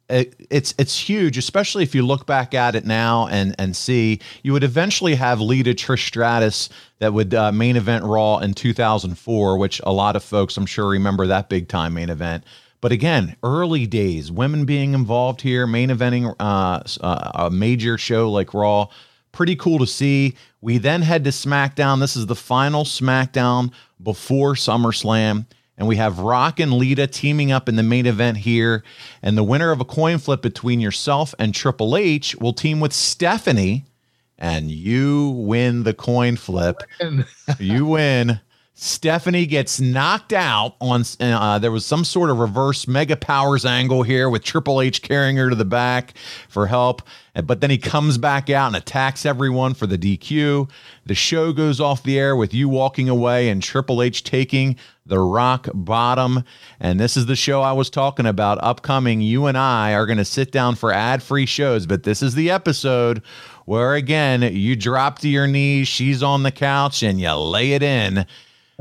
it, 0.09 0.35
it's 0.51 0.75
it's 0.79 0.99
huge, 0.99 1.37
especially 1.37 1.83
if 1.83 1.95
you 1.95 2.07
look 2.07 2.27
back 2.27 2.55
at 2.55 2.75
it 2.75 2.85
now 2.85 3.27
and 3.27 3.55
and 3.59 3.75
see 3.77 4.21
you 4.43 4.53
would 4.53 4.65
eventually 4.65 5.15
have 5.17 5.41
Lita 5.41 5.71
Trish 5.75 6.07
Stratus 6.07 6.69
that 6.99 7.13
would 7.13 7.35
uh, 7.35 7.53
main 7.53 7.77
event 7.77 8.05
Raw 8.05 8.39
in 8.39 8.55
2004, 8.55 9.59
which 9.59 9.81
a 9.85 9.93
lot 9.93 10.17
of 10.17 10.23
folks 10.23 10.57
I'm 10.57 10.67
sure 10.67 10.89
remember 10.89 11.27
that 11.27 11.49
big 11.49 11.69
time 11.69 11.95
main 11.95 12.11
event. 12.11 12.45
But 12.81 12.93
again, 12.93 13.37
early 13.43 13.87
days, 13.87 14.31
women 14.31 14.65
being 14.65 14.95
involved 14.95 15.41
here, 15.41 15.67
main 15.67 15.89
eventing 15.89 16.35
uh, 16.39 16.83
uh, 17.01 17.31
a 17.35 17.51
major 17.51 17.99
show 17.99 18.31
like 18.31 18.55
Raw, 18.55 18.89
pretty 19.33 19.57
cool 19.57 19.79
to 19.81 19.87
see. 19.87 20.37
We 20.61 20.79
then 20.79 21.03
head 21.03 21.25
to 21.25 21.31
SmackDown. 21.31 22.01
This 22.01 22.17
is 22.17 22.27
the 22.27 22.37
final 22.37 22.85
SmackDown 22.85 23.73
before 24.03 24.55
SummerSlam. 24.55 25.47
And 25.79 25.87
we 25.87 25.97
have 25.97 26.19
Rock 26.19 26.59
and 26.59 26.73
Lita 26.73 27.07
teaming 27.07 27.53
up 27.53 27.69
in 27.69 27.77
the 27.77 27.83
main 27.83 28.07
event 28.07 28.39
here. 28.39 28.83
And 29.23 29.37
the 29.37 29.45
winner 29.45 29.71
of 29.71 29.81
a 29.81 29.85
coin 29.85 30.19
flip 30.19 30.41
between 30.41 30.81
yourself 30.81 31.35
and 31.39 31.55
Triple 31.55 31.97
H 31.97 32.35
will 32.37 32.53
team 32.53 32.81
with 32.81 32.93
Stephanie. 32.93 33.85
And 34.39 34.71
you 34.71 35.31
win 35.31 35.83
the 35.83 35.95
coin 35.95 36.37
flip. 36.37 36.83
you 37.59 37.87
win. 37.87 38.41
Stephanie 38.79 39.47
gets 39.47 39.81
knocked 39.81 40.35
out 40.35 40.77
on. 40.83 41.03
Uh, 41.19 41.59
there 41.59 41.71
was 41.73 41.87
some 41.87 42.05
sort 42.05 42.29
of 42.29 42.39
reverse 42.39 42.87
mega 42.87 43.17
powers 43.17 43.65
angle 43.65 44.03
here 44.03 44.29
with 44.29 44.45
Triple 44.45 44.83
H 44.83 45.01
carrying 45.01 45.39
her 45.39 45.49
to 45.49 45.57
the 45.57 45.65
back 45.65 46.13
for 46.51 46.67
help. 46.67 47.01
But 47.45 47.63
then 47.63 47.71
he 47.71 47.79
comes 47.79 48.19
back 48.19 48.51
out 48.51 48.67
and 48.67 48.77
attacks 48.77 49.25
everyone 49.25 49.73
for 49.73 49.87
the 49.87 49.97
DQ. 49.97 50.69
The 51.07 51.15
show 51.15 51.55
goes 51.55 51.81
off 51.81 52.03
the 52.03 52.19
air 52.19 52.37
with 52.37 52.53
you 52.53 52.69
walking 52.69 53.09
away 53.09 53.49
and 53.49 53.63
Triple 53.63 54.03
H 54.03 54.23
taking 54.25 54.77
the 55.07 55.19
rock 55.19 55.69
bottom. 55.73 56.43
And 56.81 56.99
this 57.01 57.17
is 57.17 57.27
the 57.27 57.37
show 57.37 57.63
I 57.63 57.73
was 57.73 57.89
talking 57.91 58.27
about 58.27 58.59
upcoming. 58.63 59.21
You 59.21 59.47
and 59.47 59.57
I 59.57 59.95
are 59.95 60.07
going 60.07 60.19
to 60.19 60.25
sit 60.25 60.53
down 60.53 60.75
for 60.75 60.93
ad 60.93 61.23
free 61.23 61.47
shows, 61.47 61.87
but 61.87 62.03
this 62.03 62.23
is 62.23 62.35
the 62.35 62.51
episode 62.51 63.23
where, 63.65 63.95
again, 63.95 64.43
you 64.43 64.77
drop 64.77 65.19
to 65.21 65.29
your 65.29 65.47
knees, 65.47 65.89
she's 65.89 66.23
on 66.23 66.43
the 66.43 66.53
couch, 66.53 67.03
and 67.03 67.21
you 67.21 67.33
lay 67.33 67.73
it 67.73 67.83
in. 67.83 68.27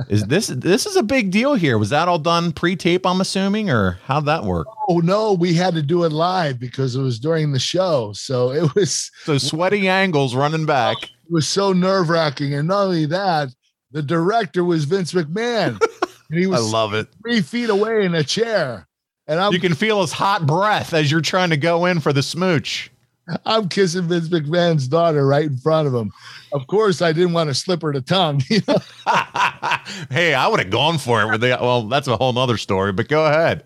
Is 0.09 0.25
this 0.25 0.47
this 0.47 0.85
is 0.85 0.97
a 0.97 1.03
big 1.03 1.31
deal 1.31 1.53
here? 1.55 1.77
Was 1.77 1.89
that 1.91 2.09
all 2.09 2.19
done 2.19 2.51
pre-tape? 2.51 3.05
I'm 3.05 3.21
assuming, 3.21 3.69
or 3.69 3.97
how'd 4.03 4.25
that 4.25 4.43
work? 4.43 4.67
Oh 4.89 4.99
no, 4.99 5.31
we 5.31 5.53
had 5.53 5.73
to 5.75 5.81
do 5.81 6.03
it 6.03 6.11
live 6.11 6.59
because 6.59 6.97
it 6.97 7.01
was 7.01 7.17
during 7.17 7.53
the 7.53 7.59
show. 7.59 8.11
So 8.11 8.51
it 8.51 8.75
was 8.75 9.09
So 9.23 9.37
sweaty 9.37 9.87
angles 9.87 10.35
running 10.35 10.65
back. 10.65 10.97
it 11.01 11.09
was 11.29 11.47
so 11.47 11.71
nerve 11.71 12.09
wracking. 12.09 12.53
And 12.53 12.67
not 12.67 12.83
only 12.87 13.05
that, 13.05 13.49
the 13.91 14.01
director 14.01 14.65
was 14.65 14.83
Vince 14.83 15.13
McMahon. 15.13 15.79
And 16.29 16.39
he 16.39 16.45
I 16.45 16.57
love 16.57 16.93
it. 16.93 17.07
three 17.21 17.41
feet 17.41 17.69
away 17.69 18.05
in 18.05 18.15
a 18.15 18.23
chair. 18.23 18.87
And 19.27 19.39
I'm 19.39 19.53
You 19.53 19.59
can 19.59 19.73
feel 19.73 20.01
his 20.01 20.11
hot 20.11 20.45
breath 20.45 20.93
as 20.93 21.11
you're 21.11 21.21
trying 21.21 21.49
to 21.49 21.57
go 21.57 21.85
in 21.85 21.99
for 21.99 22.13
the 22.13 22.21
smooch. 22.23 22.91
I'm 23.45 23.69
kissing 23.69 24.07
Vince 24.07 24.29
McMahon's 24.29 24.87
daughter 24.87 25.25
right 25.25 25.45
in 25.45 25.57
front 25.57 25.87
of 25.87 25.95
him. 25.95 26.11
Of 26.53 26.67
course, 26.67 27.01
I 27.01 27.11
didn't 27.11 27.33
want 27.33 27.49
to 27.49 27.55
slip 27.55 27.81
her 27.81 27.91
the 27.91 28.01
tongue. 28.01 28.41
You 28.49 28.61
know? 28.67 28.77
hey, 30.11 30.35
I 30.35 30.47
would 30.47 30.59
have 30.59 30.69
gone 30.69 30.99
for 30.99 31.21
it. 31.23 31.31
With 31.31 31.41
the, 31.41 31.57
well, 31.59 31.83
that's 31.87 32.07
a 32.07 32.17
whole 32.17 32.33
nother 32.33 32.57
story. 32.57 32.91
But 32.91 33.07
go 33.07 33.25
ahead. 33.25 33.63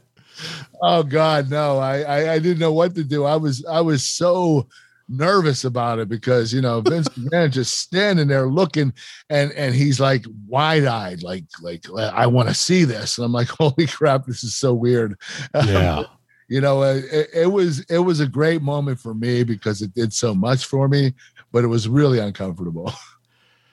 oh 0.82 1.04
God, 1.04 1.50
no! 1.50 1.80
I, 1.80 2.02
I 2.02 2.34
I 2.36 2.39
didn't 2.39 2.60
know 2.60 2.72
what 2.72 2.95
to 2.95 3.04
do. 3.04 3.26
I 3.26 3.36
was 3.36 3.65
I 3.65 3.82
was 3.82 4.08
so 4.08 4.69
nervous 5.10 5.63
about 5.63 6.00
it 6.00 6.08
because 6.08 6.54
you 6.54 6.62
know 6.62 6.82
Vince 6.82 7.10
McMahon 7.10 7.52
just 7.52 7.80
standing 7.80 8.28
there 8.28 8.48
looking, 8.48 8.93
and 9.30 9.52
and 9.54 9.76
he's 9.76 10.00
like 10.00 10.26
wide 10.48 10.86
eyed, 10.86 11.24
like 11.24 11.45
like 11.62 11.84
I 11.95 12.28
want 12.28 12.50
to 12.50 12.56
see 12.56 12.84
this, 12.84 13.17
and 13.17 13.26
I'm 13.26 13.32
like, 13.32 13.48
holy 13.60 13.88
crap, 13.88 14.26
this 14.26 14.43
is 14.43 14.56
so 14.56 14.74
weird. 14.74 15.19
Yeah. 15.56 16.04
you 16.48 16.62
know, 16.62 16.82
uh, 16.82 17.02
it, 17.12 17.30
it 17.34 17.52
was 17.52 17.82
it 17.89 18.00
was 18.00 18.19
a 18.19 18.28
great 18.28 18.62
moment 18.62 19.00
for 19.00 19.13
me 19.13 19.43
because 19.43 19.82
it 19.82 19.93
did 19.93 20.13
so 20.13 20.34
much 20.34 20.65
for 20.65 20.88
me, 20.88 21.13
but 21.52 21.63
it 21.63 21.67
was 21.67 21.88
really 21.88 22.19
uncomfortable. 22.19 22.93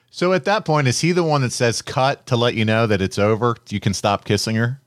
So 0.09 0.33
at 0.33 0.45
that 0.45 0.65
point, 0.65 0.87
is 0.87 1.01
he 1.01 1.11
the 1.11 1.23
one 1.23 1.41
that 1.41 1.51
says 1.51 1.81
cut 1.81 2.25
to 2.25 2.35
let 2.35 2.55
you 2.55 2.65
know 2.65 2.87
that 2.87 3.01
it's 3.01 3.19
over? 3.19 3.55
You 3.69 3.79
can 3.79 3.93
stop 3.93 4.25
kissing 4.25 4.55
her. 4.55 4.81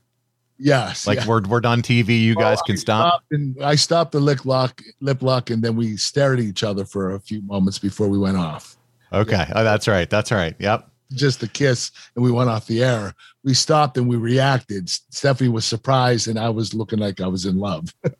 Yes, 0.63 1.07
Like 1.07 1.17
yeah. 1.19 1.27
we're 1.27 1.41
we're 1.41 1.59
done 1.59 1.81
TV. 1.81 2.19
You 2.21 2.35
guys 2.35 2.61
can 2.61 2.73
I 2.73 2.77
stop. 2.77 3.23
and 3.31 3.57
I 3.63 3.73
stopped 3.75 4.11
the 4.11 4.19
lip 4.19 4.45
lock, 4.45 4.81
lip 4.99 5.23
lock, 5.23 5.49
and 5.49 5.63
then 5.63 5.75
we 5.75 5.97
stared 5.97 6.37
at 6.39 6.45
each 6.45 6.63
other 6.63 6.85
for 6.85 7.15
a 7.15 7.19
few 7.19 7.41
moments 7.41 7.79
before 7.79 8.07
we 8.07 8.19
went 8.19 8.37
off. 8.37 8.77
Okay. 9.11 9.45
Oh, 9.55 9.63
that's 9.63 9.87
right. 9.87 10.07
That's 10.09 10.31
right. 10.31 10.55
Yep. 10.59 10.87
Just 11.13 11.41
a 11.43 11.47
kiss, 11.47 11.91
and 12.15 12.23
we 12.23 12.31
went 12.31 12.49
off 12.49 12.67
the 12.67 12.83
air. 12.83 13.13
We 13.43 13.53
stopped 13.55 13.97
and 13.97 14.07
we 14.07 14.15
reacted. 14.17 14.87
Stephanie 14.89 15.49
was 15.49 15.65
surprised, 15.65 16.27
and 16.29 16.37
I 16.39 16.49
was 16.49 16.73
looking 16.75 16.99
like 16.99 17.19
I 17.19 17.27
was 17.27 17.45
in 17.45 17.57
love. 17.57 17.93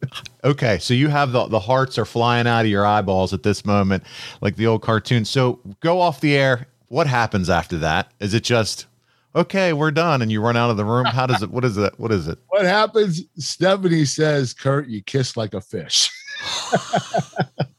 Okay, 0.44 0.80
so 0.80 0.96
you 0.96 1.08
have 1.08 1.32
the 1.34 1.46
the 1.46 1.60
hearts 1.60 2.00
are 2.00 2.06
flying 2.06 2.48
out 2.48 2.62
of 2.62 2.68
your 2.72 2.84
eyeballs 2.84 3.32
at 3.32 3.44
this 3.44 3.64
moment, 3.64 4.04
like 4.42 4.56
the 4.56 4.66
old 4.66 4.82
cartoon. 4.82 5.24
So 5.24 5.60
go 5.82 6.02
off 6.02 6.20
the 6.20 6.36
air. 6.36 6.66
What 6.88 7.06
happens 7.06 7.48
after 7.48 7.78
that? 7.78 8.12
Is 8.20 8.34
it 8.34 8.44
just 8.44 8.88
okay? 9.36 9.74
We're 9.74 9.92
done, 9.92 10.22
and 10.22 10.32
you 10.32 10.42
run 10.42 10.58
out 10.58 10.70
of 10.70 10.78
the 10.78 10.86
room? 10.86 11.06
How 11.06 11.26
does 11.26 11.42
it? 11.42 11.52
What 11.52 11.66
is 11.66 11.78
it? 11.78 11.94
What 11.98 12.12
is 12.12 12.28
it? 12.28 12.40
what 12.48 12.66
happens? 12.66 13.22
Stephanie 13.38 14.06
says, 14.06 14.54
"Kurt, 14.54 14.88
you 14.88 15.02
kiss 15.04 15.38
like 15.38 15.54
a 15.54 15.62
fish." 15.62 16.10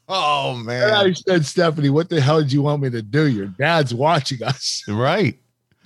Oh 0.09 0.53
And 0.57 0.65
man, 0.65 0.93
I 0.93 1.13
said, 1.13 1.45
"Stephanie, 1.45 1.89
what 1.89 2.09
the 2.09 2.21
hell 2.21 2.39
did 2.39 2.51
you 2.51 2.61
want 2.61 2.81
me 2.83 2.89
to 2.91 3.01
do? 3.01 3.27
Your 3.27 3.47
dad's 3.47 3.93
watching 3.93 4.43
us." 4.43 4.83
right? 4.87 5.39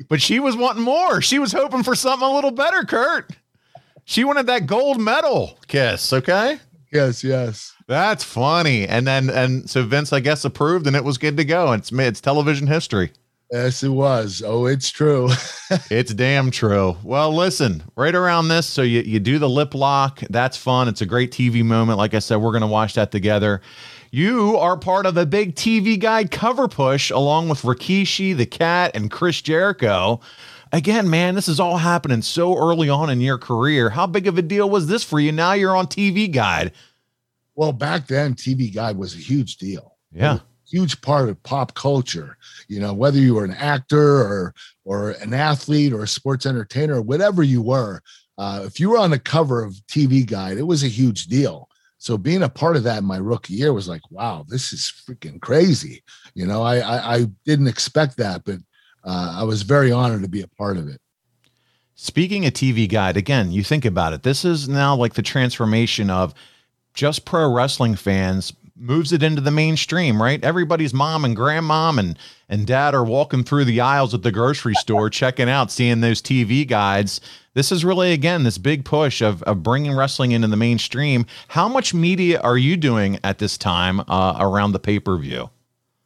But 0.09 0.21
she 0.21 0.39
was 0.39 0.55
wanting 0.55 0.83
more. 0.83 1.21
She 1.21 1.39
was 1.39 1.51
hoping 1.51 1.83
for 1.83 1.95
something 1.95 2.27
a 2.27 2.31
little 2.33 2.51
better, 2.51 2.83
Kurt. 2.83 3.31
She 4.05 4.23
wanted 4.23 4.47
that 4.47 4.65
gold 4.67 4.99
medal 4.99 5.57
kiss. 5.67 6.11
Okay. 6.13 6.59
Yes, 6.91 7.23
yes. 7.23 7.73
That's 7.87 8.23
funny. 8.23 8.87
And 8.87 9.07
then 9.07 9.29
and 9.29 9.69
so 9.69 9.83
Vince, 9.83 10.11
I 10.11 10.19
guess, 10.19 10.43
approved 10.43 10.87
and 10.87 10.95
it 10.95 11.03
was 11.03 11.17
good 11.17 11.37
to 11.37 11.45
go. 11.45 11.71
It's 11.71 11.91
me, 11.91 12.05
it's 12.05 12.21
television 12.21 12.67
history. 12.67 13.11
Yes, 13.51 13.81
it 13.81 13.89
was. 13.89 14.43
Oh, 14.45 14.65
it's 14.65 14.89
true. 14.89 15.29
It's 15.89 16.13
damn 16.13 16.49
true. 16.49 16.95
Well, 17.03 17.35
listen, 17.35 17.83
right 17.97 18.15
around 18.15 18.47
this, 18.47 18.65
so 18.65 18.83
you, 18.83 19.01
you 19.01 19.19
do 19.19 19.37
the 19.37 19.49
lip 19.49 19.73
lock. 19.75 20.21
That's 20.29 20.55
fun. 20.55 20.87
It's 20.87 21.01
a 21.01 21.05
great 21.05 21.31
TV 21.31 21.61
moment. 21.63 21.97
Like 21.97 22.13
I 22.13 22.19
said, 22.19 22.37
we're 22.37 22.51
going 22.51 22.61
to 22.61 22.67
watch 22.67 22.93
that 22.93 23.11
together. 23.11 23.59
You 24.11 24.55
are 24.57 24.77
part 24.77 25.05
of 25.05 25.17
a 25.17 25.25
big 25.25 25.55
TV 25.55 25.99
guide 25.99 26.31
cover 26.31 26.69
push 26.69 27.09
along 27.11 27.49
with 27.49 27.63
Rikishi, 27.63 28.35
the 28.35 28.45
cat, 28.45 28.91
and 28.95 29.11
Chris 29.11 29.41
Jericho. 29.41 30.21
Again, 30.71 31.09
man, 31.09 31.35
this 31.35 31.49
is 31.49 31.59
all 31.59 31.77
happening 31.77 32.21
so 32.21 32.57
early 32.57 32.87
on 32.87 33.09
in 33.09 33.19
your 33.19 33.37
career. 33.37 33.89
How 33.89 34.07
big 34.07 34.25
of 34.27 34.37
a 34.37 34.41
deal 34.41 34.69
was 34.69 34.87
this 34.87 35.03
for 35.03 35.19
you? 35.19 35.33
Now 35.33 35.51
you're 35.51 35.75
on 35.75 35.87
TV 35.87 36.31
guide. 36.31 36.71
well, 37.55 37.73
back 37.73 38.07
then, 38.07 38.35
TV 38.35 38.73
Guide 38.73 38.95
was 38.97 39.15
a 39.15 39.17
huge 39.17 39.57
deal. 39.57 39.95
Yeah. 40.13 40.39
Huge 40.69 40.99
part 41.01 41.29
of 41.29 41.41
pop 41.43 41.73
culture. 41.73 42.37
You 42.67 42.79
know, 42.79 42.93
whether 42.93 43.19
you 43.19 43.35
were 43.35 43.45
an 43.45 43.53
actor 43.53 44.17
or 44.17 44.53
or 44.85 45.11
an 45.11 45.33
athlete 45.33 45.93
or 45.93 46.03
a 46.03 46.07
sports 46.07 46.45
entertainer 46.45 47.01
whatever 47.01 47.43
you 47.43 47.61
were, 47.61 48.01
uh, 48.37 48.63
if 48.65 48.79
you 48.79 48.89
were 48.89 48.97
on 48.97 49.11
the 49.11 49.19
cover 49.19 49.63
of 49.63 49.73
TV 49.87 50.25
Guide, 50.25 50.57
it 50.57 50.63
was 50.63 50.83
a 50.83 50.87
huge 50.87 51.27
deal. 51.27 51.69
So 51.99 52.17
being 52.17 52.43
a 52.43 52.49
part 52.49 52.75
of 52.75 52.83
that 52.83 52.99
in 52.99 53.05
my 53.05 53.17
rookie 53.17 53.55
year 53.55 53.73
was 53.73 53.87
like, 53.87 54.01
wow, 54.11 54.45
this 54.47 54.71
is 54.71 54.91
freaking 55.07 55.41
crazy. 55.41 56.03
You 56.35 56.45
know, 56.45 56.61
I 56.61 56.77
I, 56.77 57.15
I 57.15 57.25
didn't 57.45 57.67
expect 57.67 58.17
that, 58.17 58.43
but 58.45 58.59
uh, 59.03 59.37
I 59.39 59.43
was 59.43 59.63
very 59.63 59.91
honored 59.91 60.21
to 60.21 60.29
be 60.29 60.41
a 60.41 60.47
part 60.47 60.77
of 60.77 60.87
it. 60.87 61.01
Speaking 61.95 62.45
of 62.45 62.53
TV 62.53 62.87
Guide, 62.87 63.17
again, 63.17 63.51
you 63.51 63.63
think 63.63 63.83
about 63.83 64.13
it. 64.13 64.21
This 64.21 64.45
is 64.45 64.69
now 64.69 64.95
like 64.95 65.15
the 65.15 65.23
transformation 65.23 66.11
of 66.11 66.35
just 66.93 67.25
pro 67.25 67.51
wrestling 67.51 67.95
fans 67.95 68.53
moves 68.79 69.11
it 69.11 69.23
into 69.23 69.41
the 69.41 69.51
mainstream, 69.51 70.21
right? 70.21 70.43
Everybody's 70.43 70.93
mom 70.93 71.25
and 71.25 71.35
grandmom 71.35 71.99
and 71.99 72.19
and 72.49 72.65
dad 72.65 72.95
are 72.95 73.03
walking 73.03 73.43
through 73.43 73.65
the 73.65 73.81
aisles 73.81 74.13
at 74.13 74.23
the 74.23 74.31
grocery 74.31 74.73
store 74.79 75.09
checking 75.09 75.49
out 75.49 75.71
seeing 75.71 76.01
those 76.01 76.21
TV 76.21 76.67
guides. 76.67 77.19
This 77.53 77.71
is 77.71 77.83
really 77.83 78.13
again 78.13 78.43
this 78.43 78.57
big 78.57 78.85
push 78.85 79.21
of 79.21 79.43
of 79.43 79.63
bringing 79.63 79.95
wrestling 79.95 80.31
into 80.31 80.47
the 80.47 80.57
mainstream. 80.57 81.25
How 81.49 81.67
much 81.67 81.93
media 81.93 82.39
are 82.41 82.57
you 82.57 82.77
doing 82.77 83.19
at 83.23 83.39
this 83.39 83.57
time 83.57 84.01
uh, 84.07 84.37
around 84.39 84.71
the 84.71 84.79
pay-per-view? 84.79 85.49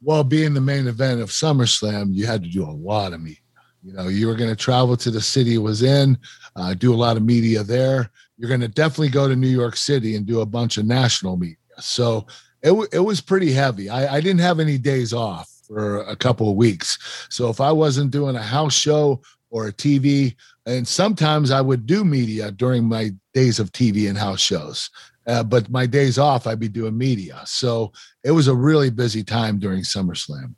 Well, 0.04 0.24
being 0.24 0.54
the 0.54 0.62
main 0.62 0.88
event 0.88 1.22
of 1.22 1.30
SummerSlam, 1.30 2.16
you 2.16 2.26
had 2.26 2.44
to 2.44 2.50
do 2.50 2.64
a 2.64 2.72
lot 2.72 3.14
of 3.14 3.22
media. 3.22 3.38
You 3.84 3.94
know, 3.94 4.08
you 4.08 4.28
were 4.28 4.36
going 4.36 4.50
to 4.50 4.56
travel 4.56 4.96
to 4.98 5.12
the 5.12 5.22
city 5.22 5.56
it 5.56 5.60
was 5.60 5.84
in, 5.84 6.18
uh, 6.56 6.74
do 6.74 6.94
a 6.94 6.96
lot 6.96 7.18
of 7.18 7.24
media 7.24 7.64
there. 7.64 8.12
You're 8.38 8.50
going 8.50 8.62
to 8.62 8.68
definitely 8.68 9.10
go 9.10 9.28
to 9.28 9.36
New 9.36 9.48
York 9.48 9.76
City 9.76 10.16
and 10.16 10.26
do 10.26 10.42
a 10.42 10.46
bunch 10.46 10.78
of 10.78 10.86
national 10.86 11.38
media. 11.38 11.58
So 11.80 12.26
it, 12.64 12.70
w- 12.70 12.90
it 12.92 13.00
was 13.00 13.22
pretty 13.22 13.52
heavy. 13.52 13.90
I, 13.90 14.16
I 14.16 14.22
didn't 14.22 14.42
have 14.42 14.60
any 14.60 14.78
days 14.78 15.14
off 15.14 15.50
for 15.68 16.02
a 16.02 16.16
couple 16.16 16.50
of 16.50 16.56
weeks. 16.56 17.28
So 17.30 17.50
if 17.50 17.62
I 17.62 17.72
wasn't 17.72 18.12
doing 18.12 18.36
a 18.36 18.42
house 18.42 18.74
show 18.74 19.22
or 19.50 19.68
a 19.68 19.74
TV, 19.74 20.36
and 20.66 20.88
sometimes 20.88 21.52
I 21.52 21.62
would 21.62 21.86
do 21.86 22.04
media 22.04 22.52
during 22.52 22.86
my 22.86 23.12
days 23.34 23.60
of 23.60 23.72
TV 23.72 24.08
and 24.08 24.18
house 24.18 24.42
shows. 24.42 24.90
Uh, 25.28 25.44
but 25.44 25.70
my 25.70 25.86
days 25.86 26.18
off, 26.18 26.48
I'd 26.48 26.60
be 26.60 26.68
doing 26.68 26.98
media. 26.98 27.42
So 27.46 27.92
it 28.24 28.32
was 28.32 28.48
a 28.48 28.56
really 28.56 28.90
busy 28.90 29.24
time 29.24 29.60
during 29.60 29.84
SummerSlam. 29.84 30.56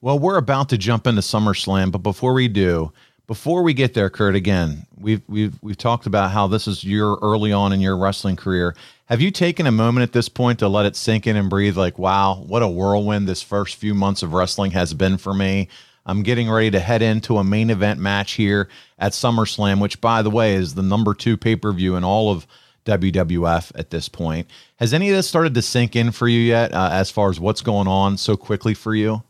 Well, 0.00 0.18
we're 0.18 0.38
about 0.38 0.68
to 0.70 0.78
jump 0.78 1.06
into 1.06 1.20
SummerSlam, 1.20 1.92
but 1.92 1.98
before 1.98 2.32
we 2.32 2.48
do, 2.48 2.92
before 3.30 3.62
we 3.62 3.72
get 3.72 3.94
there, 3.94 4.10
Kurt, 4.10 4.34
again, 4.34 4.88
we've 4.98 5.22
we've 5.28 5.56
we've 5.62 5.76
talked 5.76 6.06
about 6.06 6.32
how 6.32 6.48
this 6.48 6.66
is 6.66 6.82
your 6.82 7.16
early 7.22 7.52
on 7.52 7.72
in 7.72 7.80
your 7.80 7.96
wrestling 7.96 8.34
career. 8.34 8.74
Have 9.04 9.20
you 9.20 9.30
taken 9.30 9.68
a 9.68 9.70
moment 9.70 10.02
at 10.02 10.12
this 10.12 10.28
point 10.28 10.58
to 10.58 10.66
let 10.66 10.84
it 10.84 10.96
sink 10.96 11.28
in 11.28 11.36
and 11.36 11.48
breathe? 11.48 11.76
Like, 11.76 11.96
wow, 11.96 12.42
what 12.44 12.60
a 12.60 12.66
whirlwind 12.66 13.28
this 13.28 13.40
first 13.40 13.76
few 13.76 13.94
months 13.94 14.24
of 14.24 14.32
wrestling 14.32 14.72
has 14.72 14.94
been 14.94 15.16
for 15.16 15.32
me. 15.32 15.68
I'm 16.06 16.24
getting 16.24 16.50
ready 16.50 16.72
to 16.72 16.80
head 16.80 17.02
into 17.02 17.38
a 17.38 17.44
main 17.44 17.70
event 17.70 18.00
match 18.00 18.32
here 18.32 18.68
at 18.98 19.12
SummerSlam, 19.12 19.80
which, 19.80 20.00
by 20.00 20.22
the 20.22 20.30
way, 20.30 20.54
is 20.54 20.74
the 20.74 20.82
number 20.82 21.14
two 21.14 21.36
pay 21.36 21.54
per 21.54 21.70
view 21.70 21.94
in 21.94 22.02
all 22.02 22.32
of 22.32 22.48
WWF 22.84 23.70
at 23.76 23.90
this 23.90 24.08
point. 24.08 24.48
Has 24.80 24.92
any 24.92 25.08
of 25.08 25.14
this 25.14 25.28
started 25.28 25.54
to 25.54 25.62
sink 25.62 25.94
in 25.94 26.10
for 26.10 26.26
you 26.26 26.40
yet, 26.40 26.74
uh, 26.74 26.88
as 26.90 27.12
far 27.12 27.30
as 27.30 27.38
what's 27.38 27.62
going 27.62 27.86
on 27.86 28.16
so 28.16 28.36
quickly 28.36 28.74
for 28.74 28.92
you? 28.92 29.22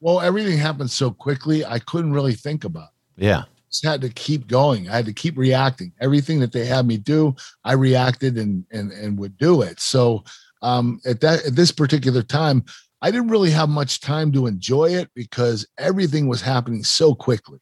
Well, 0.00 0.20
everything 0.20 0.58
happened 0.58 0.90
so 0.90 1.10
quickly, 1.10 1.64
I 1.64 1.78
couldn't 1.78 2.12
really 2.12 2.34
think 2.34 2.64
about. 2.64 2.91
Yeah. 3.16 3.44
Just 3.70 3.84
had 3.84 4.00
to 4.02 4.10
keep 4.10 4.48
going. 4.48 4.88
I 4.88 4.96
had 4.96 5.06
to 5.06 5.12
keep 5.12 5.36
reacting. 5.36 5.92
Everything 6.00 6.40
that 6.40 6.52
they 6.52 6.66
had 6.66 6.86
me 6.86 6.98
do, 6.98 7.34
I 7.64 7.72
reacted 7.72 8.36
and 8.36 8.64
and 8.70 8.92
and 8.92 9.18
would 9.18 9.38
do 9.38 9.62
it. 9.62 9.80
So 9.80 10.24
um, 10.60 11.00
at 11.06 11.20
that 11.20 11.46
at 11.46 11.56
this 11.56 11.72
particular 11.72 12.22
time, 12.22 12.64
I 13.00 13.10
didn't 13.10 13.28
really 13.28 13.50
have 13.50 13.68
much 13.68 14.00
time 14.00 14.30
to 14.32 14.46
enjoy 14.46 14.90
it 14.90 15.10
because 15.14 15.66
everything 15.78 16.28
was 16.28 16.42
happening 16.42 16.84
so 16.84 17.14
quickly. 17.14 17.60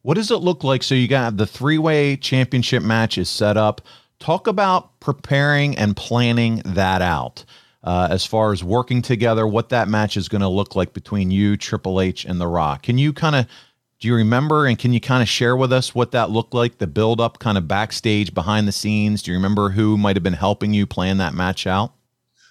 What 0.00 0.14
does 0.14 0.30
it 0.30 0.36
look 0.38 0.64
like? 0.64 0.82
So 0.82 0.94
you 0.94 1.08
got 1.08 1.36
the 1.36 1.46
three 1.46 1.78
way 1.78 2.16
championship 2.16 2.82
match 2.82 3.18
is 3.18 3.28
set 3.28 3.56
up. 3.56 3.82
Talk 4.18 4.46
about 4.46 4.98
preparing 5.00 5.76
and 5.76 5.96
planning 5.96 6.62
that 6.64 7.02
out 7.02 7.44
uh, 7.84 8.08
as 8.10 8.24
far 8.24 8.52
as 8.52 8.62
working 8.62 9.02
together, 9.02 9.46
what 9.46 9.68
that 9.70 9.88
match 9.88 10.16
is 10.16 10.28
going 10.28 10.42
to 10.42 10.48
look 10.48 10.76
like 10.76 10.92
between 10.92 11.30
you, 11.30 11.56
Triple 11.56 12.00
H, 12.00 12.24
and 12.24 12.40
The 12.40 12.46
Rock. 12.46 12.82
Can 12.82 12.98
you 12.98 13.12
kind 13.12 13.34
of 13.34 13.46
do 14.02 14.08
you 14.08 14.16
remember 14.16 14.66
and 14.66 14.76
can 14.76 14.92
you 14.92 15.00
kind 15.00 15.22
of 15.22 15.28
share 15.28 15.56
with 15.56 15.72
us 15.72 15.94
what 15.94 16.10
that 16.10 16.28
looked 16.28 16.54
like, 16.54 16.78
the 16.78 16.88
build 16.88 17.20
up 17.20 17.38
kind 17.38 17.56
of 17.56 17.68
backstage 17.68 18.34
behind 18.34 18.66
the 18.66 18.72
scenes? 18.72 19.22
Do 19.22 19.30
you 19.30 19.36
remember 19.36 19.70
who 19.70 19.96
might 19.96 20.16
have 20.16 20.24
been 20.24 20.32
helping 20.32 20.74
you 20.74 20.88
plan 20.88 21.18
that 21.18 21.34
match 21.34 21.68
out? 21.68 21.92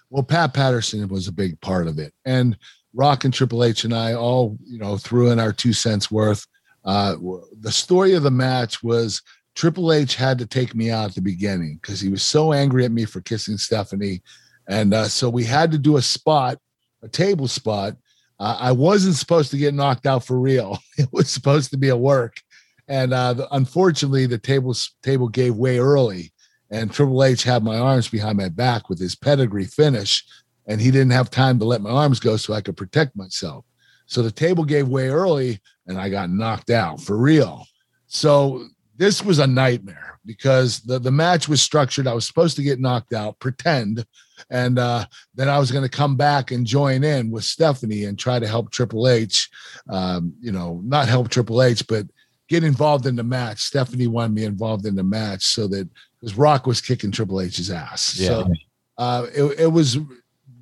Well, 0.09 0.23
Pat 0.23 0.53
Patterson 0.53 1.05
was 1.09 1.27
a 1.27 1.33
big 1.33 1.59
part 1.59 1.87
of 1.87 1.99
it. 1.99 2.13
And 2.23 2.57
Rock 2.93 3.25
and 3.25 3.33
Triple 3.33 3.65
H 3.65 3.83
and 3.83 3.93
I 3.93 4.13
all, 4.13 4.57
you 4.65 4.79
know, 4.79 4.95
threw 4.95 5.29
in 5.29 5.39
our 5.39 5.51
two 5.51 5.73
cents 5.73 6.09
worth. 6.09 6.47
Uh, 6.85 7.17
the 7.59 7.71
story 7.71 8.13
of 8.13 8.23
the 8.23 8.31
match 8.31 8.81
was 8.81 9.21
Triple 9.53 9.91
H 9.91 10.15
had 10.15 10.39
to 10.39 10.45
take 10.45 10.73
me 10.73 10.89
out 10.89 11.09
at 11.09 11.15
the 11.15 11.21
beginning 11.21 11.79
because 11.81 11.99
he 11.99 12.07
was 12.07 12.23
so 12.23 12.53
angry 12.53 12.85
at 12.85 12.93
me 12.93 13.03
for 13.03 13.19
kissing 13.19 13.57
Stephanie 13.57 14.21
and 14.67 14.93
uh, 14.93 15.09
so 15.09 15.29
we 15.29 15.43
had 15.43 15.71
to 15.71 15.77
do 15.77 15.97
a 15.97 16.01
spot, 16.01 16.57
a 17.03 17.09
table 17.09 17.47
spot. 17.47 17.95
Uh, 18.41 18.57
I 18.59 18.71
wasn't 18.71 19.15
supposed 19.15 19.51
to 19.51 19.57
get 19.57 19.75
knocked 19.75 20.07
out 20.07 20.25
for 20.25 20.39
real. 20.39 20.79
It 20.97 21.09
was 21.11 21.29
supposed 21.29 21.69
to 21.71 21.77
be 21.77 21.89
a 21.89 21.97
work. 21.97 22.37
And 22.87 23.13
uh, 23.13 23.33
the, 23.33 23.55
unfortunately, 23.55 24.25
the 24.25 24.39
table 24.39 24.75
table 25.03 25.29
gave 25.29 25.55
way 25.55 25.77
early, 25.77 26.33
and 26.71 26.91
Triple 26.91 27.23
H 27.23 27.43
had 27.43 27.63
my 27.63 27.77
arms 27.77 28.07
behind 28.09 28.37
my 28.37 28.49
back 28.49 28.89
with 28.89 28.99
his 28.99 29.15
pedigree 29.15 29.65
finish, 29.65 30.25
and 30.67 30.81
he 30.81 30.89
didn't 30.89 31.11
have 31.11 31.29
time 31.29 31.59
to 31.59 31.65
let 31.65 31.81
my 31.81 31.91
arms 31.91 32.19
go 32.19 32.35
so 32.35 32.53
I 32.53 32.61
could 32.61 32.75
protect 32.75 33.15
myself. 33.15 33.63
So 34.07 34.21
the 34.23 34.31
table 34.31 34.65
gave 34.65 34.87
way 34.87 35.09
early, 35.09 35.61
and 35.87 35.99
I 35.99 36.09
got 36.09 36.31
knocked 36.31 36.71
out 36.71 36.99
for 36.99 37.17
real. 37.17 37.65
So 38.07 38.67
this 38.97 39.23
was 39.23 39.39
a 39.39 39.47
nightmare 39.47 40.19
because 40.25 40.81
the, 40.81 40.99
the 40.99 41.11
match 41.11 41.47
was 41.47 41.61
structured. 41.61 42.07
I 42.07 42.13
was 42.13 42.25
supposed 42.25 42.55
to 42.57 42.63
get 42.63 42.79
knocked 42.79 43.13
out, 43.13 43.39
pretend, 43.39 44.05
and 44.49 44.79
uh, 44.79 45.05
then 45.35 45.49
I 45.49 45.59
was 45.59 45.71
going 45.71 45.83
to 45.83 45.89
come 45.89 46.15
back 46.15 46.51
and 46.51 46.65
join 46.65 47.03
in 47.03 47.31
with 47.31 47.43
Stephanie 47.43 48.05
and 48.05 48.17
try 48.17 48.39
to 48.39 48.47
help 48.47 48.71
Triple 48.71 49.07
H. 49.07 49.49
Um, 49.89 50.33
you 50.39 50.51
know, 50.51 50.81
not 50.83 51.07
help 51.07 51.29
Triple 51.29 51.61
H, 51.61 51.85
but 51.87 52.05
get 52.49 52.63
involved 52.63 53.05
in 53.05 53.15
the 53.15 53.23
match. 53.23 53.59
Stephanie 53.59 54.07
wanted 54.07 54.33
me 54.33 54.43
involved 54.43 54.85
in 54.85 54.95
the 54.95 55.03
match 55.03 55.43
so 55.43 55.67
that 55.67 55.89
because 56.19 56.37
Rock 56.37 56.67
was 56.67 56.81
kicking 56.81 57.11
Triple 57.11 57.41
H's 57.41 57.71
ass. 57.71 58.17
Yeah. 58.17 58.27
So 58.27 58.53
uh, 58.97 59.27
it, 59.33 59.59
it 59.59 59.71
was 59.71 59.97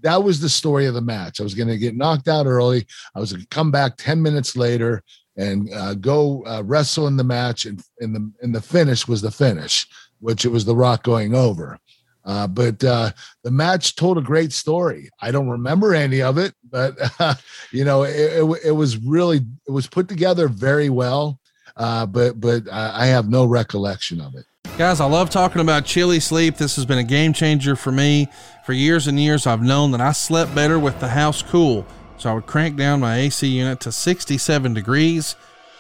that 0.02 0.24
was 0.24 0.40
the 0.40 0.50
story 0.50 0.86
of 0.86 0.94
the 0.94 1.02
match. 1.02 1.40
I 1.40 1.44
was 1.44 1.54
going 1.54 1.68
to 1.68 1.78
get 1.78 1.96
knocked 1.96 2.28
out 2.28 2.46
early. 2.46 2.86
I 3.16 3.20
was 3.20 3.34
going 3.34 3.42
to 3.42 3.48
come 3.50 3.72
back 3.72 3.98
10 3.98 4.22
minutes 4.22 4.56
later 4.56 5.04
and 5.36 5.74
uh, 5.74 5.94
go 5.96 6.46
uh, 6.46 6.62
wrestle 6.66 7.08
in 7.08 7.18
the 7.18 7.24
match. 7.24 7.66
And 7.66 7.82
in 8.00 8.14
the 8.14 8.32
in 8.42 8.52
the 8.52 8.62
finish 8.62 9.08
was 9.08 9.22
the 9.22 9.32
finish, 9.32 9.88
which 10.20 10.46
it 10.46 10.50
was 10.50 10.66
the 10.66 10.76
Rock 10.76 11.04
going 11.04 11.36
over. 11.36 11.80
Uh, 12.26 12.48
but 12.48 12.84
uh, 12.84 13.12
the 13.44 13.52
match 13.52 13.96
told 13.96 14.18
a 14.18 14.22
great 14.22 14.52
story. 14.52 15.10
I 15.22 15.32
don't 15.32 15.50
remember 15.50 15.96
any 15.96 16.22
of 16.22 16.38
it, 16.38 16.54
but 16.70 16.96
uh, 17.20 17.36
you 17.72 17.86
know, 17.86 18.04
it, 18.04 18.12
it, 18.12 18.60
it, 18.66 18.72
was 18.72 18.98
really 18.98 19.38
it 19.68 19.72
was 19.72 19.88
put 19.88 20.08
together 20.08 20.48
very 20.48 20.90
well. 20.90 21.40
Uh, 21.78 22.06
but 22.06 22.40
but 22.40 22.64
I 22.72 23.06
have 23.06 23.30
no 23.30 23.46
recollection 23.46 24.20
of 24.20 24.36
it. 24.36 24.46
Guys, 24.78 25.00
I 25.00 25.06
love 25.06 25.30
talking 25.30 25.62
about 25.62 25.86
chili 25.86 26.20
sleep. 26.20 26.58
This 26.58 26.76
has 26.76 26.86
been 26.86 26.98
a 26.98 27.04
game 27.04 27.34
changer 27.34 27.76
for 27.76 27.92
me. 27.92 28.28
For 28.66 28.74
years 28.74 29.08
and 29.08 29.20
years, 29.20 29.48
I've 29.48 29.62
known 29.62 29.92
that 29.92 30.02
I 30.02 30.12
slept 30.12 30.54
better 30.54 30.78
with 30.78 31.00
the 31.00 31.10
house 31.10 31.42
cool. 31.42 31.86
So 32.18 32.30
I 32.30 32.34
would 32.34 32.46
crank 32.46 32.76
down 32.76 33.00
my 33.00 33.18
AC 33.18 33.48
unit 33.48 33.80
to 33.82 33.92
67 33.92 34.74
degrees. 34.74 35.36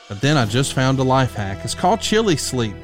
But 0.08 0.22
then 0.22 0.38
I 0.38 0.46
just 0.46 0.74
found 0.74 1.00
a 1.00 1.04
life 1.04 1.36
hack. 1.36 1.60
It's 1.64 1.76
called 1.76 2.02
Chili 2.02 2.36
Sleep. 2.36 2.76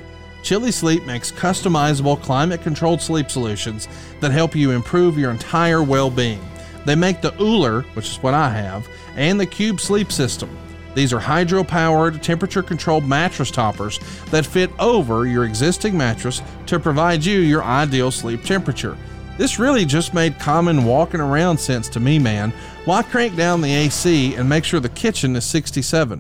Chili 0.46 0.72
Sleep 0.72 1.04
makes 1.06 1.32
customizable 1.32 2.22
climate 2.22 2.62
controlled 2.62 3.02
sleep 3.02 3.32
solutions 3.32 3.88
that 4.20 4.32
help 4.32 4.56
you 4.56 4.70
improve 4.70 5.18
your 5.18 5.32
entire 5.32 5.82
well 5.82 6.12
being. 6.12 6.40
They 6.86 6.94
make 6.94 7.20
the 7.20 7.34
Ooler, 7.42 7.82
which 7.96 8.12
is 8.12 8.18
what 8.18 8.36
I 8.36 8.52
have, 8.52 8.88
and 9.16 9.40
the 9.40 9.48
Cube 9.48 9.80
Sleep 9.80 10.12
System. 10.12 10.56
These 10.94 11.12
are 11.14 11.20
hydro 11.20 11.64
powered, 11.64 12.22
temperature 12.22 12.62
controlled 12.62 13.06
mattress 13.06 13.50
toppers 13.50 14.00
that 14.30 14.46
fit 14.46 14.70
over 14.78 15.26
your 15.26 15.46
existing 15.46 15.98
mattress 15.98 16.44
to 16.68 16.80
provide 16.80 17.26
you 17.26 17.40
your 17.40 17.64
ideal 17.64 18.12
sleep 18.12 18.44
temperature. 18.44 18.96
This 19.40 19.58
really 19.58 19.84
just 19.84 20.14
made 20.14 20.38
common 20.38 20.86
walking 20.86 21.22
around 21.22 21.58
sense 21.58 21.90
to 21.90 22.00
me, 22.00 22.20
man. 22.20 22.54
Why 22.86 23.02
crank 23.02 23.36
down 23.36 23.62
the 23.62 23.74
AC 23.74 24.36
and 24.36 24.48
make 24.48 24.64
sure 24.64 24.80
the 24.80 24.90
kitchen 24.90 25.36
is 25.36 25.44
67? 25.46 26.20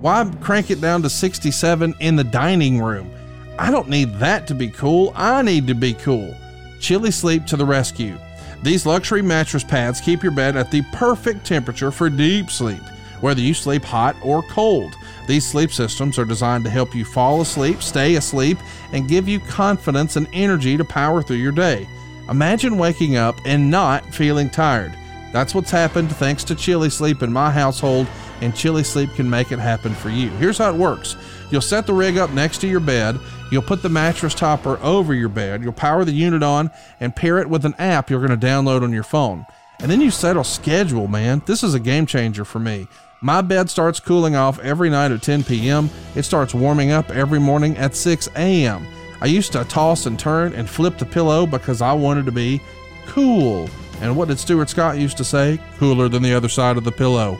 Why 0.00 0.32
crank 0.40 0.70
it 0.70 0.80
down 0.80 1.02
to 1.02 1.10
67 1.10 1.94
in 2.00 2.16
the 2.16 2.24
dining 2.24 2.80
room? 2.80 3.12
I 3.58 3.70
don't 3.70 3.88
need 3.88 4.14
that 4.14 4.46
to 4.48 4.54
be 4.54 4.68
cool. 4.68 5.12
I 5.14 5.42
need 5.42 5.66
to 5.68 5.74
be 5.74 5.94
cool. 5.94 6.36
Chili 6.80 7.10
Sleep 7.10 7.46
to 7.46 7.56
the 7.56 7.64
rescue. 7.64 8.18
These 8.62 8.86
luxury 8.86 9.22
mattress 9.22 9.64
pads 9.64 10.00
keep 10.00 10.22
your 10.22 10.32
bed 10.32 10.56
at 10.56 10.70
the 10.70 10.82
perfect 10.92 11.44
temperature 11.46 11.90
for 11.90 12.10
deep 12.10 12.50
sleep, 12.50 12.82
whether 13.20 13.40
you 13.40 13.54
sleep 13.54 13.84
hot 13.84 14.16
or 14.22 14.42
cold. 14.42 14.94
These 15.26 15.46
sleep 15.46 15.72
systems 15.72 16.18
are 16.18 16.24
designed 16.24 16.64
to 16.64 16.70
help 16.70 16.94
you 16.94 17.04
fall 17.04 17.40
asleep, 17.40 17.82
stay 17.82 18.16
asleep, 18.16 18.58
and 18.92 19.08
give 19.08 19.28
you 19.28 19.40
confidence 19.40 20.16
and 20.16 20.28
energy 20.32 20.76
to 20.76 20.84
power 20.84 21.22
through 21.22 21.36
your 21.36 21.52
day. 21.52 21.88
Imagine 22.28 22.78
waking 22.78 23.16
up 23.16 23.36
and 23.44 23.70
not 23.70 24.04
feeling 24.14 24.50
tired. 24.50 24.96
That's 25.32 25.54
what's 25.54 25.70
happened 25.70 26.10
thanks 26.16 26.44
to 26.44 26.54
Chili 26.54 26.90
Sleep 26.90 27.22
in 27.22 27.32
my 27.32 27.50
household, 27.50 28.06
and 28.40 28.54
Chili 28.54 28.84
Sleep 28.84 29.12
can 29.14 29.28
make 29.28 29.52
it 29.52 29.58
happen 29.58 29.94
for 29.94 30.10
you. 30.10 30.30
Here's 30.30 30.58
how 30.58 30.70
it 30.70 30.76
works 30.76 31.16
you'll 31.50 31.60
set 31.60 31.86
the 31.86 31.94
rig 31.94 32.18
up 32.18 32.30
next 32.30 32.58
to 32.58 32.68
your 32.68 32.80
bed 32.80 33.18
You'll 33.50 33.62
put 33.62 33.82
the 33.82 33.88
mattress 33.88 34.34
topper 34.34 34.78
over 34.82 35.14
your 35.14 35.28
bed. 35.28 35.62
You'll 35.62 35.72
power 35.72 36.04
the 36.04 36.12
unit 36.12 36.42
on 36.42 36.70
and 36.98 37.14
pair 37.14 37.38
it 37.38 37.48
with 37.48 37.64
an 37.64 37.74
app 37.78 38.10
you're 38.10 38.26
going 38.26 38.38
to 38.38 38.46
download 38.46 38.82
on 38.82 38.92
your 38.92 39.04
phone. 39.04 39.46
And 39.78 39.90
then 39.90 40.00
you 40.00 40.10
set 40.10 40.36
a 40.36 40.44
schedule, 40.44 41.06
man. 41.06 41.42
This 41.46 41.62
is 41.62 41.74
a 41.74 41.80
game 41.80 42.06
changer 42.06 42.44
for 42.44 42.58
me. 42.58 42.88
My 43.20 43.40
bed 43.40 43.70
starts 43.70 44.00
cooling 44.00 44.36
off 44.36 44.58
every 44.60 44.90
night 44.90 45.10
at 45.10 45.22
10 45.22 45.44
p.m. 45.44 45.90
It 46.14 46.24
starts 46.24 46.54
warming 46.54 46.90
up 46.90 47.10
every 47.10 47.38
morning 47.38 47.76
at 47.76 47.94
6 47.94 48.28
a.m. 48.36 48.86
I 49.20 49.26
used 49.26 49.52
to 49.52 49.64
toss 49.64 50.06
and 50.06 50.18
turn 50.18 50.52
and 50.52 50.68
flip 50.68 50.98
the 50.98 51.06
pillow 51.06 51.46
because 51.46 51.80
I 51.80 51.92
wanted 51.92 52.26
to 52.26 52.32
be 52.32 52.60
cool. 53.06 53.68
And 54.00 54.16
what 54.16 54.28
did 54.28 54.38
Stuart 54.38 54.68
Scott 54.68 54.98
used 54.98 55.16
to 55.16 55.24
say? 55.24 55.58
Cooler 55.78 56.08
than 56.08 56.22
the 56.22 56.34
other 56.34 56.48
side 56.48 56.76
of 56.76 56.84
the 56.84 56.92
pillow. 56.92 57.38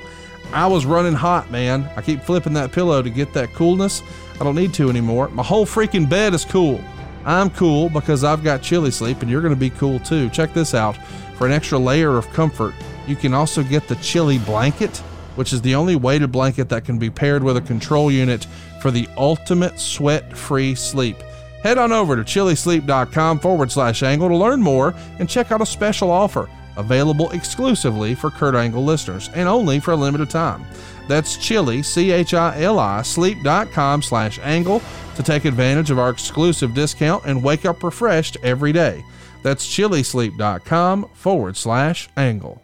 I 0.52 0.66
was 0.66 0.86
running 0.86 1.12
hot, 1.12 1.50
man. 1.50 1.88
I 1.96 2.02
keep 2.02 2.22
flipping 2.22 2.54
that 2.54 2.72
pillow 2.72 3.02
to 3.02 3.10
get 3.10 3.32
that 3.34 3.52
coolness. 3.52 4.02
I 4.40 4.44
don't 4.44 4.54
need 4.54 4.74
to 4.74 4.90
anymore. 4.90 5.28
My 5.28 5.42
whole 5.42 5.66
freaking 5.66 6.08
bed 6.08 6.34
is 6.34 6.44
cool. 6.44 6.80
I'm 7.24 7.50
cool 7.50 7.88
because 7.88 8.22
I've 8.22 8.44
got 8.44 8.62
chili 8.62 8.90
sleep, 8.90 9.22
and 9.22 9.30
you're 9.30 9.40
going 9.40 9.54
to 9.54 9.58
be 9.58 9.70
cool 9.70 9.98
too. 9.98 10.28
Check 10.30 10.52
this 10.52 10.74
out. 10.74 10.96
For 11.36 11.46
an 11.46 11.52
extra 11.52 11.78
layer 11.78 12.16
of 12.16 12.30
comfort, 12.32 12.74
you 13.06 13.16
can 13.16 13.34
also 13.34 13.62
get 13.62 13.88
the 13.88 13.96
chili 13.96 14.38
blanket, 14.38 14.96
which 15.34 15.52
is 15.52 15.60
the 15.62 15.74
only 15.74 15.96
weighted 15.96 16.32
blanket 16.32 16.68
that 16.68 16.84
can 16.84 16.98
be 16.98 17.10
paired 17.10 17.42
with 17.42 17.56
a 17.56 17.60
control 17.60 18.10
unit 18.10 18.46
for 18.80 18.90
the 18.90 19.08
ultimate 19.16 19.80
sweat 19.80 20.36
free 20.36 20.74
sleep. 20.74 21.16
Head 21.62 21.78
on 21.78 21.92
over 21.92 22.16
to 22.16 22.22
chilisleep.com 22.22 23.40
forward 23.40 23.72
slash 23.72 24.02
angle 24.02 24.28
to 24.28 24.36
learn 24.36 24.62
more 24.62 24.94
and 25.18 25.28
check 25.28 25.50
out 25.50 25.60
a 25.60 25.66
special 25.66 26.10
offer 26.10 26.48
available 26.76 27.30
exclusively 27.30 28.14
for 28.14 28.30
Kurt 28.30 28.54
Angle 28.54 28.84
listeners 28.84 29.30
and 29.34 29.48
only 29.48 29.80
for 29.80 29.92
a 29.92 29.96
limited 29.96 30.30
time. 30.30 30.64
That's 31.08 31.36
chili, 31.36 31.82
C-H-I-L-I, 31.82 33.02
sleep.com 33.02 34.02
slash 34.02 34.38
angle 34.42 34.82
to 35.14 35.22
take 35.22 35.44
advantage 35.44 35.90
of 35.90 35.98
our 35.98 36.10
exclusive 36.10 36.74
discount 36.74 37.24
and 37.24 37.42
wake 37.42 37.64
up 37.64 37.82
refreshed 37.82 38.36
every 38.42 38.72
day. 38.72 39.04
That's 39.42 39.66
chilisleep.com 39.66 41.10
forward 41.14 41.56
slash 41.56 42.08
angle. 42.16 42.62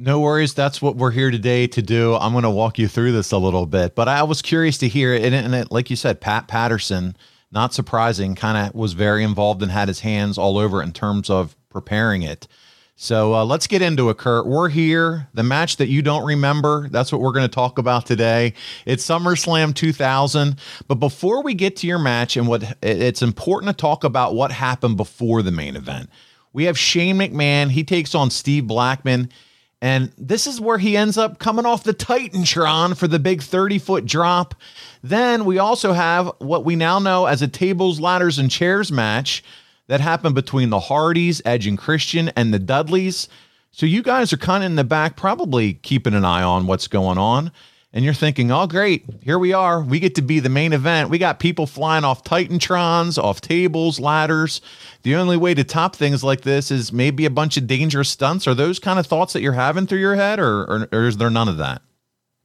No 0.00 0.20
worries. 0.20 0.54
That's 0.54 0.80
what 0.80 0.96
we're 0.96 1.10
here 1.10 1.30
today 1.30 1.66
to 1.66 1.82
do. 1.82 2.14
I'm 2.14 2.32
going 2.32 2.44
to 2.44 2.50
walk 2.50 2.78
you 2.78 2.86
through 2.86 3.12
this 3.12 3.32
a 3.32 3.38
little 3.38 3.66
bit, 3.66 3.96
but 3.96 4.06
I 4.06 4.22
was 4.22 4.40
curious 4.40 4.78
to 4.78 4.88
hear 4.88 5.12
it. 5.12 5.32
And 5.32 5.54
it, 5.54 5.72
like 5.72 5.90
you 5.90 5.96
said, 5.96 6.20
Pat 6.20 6.46
Patterson, 6.46 7.16
not 7.50 7.74
surprising, 7.74 8.36
kind 8.36 8.68
of 8.68 8.74
was 8.76 8.92
very 8.92 9.24
involved 9.24 9.60
and 9.60 9.72
had 9.72 9.88
his 9.88 10.00
hands 10.00 10.38
all 10.38 10.56
over 10.56 10.82
in 10.82 10.92
terms 10.92 11.28
of 11.28 11.56
preparing 11.68 12.22
it. 12.22 12.46
So 13.00 13.32
uh, 13.32 13.44
let's 13.44 13.68
get 13.68 13.80
into 13.80 14.10
it, 14.10 14.18
Kurt. 14.18 14.44
We're 14.44 14.68
here. 14.68 15.28
The 15.32 15.44
match 15.44 15.76
that 15.76 15.86
you 15.86 16.02
don't 16.02 16.26
remember, 16.26 16.88
that's 16.88 17.12
what 17.12 17.20
we're 17.20 17.30
going 17.30 17.46
to 17.46 17.54
talk 17.54 17.78
about 17.78 18.06
today. 18.06 18.54
It's 18.86 19.06
SummerSlam 19.06 19.72
2000. 19.72 20.56
But 20.88 20.96
before 20.96 21.44
we 21.44 21.54
get 21.54 21.76
to 21.76 21.86
your 21.86 22.00
match, 22.00 22.36
and 22.36 22.48
what 22.48 22.76
it's 22.82 23.22
important 23.22 23.70
to 23.70 23.80
talk 23.80 24.02
about 24.02 24.34
what 24.34 24.50
happened 24.50 24.96
before 24.96 25.42
the 25.42 25.52
main 25.52 25.76
event. 25.76 26.10
We 26.52 26.64
have 26.64 26.76
Shane 26.76 27.18
McMahon. 27.18 27.70
He 27.70 27.84
takes 27.84 28.16
on 28.16 28.30
Steve 28.30 28.66
Blackman. 28.66 29.30
And 29.80 30.10
this 30.18 30.48
is 30.48 30.60
where 30.60 30.78
he 30.78 30.96
ends 30.96 31.16
up 31.16 31.38
coming 31.38 31.66
off 31.66 31.84
the 31.84 31.94
Titantron 31.94 32.96
for 32.96 33.06
the 33.06 33.20
big 33.20 33.42
30 33.42 33.78
foot 33.78 34.06
drop. 34.06 34.56
Then 35.04 35.44
we 35.44 35.60
also 35.60 35.92
have 35.92 36.32
what 36.38 36.64
we 36.64 36.74
now 36.74 36.98
know 36.98 37.26
as 37.26 37.42
a 37.42 37.48
tables, 37.48 38.00
ladders, 38.00 38.40
and 38.40 38.50
chairs 38.50 38.90
match 38.90 39.44
that 39.88 40.00
happened 40.00 40.34
between 40.34 40.70
the 40.70 40.80
Hardys, 40.80 41.42
Edge 41.44 41.66
and 41.66 41.76
Christian, 41.76 42.28
and 42.30 42.54
the 42.54 42.58
Dudleys. 42.58 43.28
So 43.72 43.84
you 43.84 44.02
guys 44.02 44.32
are 44.32 44.38
kind 44.38 44.62
of 44.62 44.70
in 44.70 44.76
the 44.76 44.84
back, 44.84 45.16
probably 45.16 45.74
keeping 45.74 46.14
an 46.14 46.24
eye 46.24 46.42
on 46.42 46.66
what's 46.66 46.88
going 46.88 47.18
on. 47.18 47.52
And 47.90 48.04
you're 48.04 48.14
thinking, 48.14 48.52
oh, 48.52 48.66
great, 48.66 49.06
here 49.22 49.38
we 49.38 49.54
are. 49.54 49.82
We 49.82 49.98
get 49.98 50.14
to 50.16 50.22
be 50.22 50.40
the 50.40 50.50
main 50.50 50.74
event. 50.74 51.08
We 51.08 51.16
got 51.16 51.40
people 51.40 51.66
flying 51.66 52.04
off 52.04 52.22
Titantrons, 52.22 53.16
off 53.16 53.40
tables, 53.40 53.98
ladders. 53.98 54.60
The 55.04 55.14
only 55.14 55.38
way 55.38 55.54
to 55.54 55.64
top 55.64 55.96
things 55.96 56.22
like 56.22 56.42
this 56.42 56.70
is 56.70 56.92
maybe 56.92 57.24
a 57.24 57.30
bunch 57.30 57.56
of 57.56 57.66
dangerous 57.66 58.10
stunts. 58.10 58.46
Are 58.46 58.54
those 58.54 58.78
kind 58.78 58.98
of 58.98 59.06
thoughts 59.06 59.32
that 59.32 59.40
you're 59.40 59.54
having 59.54 59.86
through 59.86 60.00
your 60.00 60.16
head, 60.16 60.38
or, 60.38 60.64
or, 60.64 60.88
or 60.92 61.06
is 61.06 61.16
there 61.16 61.30
none 61.30 61.48
of 61.48 61.56
that? 61.56 61.80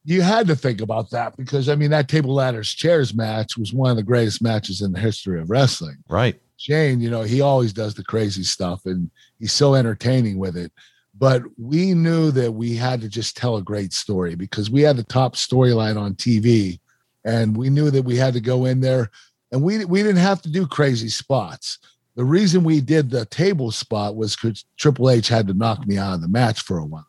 You 0.06 0.22
had 0.22 0.48
to 0.48 0.56
think 0.56 0.80
about 0.80 1.10
that 1.12 1.36
because, 1.36 1.68
I 1.68 1.76
mean, 1.76 1.92
that 1.92 2.08
table, 2.08 2.34
ladders, 2.34 2.70
chairs 2.74 3.14
match 3.14 3.58
was 3.58 3.74
one 3.74 3.92
of 3.92 3.98
the 3.98 4.04
greatest 4.04 4.42
matches 4.42 4.82
in 4.82 4.94
the 4.94 5.00
history 5.00 5.42
of 5.42 5.50
wrestling. 5.50 5.98
Right. 6.08 6.40
Shane, 6.58 7.02
you 7.02 7.10
know, 7.10 7.24
he 7.24 7.42
always 7.42 7.74
does 7.74 7.94
the 7.94 8.04
crazy 8.04 8.44
stuff 8.44 8.86
and 8.86 9.10
he's 9.40 9.54
so 9.54 9.76
entertaining 9.76 10.38
with 10.38 10.56
it. 10.56 10.72
But 11.16 11.44
we 11.58 11.94
knew 11.94 12.32
that 12.32 12.54
we 12.54 12.76
had 12.76 13.02
to 13.02 13.10
just 13.10 13.38
tell 13.38 13.58
a 13.58 13.62
great 13.62 13.94
story 13.94 14.36
because 14.36 14.70
we 14.70 14.82
had 14.82 14.98
the 14.98 15.04
top 15.04 15.36
storyline 15.36 16.00
on 16.00 16.16
TV 16.16 16.80
and 17.26 17.56
we 17.56 17.70
knew 17.70 17.92
that 17.92 18.04
we 18.04 18.16
had 18.16 18.34
to 18.34 18.40
go 18.40 18.66
in 18.66 18.82
there 18.82 19.12
and 19.52 19.62
we 19.62 19.86
we 19.86 20.02
didn't 20.02 20.18
have 20.18 20.42
to 20.44 20.50
do 20.50 20.66
crazy 20.66 21.10
spots. 21.10 21.80
The 22.16 22.26
reason 22.26 22.64
we 22.64 22.82
did 22.82 23.10
the 23.10 23.26
table 23.26 23.72
spot 23.72 24.16
was 24.16 24.36
because 24.36 24.66
Triple 24.78 25.10
H 25.10 25.28
had 25.28 25.48
to 25.48 25.54
knock 25.54 25.86
me 25.86 25.98
out 25.98 26.14
of 26.14 26.22
the 26.22 26.28
match 26.28 26.62
for 26.62 26.78
a 26.78 26.86
while. 26.86 27.08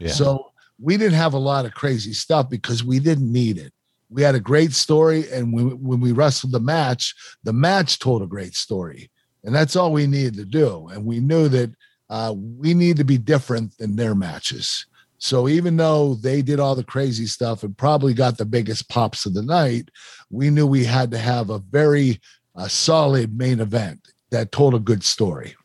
Yeah. 0.00 0.08
So 0.08 0.52
we 0.80 0.96
didn't 0.96 1.14
have 1.14 1.34
a 1.34 1.38
lot 1.38 1.66
of 1.66 1.74
crazy 1.74 2.12
stuff 2.12 2.48
because 2.48 2.82
we 2.82 2.98
didn't 2.98 3.30
need 3.30 3.58
it 3.58 3.72
we 4.14 4.22
had 4.22 4.36
a 4.36 4.40
great 4.40 4.72
story 4.72 5.28
and 5.32 5.52
when, 5.52 5.70
when 5.82 6.00
we 6.00 6.12
wrestled 6.12 6.52
the 6.52 6.60
match 6.60 7.14
the 7.42 7.52
match 7.52 7.98
told 7.98 8.22
a 8.22 8.26
great 8.26 8.54
story. 8.54 9.10
And 9.42 9.54
that's 9.54 9.76
all 9.76 9.92
we 9.92 10.06
needed 10.06 10.36
to 10.36 10.44
do. 10.44 10.88
And 10.88 11.04
we 11.04 11.20
knew 11.20 11.48
that 11.48 11.74
uh, 12.08 12.32
we 12.34 12.72
need 12.72 12.96
to 12.96 13.04
be 13.04 13.18
different 13.18 13.76
than 13.76 13.96
their 13.96 14.14
matches. 14.14 14.86
So 15.18 15.48
even 15.48 15.76
though 15.76 16.14
they 16.14 16.42
did 16.42 16.60
all 16.60 16.74
the 16.74 16.84
crazy 16.84 17.26
stuff 17.26 17.62
and 17.62 17.76
probably 17.76 18.14
got 18.14 18.38
the 18.38 18.44
biggest 18.44 18.88
pops 18.88 19.26
of 19.26 19.34
the 19.34 19.42
night 19.42 19.90
we 20.30 20.48
knew 20.48 20.66
we 20.66 20.84
had 20.84 21.10
to 21.10 21.18
have 21.18 21.50
a 21.50 21.58
very 21.58 22.20
uh, 22.56 22.68
solid 22.68 23.36
main 23.36 23.60
event 23.60 24.00
that 24.30 24.52
told 24.52 24.74
a 24.74 24.78
good 24.78 25.02
story. 25.02 25.56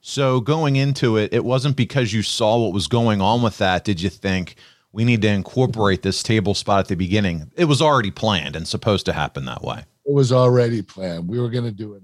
So 0.00 0.40
going 0.40 0.76
into 0.76 1.16
it 1.16 1.32
it 1.32 1.44
wasn't 1.44 1.76
because 1.76 2.12
you 2.12 2.22
saw 2.22 2.58
what 2.58 2.72
was 2.72 2.86
going 2.86 3.20
on 3.20 3.42
with 3.42 3.58
that 3.58 3.84
did 3.84 4.00
you 4.00 4.10
think 4.10 4.56
we 4.92 5.04
need 5.04 5.22
to 5.22 5.28
incorporate 5.28 6.02
this 6.02 6.22
table 6.22 6.54
spot 6.54 6.80
at 6.80 6.88
the 6.88 6.96
beginning. 6.96 7.50
It 7.56 7.66
was 7.66 7.82
already 7.82 8.10
planned 8.10 8.56
and 8.56 8.66
supposed 8.66 9.06
to 9.06 9.12
happen 9.12 9.44
that 9.44 9.62
way. 9.62 9.84
It 10.06 10.12
was 10.12 10.32
already 10.32 10.82
planned. 10.82 11.28
We 11.28 11.38
were 11.38 11.50
going 11.50 11.64
to 11.64 11.72
do 11.72 11.94
it. 11.94 12.02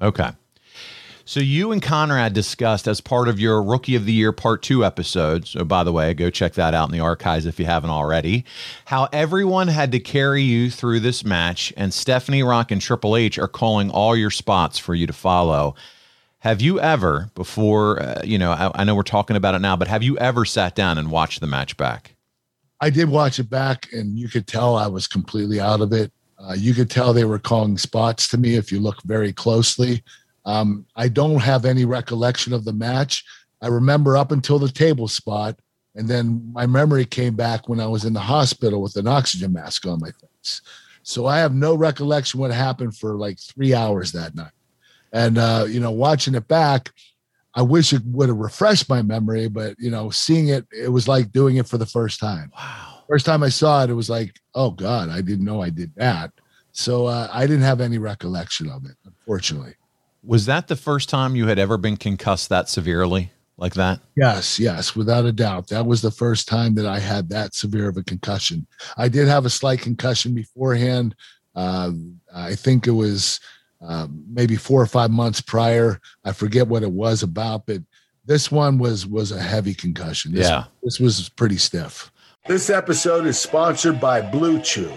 Okay. 0.00 0.30
So 1.30 1.38
you 1.38 1.70
and 1.70 1.80
Conrad 1.80 2.32
discussed 2.32 2.88
as 2.88 3.00
part 3.00 3.28
of 3.28 3.38
your 3.38 3.62
Rookie 3.62 3.94
of 3.94 4.04
the 4.04 4.12
Year 4.12 4.32
Part 4.32 4.62
2 4.62 4.84
episode. 4.84 5.46
So 5.46 5.64
by 5.64 5.84
the 5.84 5.92
way, 5.92 6.12
go 6.12 6.28
check 6.28 6.54
that 6.54 6.74
out 6.74 6.88
in 6.88 6.92
the 6.92 7.04
archives 7.04 7.46
if 7.46 7.60
you 7.60 7.66
haven't 7.66 7.90
already. 7.90 8.44
How 8.86 9.08
everyone 9.12 9.68
had 9.68 9.92
to 9.92 10.00
carry 10.00 10.42
you 10.42 10.70
through 10.70 11.00
this 11.00 11.24
match 11.24 11.72
and 11.76 11.94
Stephanie 11.94 12.42
Rock 12.42 12.72
and 12.72 12.80
Triple 12.80 13.16
H 13.16 13.38
are 13.38 13.46
calling 13.46 13.90
all 13.90 14.16
your 14.16 14.30
spots 14.30 14.78
for 14.78 14.92
you 14.92 15.06
to 15.06 15.12
follow. 15.12 15.76
Have 16.40 16.60
you 16.60 16.80
ever 16.80 17.30
before 17.36 18.02
uh, 18.02 18.22
you 18.24 18.38
know 18.38 18.50
I, 18.50 18.80
I 18.80 18.84
know 18.84 18.96
we're 18.96 19.02
talking 19.02 19.36
about 19.36 19.54
it 19.54 19.60
now, 19.60 19.76
but 19.76 19.86
have 19.86 20.02
you 20.02 20.18
ever 20.18 20.44
sat 20.44 20.74
down 20.74 20.98
and 20.98 21.12
watched 21.12 21.40
the 21.40 21.46
match 21.46 21.76
back? 21.76 22.16
I 22.80 22.90
did 22.90 23.08
watch 23.08 23.38
it 23.38 23.50
back, 23.50 23.92
and 23.92 24.18
you 24.18 24.28
could 24.28 24.46
tell 24.46 24.76
I 24.76 24.86
was 24.86 25.06
completely 25.06 25.60
out 25.60 25.80
of 25.80 25.92
it. 25.92 26.12
Uh, 26.38 26.54
you 26.54 26.72
could 26.72 26.90
tell 26.90 27.12
they 27.12 27.24
were 27.24 27.38
calling 27.38 27.76
spots 27.76 28.26
to 28.28 28.38
me 28.38 28.54
if 28.54 28.72
you 28.72 28.80
look 28.80 29.02
very 29.02 29.32
closely. 29.32 30.02
Um, 30.46 30.86
I 30.96 31.08
don't 31.08 31.40
have 31.40 31.66
any 31.66 31.84
recollection 31.84 32.54
of 32.54 32.64
the 32.64 32.72
match. 32.72 33.24
I 33.60 33.68
remember 33.68 34.16
up 34.16 34.32
until 34.32 34.58
the 34.58 34.70
table 34.70 35.08
spot, 35.08 35.58
and 35.94 36.08
then 36.08 36.50
my 36.52 36.66
memory 36.66 37.04
came 37.04 37.34
back 37.34 37.68
when 37.68 37.80
I 37.80 37.86
was 37.86 38.06
in 38.06 38.14
the 38.14 38.20
hospital 38.20 38.80
with 38.80 38.96
an 38.96 39.06
oxygen 39.06 39.52
mask 39.52 39.86
on 39.86 40.00
my 40.00 40.10
face. 40.12 40.62
So 41.02 41.26
I 41.26 41.38
have 41.38 41.54
no 41.54 41.74
recollection 41.74 42.40
what 42.40 42.52
happened 42.52 42.96
for 42.96 43.16
like 43.16 43.38
three 43.38 43.74
hours 43.74 44.12
that 44.12 44.34
night. 44.34 44.52
And 45.12 45.36
uh, 45.36 45.66
you 45.68 45.80
know, 45.80 45.90
watching 45.90 46.34
it 46.34 46.48
back, 46.48 46.90
I 47.54 47.62
wish 47.62 47.92
it 47.92 48.02
would 48.04 48.28
have 48.28 48.38
refreshed 48.38 48.88
my 48.88 49.02
memory, 49.02 49.48
but 49.48 49.74
you 49.78 49.90
know, 49.90 50.10
seeing 50.10 50.48
it, 50.48 50.66
it 50.72 50.88
was 50.88 51.08
like 51.08 51.32
doing 51.32 51.56
it 51.56 51.66
for 51.66 51.78
the 51.78 51.86
first 51.86 52.20
time. 52.20 52.52
Wow. 52.56 53.02
First 53.08 53.26
time 53.26 53.42
I 53.42 53.48
saw 53.48 53.82
it, 53.82 53.90
it 53.90 53.94
was 53.94 54.08
like, 54.08 54.38
oh 54.54 54.70
God, 54.70 55.08
I 55.08 55.20
didn't 55.20 55.44
know 55.44 55.60
I 55.60 55.70
did 55.70 55.92
that. 55.96 56.30
So 56.72 57.06
uh, 57.06 57.28
I 57.32 57.42
didn't 57.42 57.62
have 57.62 57.80
any 57.80 57.98
recollection 57.98 58.70
of 58.70 58.84
it, 58.84 58.96
unfortunately. 59.04 59.74
Was 60.22 60.46
that 60.46 60.68
the 60.68 60.76
first 60.76 61.08
time 61.08 61.34
you 61.34 61.46
had 61.46 61.58
ever 61.58 61.76
been 61.76 61.96
concussed 61.96 62.50
that 62.50 62.68
severely 62.68 63.32
like 63.56 63.74
that? 63.74 64.00
Yes, 64.16 64.60
yes, 64.60 64.94
without 64.94 65.24
a 65.24 65.32
doubt. 65.32 65.68
That 65.68 65.86
was 65.86 66.02
the 66.02 66.10
first 66.10 66.46
time 66.46 66.74
that 66.76 66.86
I 66.86 66.98
had 66.98 67.28
that 67.30 67.54
severe 67.54 67.88
of 67.88 67.96
a 67.96 68.04
concussion. 68.04 68.66
I 68.96 69.08
did 69.08 69.26
have 69.28 69.44
a 69.44 69.50
slight 69.50 69.80
concussion 69.80 70.34
beforehand. 70.34 71.16
Uh, 71.54 71.92
I 72.34 72.54
think 72.54 72.86
it 72.86 72.92
was 72.92 73.40
um, 73.80 74.24
maybe 74.28 74.56
four 74.56 74.80
or 74.80 74.86
five 74.86 75.10
months 75.10 75.40
prior. 75.40 76.00
I 76.24 76.32
forget 76.32 76.68
what 76.68 76.82
it 76.82 76.92
was 76.92 77.22
about, 77.22 77.66
but 77.66 77.82
this 78.24 78.50
one 78.50 78.78
was 78.78 79.06
was 79.06 79.32
a 79.32 79.40
heavy 79.40 79.74
concussion. 79.74 80.32
This, 80.32 80.48
yeah, 80.48 80.64
this 80.82 81.00
was 81.00 81.28
pretty 81.30 81.56
stiff. 81.56 82.12
This 82.46 82.70
episode 82.70 83.26
is 83.26 83.38
sponsored 83.38 84.00
by 84.00 84.20
Blue 84.20 84.60
Chew. 84.60 84.92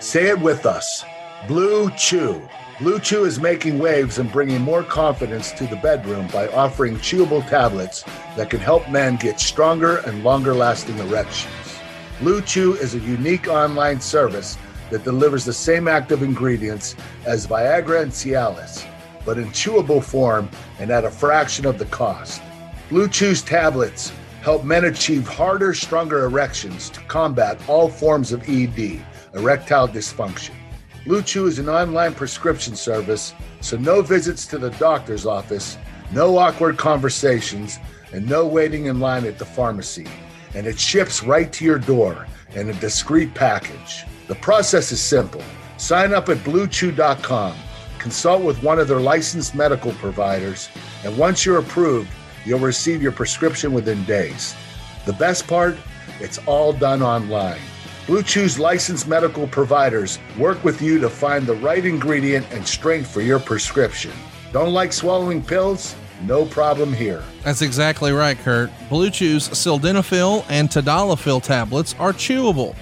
Say 0.00 0.28
it 0.28 0.40
with 0.40 0.66
us, 0.66 1.04
Blue 1.48 1.90
Chew. 1.92 2.40
Blue 2.78 2.98
Chew 2.98 3.24
is 3.24 3.40
making 3.40 3.78
waves 3.78 4.18
and 4.18 4.30
bringing 4.30 4.60
more 4.60 4.82
confidence 4.82 5.50
to 5.52 5.66
the 5.66 5.76
bedroom 5.76 6.26
by 6.26 6.48
offering 6.48 6.96
chewable 6.96 7.46
tablets 7.48 8.04
that 8.36 8.50
can 8.50 8.60
help 8.60 8.90
men 8.90 9.16
get 9.16 9.40
stronger 9.40 9.98
and 9.98 10.22
longer 10.22 10.52
lasting 10.52 10.98
erections. 10.98 11.54
Blue 12.20 12.42
Chew 12.42 12.74
is 12.74 12.94
a 12.94 12.98
unique 12.98 13.48
online 13.48 14.00
service 14.00 14.58
that 14.90 15.04
delivers 15.04 15.44
the 15.44 15.52
same 15.52 15.88
active 15.88 16.22
ingredients 16.22 16.96
as 17.24 17.46
Viagra 17.46 18.02
and 18.02 18.12
Cialis, 18.12 18.86
but 19.24 19.38
in 19.38 19.48
chewable 19.48 20.02
form 20.02 20.48
and 20.78 20.90
at 20.90 21.04
a 21.04 21.10
fraction 21.10 21.66
of 21.66 21.78
the 21.78 21.86
cost. 21.86 22.42
Blue 22.88 23.08
Chew's 23.08 23.42
tablets 23.42 24.12
help 24.42 24.64
men 24.64 24.84
achieve 24.84 25.26
harder, 25.26 25.74
stronger 25.74 26.24
erections 26.24 26.88
to 26.90 27.00
combat 27.00 27.58
all 27.68 27.88
forms 27.88 28.30
of 28.30 28.48
ED, 28.48 29.04
erectile 29.34 29.88
dysfunction. 29.88 30.54
Blue 31.04 31.22
Chew 31.22 31.46
is 31.46 31.58
an 31.58 31.68
online 31.68 32.14
prescription 32.14 32.74
service, 32.74 33.34
so 33.60 33.76
no 33.76 34.02
visits 34.02 34.46
to 34.46 34.58
the 34.58 34.70
doctor's 34.70 35.26
office, 35.26 35.78
no 36.12 36.36
awkward 36.36 36.78
conversations, 36.78 37.78
and 38.12 38.28
no 38.28 38.46
waiting 38.46 38.86
in 38.86 39.00
line 39.00 39.24
at 39.24 39.38
the 39.38 39.44
pharmacy. 39.44 40.06
And 40.54 40.66
it 40.66 40.78
ships 40.78 41.22
right 41.22 41.52
to 41.52 41.64
your 41.64 41.78
door 41.78 42.26
in 42.54 42.70
a 42.70 42.74
discreet 42.74 43.34
package. 43.34 44.04
The 44.26 44.34
process 44.36 44.90
is 44.90 45.00
simple. 45.00 45.42
Sign 45.76 46.12
up 46.12 46.28
at 46.28 46.38
bluechew.com, 46.38 47.56
consult 47.98 48.42
with 48.42 48.62
one 48.62 48.80
of 48.80 48.88
their 48.88 49.00
licensed 49.00 49.54
medical 49.54 49.92
providers, 49.92 50.68
and 51.04 51.16
once 51.16 51.46
you're 51.46 51.58
approved, 51.58 52.10
you'll 52.44 52.58
receive 52.58 53.00
your 53.02 53.12
prescription 53.12 53.72
within 53.72 54.04
days. 54.04 54.56
The 55.04 55.12
best 55.12 55.46
part? 55.46 55.76
It's 56.18 56.38
all 56.46 56.72
done 56.72 57.02
online. 57.02 57.60
Blue 58.06 58.22
Chew's 58.22 58.58
licensed 58.58 59.06
medical 59.06 59.46
providers 59.46 60.18
work 60.38 60.62
with 60.64 60.80
you 60.82 60.98
to 61.00 61.10
find 61.10 61.46
the 61.46 61.56
right 61.56 61.84
ingredient 61.84 62.46
and 62.50 62.66
strength 62.66 63.10
for 63.10 63.20
your 63.20 63.38
prescription. 63.38 64.12
Don't 64.52 64.72
like 64.72 64.92
swallowing 64.92 65.42
pills? 65.42 65.94
No 66.22 66.46
problem 66.46 66.92
here. 66.92 67.22
That's 67.42 67.62
exactly 67.62 68.10
right, 68.12 68.38
Kurt. 68.38 68.70
Blue 68.88 69.10
Chew's 69.10 69.48
sildenafil 69.50 70.44
and 70.48 70.68
tadalafil 70.68 71.42
tablets 71.42 71.94
are 71.98 72.12
chewable. 72.12 72.74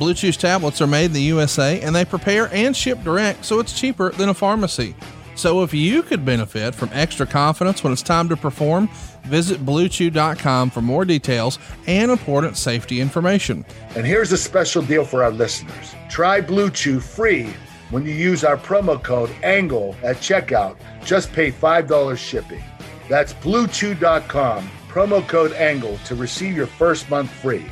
Blue 0.00 0.14
Chew's 0.14 0.38
tablets 0.38 0.80
are 0.80 0.86
made 0.86 1.04
in 1.04 1.12
the 1.12 1.20
USA 1.20 1.78
and 1.82 1.94
they 1.94 2.06
prepare 2.06 2.48
and 2.54 2.74
ship 2.74 3.04
direct, 3.04 3.44
so 3.44 3.60
it's 3.60 3.78
cheaper 3.78 4.12
than 4.12 4.30
a 4.30 4.34
pharmacy. 4.34 4.96
So 5.34 5.62
if 5.62 5.74
you 5.74 6.02
could 6.02 6.24
benefit 6.24 6.74
from 6.74 6.88
extra 6.94 7.26
confidence 7.26 7.84
when 7.84 7.92
it's 7.92 8.00
time 8.00 8.26
to 8.30 8.36
perform, 8.36 8.88
visit 9.24 9.60
bluechew.com 9.66 10.70
for 10.70 10.80
more 10.80 11.04
details 11.04 11.58
and 11.86 12.10
important 12.10 12.56
safety 12.56 12.98
information. 12.98 13.62
And 13.94 14.06
here's 14.06 14.32
a 14.32 14.38
special 14.38 14.80
deal 14.80 15.04
for 15.04 15.22
our 15.22 15.30
listeners. 15.30 15.94
Try 16.08 16.40
Blue 16.40 16.70
Chew 16.70 16.98
free 16.98 17.50
when 17.90 18.06
you 18.06 18.12
use 18.12 18.42
our 18.42 18.56
promo 18.56 19.02
code 19.02 19.30
ANGLE 19.42 19.94
at 20.02 20.16
checkout. 20.16 20.78
Just 21.04 21.30
pay 21.34 21.52
$5 21.52 22.16
shipping. 22.16 22.64
That's 23.10 23.34
bluechew.com, 23.34 24.70
promo 24.88 25.28
code 25.28 25.52
ANGLE 25.52 25.98
to 26.06 26.14
receive 26.14 26.56
your 26.56 26.66
first 26.66 27.10
month 27.10 27.30
free. 27.30 27.66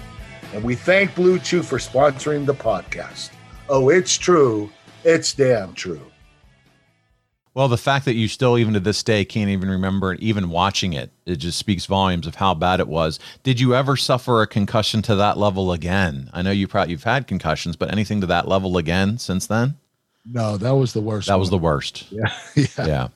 And 0.54 0.64
we 0.64 0.74
thank 0.74 1.14
Blue 1.14 1.38
Chew 1.38 1.62
for 1.62 1.78
sponsoring 1.78 2.46
the 2.46 2.54
podcast. 2.54 3.30
Oh, 3.68 3.90
it's 3.90 4.16
true. 4.16 4.70
It's 5.04 5.34
damn 5.34 5.74
true. 5.74 6.00
Well, 7.54 7.68
the 7.68 7.76
fact 7.76 8.04
that 8.04 8.14
you 8.14 8.28
still, 8.28 8.56
even 8.56 8.74
to 8.74 8.80
this 8.80 9.02
day, 9.02 9.24
can't 9.24 9.50
even 9.50 9.68
remember 9.68 10.14
even 10.14 10.48
watching 10.50 10.92
it, 10.92 11.10
it 11.26 11.36
just 11.36 11.58
speaks 11.58 11.86
volumes 11.86 12.26
of 12.26 12.36
how 12.36 12.54
bad 12.54 12.78
it 12.78 12.88
was. 12.88 13.18
Did 13.42 13.58
you 13.58 13.74
ever 13.74 13.96
suffer 13.96 14.42
a 14.42 14.46
concussion 14.46 15.02
to 15.02 15.16
that 15.16 15.38
level 15.38 15.72
again? 15.72 16.30
I 16.32 16.42
know 16.42 16.52
you 16.52 16.68
probably 16.68 16.92
you've 16.92 17.02
had 17.02 17.26
concussions, 17.26 17.74
but 17.74 17.90
anything 17.90 18.20
to 18.20 18.28
that 18.28 18.46
level 18.46 18.76
again 18.76 19.18
since 19.18 19.46
then? 19.46 19.76
No, 20.24 20.56
that 20.56 20.76
was 20.76 20.92
the 20.92 21.00
worst. 21.00 21.26
That 21.26 21.34
one. 21.34 21.40
was 21.40 21.50
the 21.50 21.58
worst. 21.58 22.06
Yeah. 22.12 22.32
yeah. 22.54 22.86
Yeah. 22.86 23.08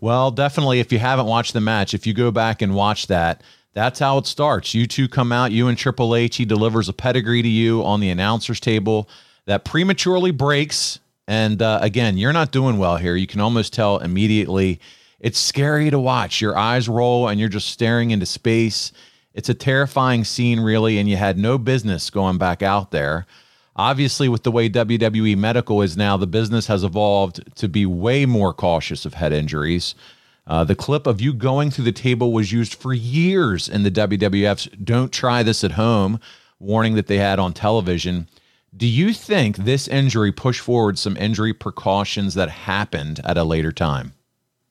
Well, 0.00 0.30
definitely, 0.30 0.80
if 0.80 0.92
you 0.92 0.98
haven't 0.98 1.26
watched 1.26 1.52
the 1.52 1.60
match, 1.60 1.94
if 1.94 2.06
you 2.06 2.12
go 2.12 2.30
back 2.30 2.60
and 2.60 2.74
watch 2.74 3.06
that, 3.06 3.42
that's 3.74 3.98
how 3.98 4.18
it 4.18 4.26
starts. 4.26 4.72
You 4.72 4.86
two 4.86 5.08
come 5.08 5.32
out, 5.32 5.52
you 5.52 5.68
and 5.68 5.76
Triple 5.76 6.14
H. 6.14 6.36
He 6.36 6.44
delivers 6.44 6.88
a 6.88 6.92
pedigree 6.92 7.42
to 7.42 7.48
you 7.48 7.84
on 7.84 8.00
the 8.00 8.10
announcer's 8.10 8.60
table 8.60 9.08
that 9.46 9.64
prematurely 9.64 10.30
breaks. 10.30 11.00
And 11.26 11.60
uh, 11.60 11.80
again, 11.82 12.16
you're 12.16 12.32
not 12.32 12.52
doing 12.52 12.78
well 12.78 12.96
here. 12.96 13.16
You 13.16 13.26
can 13.26 13.40
almost 13.40 13.72
tell 13.72 13.98
immediately. 13.98 14.80
It's 15.18 15.38
scary 15.38 15.90
to 15.90 15.98
watch. 15.98 16.40
Your 16.40 16.56
eyes 16.56 16.88
roll 16.88 17.28
and 17.28 17.40
you're 17.40 17.48
just 17.48 17.68
staring 17.68 18.10
into 18.12 18.26
space. 18.26 18.92
It's 19.32 19.48
a 19.48 19.54
terrifying 19.54 20.22
scene, 20.22 20.60
really, 20.60 20.98
and 20.98 21.08
you 21.08 21.16
had 21.16 21.36
no 21.36 21.58
business 21.58 22.10
going 22.10 22.38
back 22.38 22.62
out 22.62 22.92
there. 22.92 23.26
Obviously, 23.74 24.28
with 24.28 24.44
the 24.44 24.52
way 24.52 24.70
WWE 24.70 25.36
Medical 25.36 25.82
is 25.82 25.96
now, 25.96 26.16
the 26.16 26.28
business 26.28 26.68
has 26.68 26.84
evolved 26.84 27.42
to 27.56 27.68
be 27.68 27.84
way 27.84 28.24
more 28.24 28.52
cautious 28.52 29.04
of 29.04 29.14
head 29.14 29.32
injuries. 29.32 29.96
Uh, 30.46 30.64
the 30.64 30.74
clip 30.74 31.06
of 31.06 31.20
you 31.20 31.32
going 31.32 31.70
through 31.70 31.84
the 31.84 31.92
table 31.92 32.32
was 32.32 32.52
used 32.52 32.74
for 32.74 32.92
years 32.92 33.68
in 33.68 33.82
the 33.82 33.90
WWF's 33.90 34.66
Don't 34.82 35.12
Try 35.12 35.42
This 35.42 35.64
at 35.64 35.72
Home 35.72 36.20
warning 36.58 36.94
that 36.94 37.06
they 37.06 37.18
had 37.18 37.38
on 37.38 37.52
television. 37.52 38.28
Do 38.76 38.86
you 38.86 39.12
think 39.12 39.56
this 39.56 39.86
injury 39.88 40.32
pushed 40.32 40.60
forward 40.60 40.98
some 40.98 41.16
injury 41.16 41.54
precautions 41.54 42.34
that 42.34 42.50
happened 42.50 43.20
at 43.24 43.38
a 43.38 43.44
later 43.44 43.72
time? 43.72 44.12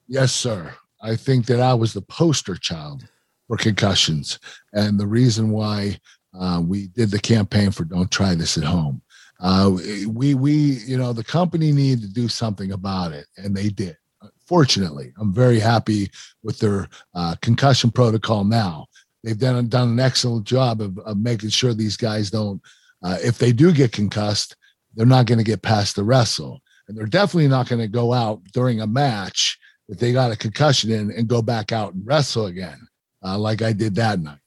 Yes, 0.07 0.33
sir. 0.33 0.75
I 1.01 1.15
think 1.15 1.45
that 1.47 1.59
I 1.59 1.73
was 1.73 1.93
the 1.93 2.01
poster 2.01 2.55
child 2.55 3.07
for 3.47 3.57
concussions, 3.57 4.39
and 4.73 4.99
the 4.99 5.07
reason 5.07 5.51
why 5.51 5.99
uh, 6.37 6.61
we 6.65 6.87
did 6.87 7.11
the 7.11 7.19
campaign 7.19 7.71
for 7.71 7.85
"Don't 7.85 8.11
Try 8.11 8.35
This 8.35 8.57
at 8.57 8.63
Home." 8.63 9.01
Uh, 9.39 9.71
we 10.07 10.33
we 10.33 10.53
you 10.53 10.97
know 10.97 11.13
the 11.13 11.23
company 11.23 11.71
needed 11.71 12.01
to 12.01 12.13
do 12.13 12.27
something 12.27 12.71
about 12.71 13.11
it, 13.11 13.27
and 13.37 13.55
they 13.55 13.69
did. 13.69 13.97
Fortunately, 14.45 15.13
I'm 15.19 15.33
very 15.33 15.59
happy 15.59 16.09
with 16.43 16.59
their 16.59 16.87
uh, 17.15 17.35
concussion 17.41 17.91
protocol 17.91 18.43
now. 18.43 18.87
They've 19.23 19.37
done 19.37 19.67
done 19.69 19.89
an 19.89 19.99
excellent 19.99 20.45
job 20.45 20.81
of, 20.81 20.97
of 20.99 21.17
making 21.17 21.49
sure 21.49 21.73
these 21.73 21.97
guys 21.97 22.29
don't. 22.29 22.61
Uh, 23.01 23.17
if 23.23 23.37
they 23.37 23.51
do 23.51 23.71
get 23.71 23.91
concussed, 23.91 24.55
they're 24.95 25.05
not 25.05 25.25
going 25.25 25.37
to 25.37 25.43
get 25.43 25.61
past 25.61 25.95
the 25.95 26.03
wrestle, 26.03 26.61
and 26.87 26.97
they're 26.97 27.05
definitely 27.05 27.47
not 27.47 27.69
going 27.69 27.81
to 27.81 27.87
go 27.87 28.13
out 28.13 28.43
during 28.51 28.81
a 28.81 28.87
match 28.87 29.57
if 29.89 29.97
they 29.97 30.11
got 30.11 30.31
a 30.31 30.37
concussion 30.37 30.91
in 30.91 31.11
and 31.11 31.27
go 31.27 31.41
back 31.41 31.71
out 31.71 31.93
and 31.93 32.05
wrestle 32.05 32.47
again, 32.47 32.87
uh, 33.23 33.37
like 33.37 33.61
I 33.61 33.73
did 33.73 33.95
that 33.95 34.19
night. 34.19 34.39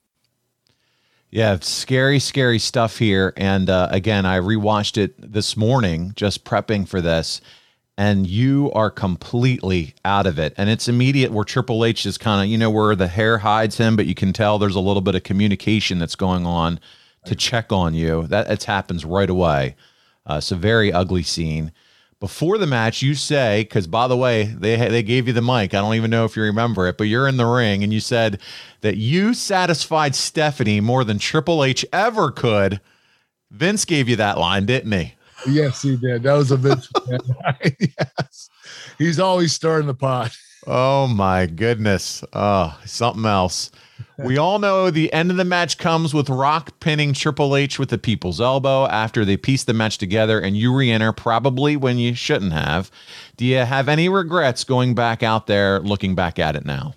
Yeah, 1.30 1.58
scary, 1.60 2.18
scary 2.18 2.58
stuff 2.58 2.98
here. 2.98 3.32
And 3.36 3.68
uh, 3.68 3.88
again, 3.90 4.24
I 4.24 4.38
rewatched 4.38 4.96
it 4.96 5.14
this 5.32 5.56
morning, 5.56 6.12
just 6.16 6.44
prepping 6.44 6.88
for 6.88 7.00
this, 7.00 7.40
and 7.98 8.26
you 8.26 8.70
are 8.72 8.90
completely 8.90 9.94
out 10.04 10.26
of 10.26 10.38
it. 10.38 10.52
And 10.56 10.68
it's 10.68 10.88
immediate 10.88 11.32
where 11.32 11.44
Triple 11.44 11.84
H 11.84 12.04
is 12.04 12.18
kind 12.18 12.42
of, 12.42 12.50
you 12.50 12.58
know, 12.58 12.70
where 12.70 12.94
the 12.94 13.08
hair 13.08 13.38
hides 13.38 13.78
him, 13.78 13.96
but 13.96 14.06
you 14.06 14.14
can 14.14 14.32
tell 14.32 14.58
there's 14.58 14.76
a 14.76 14.80
little 14.80 15.00
bit 15.00 15.14
of 15.14 15.22
communication 15.22 15.98
that's 15.98 16.16
going 16.16 16.44
on 16.44 16.78
to 17.24 17.34
check 17.34 17.72
on 17.72 17.94
you. 17.94 18.26
That 18.26 18.50
it 18.50 18.64
happens 18.64 19.04
right 19.04 19.30
away. 19.30 19.76
Uh, 20.28 20.36
it's 20.38 20.52
a 20.52 20.56
very 20.56 20.92
ugly 20.92 21.22
scene. 21.22 21.72
Before 22.18 22.56
the 22.56 22.66
match, 22.66 23.02
you 23.02 23.14
say, 23.14 23.62
because 23.62 23.86
by 23.86 24.08
the 24.08 24.16
way, 24.16 24.44
they 24.44 24.76
they 24.76 25.02
gave 25.02 25.26
you 25.26 25.34
the 25.34 25.42
mic. 25.42 25.74
I 25.74 25.80
don't 25.80 25.94
even 25.94 26.10
know 26.10 26.24
if 26.24 26.36
you 26.36 26.42
remember 26.42 26.86
it, 26.88 26.96
but 26.96 27.04
you're 27.04 27.28
in 27.28 27.36
the 27.36 27.46
ring, 27.46 27.82
and 27.82 27.92
you 27.92 28.00
said 28.00 28.40
that 28.80 28.96
you 28.96 29.34
satisfied 29.34 30.14
Stephanie 30.14 30.80
more 30.80 31.04
than 31.04 31.18
Triple 31.18 31.62
H 31.62 31.84
ever 31.92 32.30
could. 32.30 32.80
Vince 33.50 33.84
gave 33.84 34.08
you 34.08 34.16
that 34.16 34.38
line, 34.38 34.64
didn't 34.66 34.92
he? 34.92 35.14
Yes, 35.48 35.82
he 35.82 35.96
did. 35.96 36.22
That 36.22 36.34
was 36.34 36.50
a 36.50 36.58
bit. 36.58 36.78
Yes, 37.98 38.50
he's 38.98 39.18
always 39.18 39.52
stirring 39.52 39.86
the 39.86 39.94
pot. 39.94 40.36
Oh 40.66 41.06
my 41.06 41.46
goodness. 41.46 42.24
Oh, 42.32 42.78
something 42.84 43.24
else. 43.24 43.70
We 44.18 44.36
all 44.38 44.58
know 44.58 44.90
the 44.90 45.12
end 45.12 45.30
of 45.30 45.36
the 45.36 45.44
match 45.44 45.78
comes 45.78 46.12
with 46.12 46.28
Rock 46.28 46.80
pinning 46.80 47.12
Triple 47.12 47.54
H 47.54 47.78
with 47.78 47.90
the 47.90 47.98
people's 47.98 48.40
elbow 48.40 48.86
after 48.86 49.24
they 49.24 49.36
piece 49.36 49.64
the 49.64 49.74
match 49.74 49.98
together 49.98 50.40
and 50.40 50.56
you 50.56 50.74
re 50.74 50.90
enter 50.90 51.12
probably 51.12 51.76
when 51.76 51.98
you 51.98 52.14
shouldn't 52.14 52.52
have. 52.52 52.90
Do 53.36 53.44
you 53.44 53.58
have 53.58 53.88
any 53.88 54.08
regrets 54.08 54.64
going 54.64 54.94
back 54.94 55.22
out 55.22 55.46
there 55.46 55.80
looking 55.80 56.14
back 56.14 56.38
at 56.38 56.56
it 56.56 56.64
now? 56.64 56.94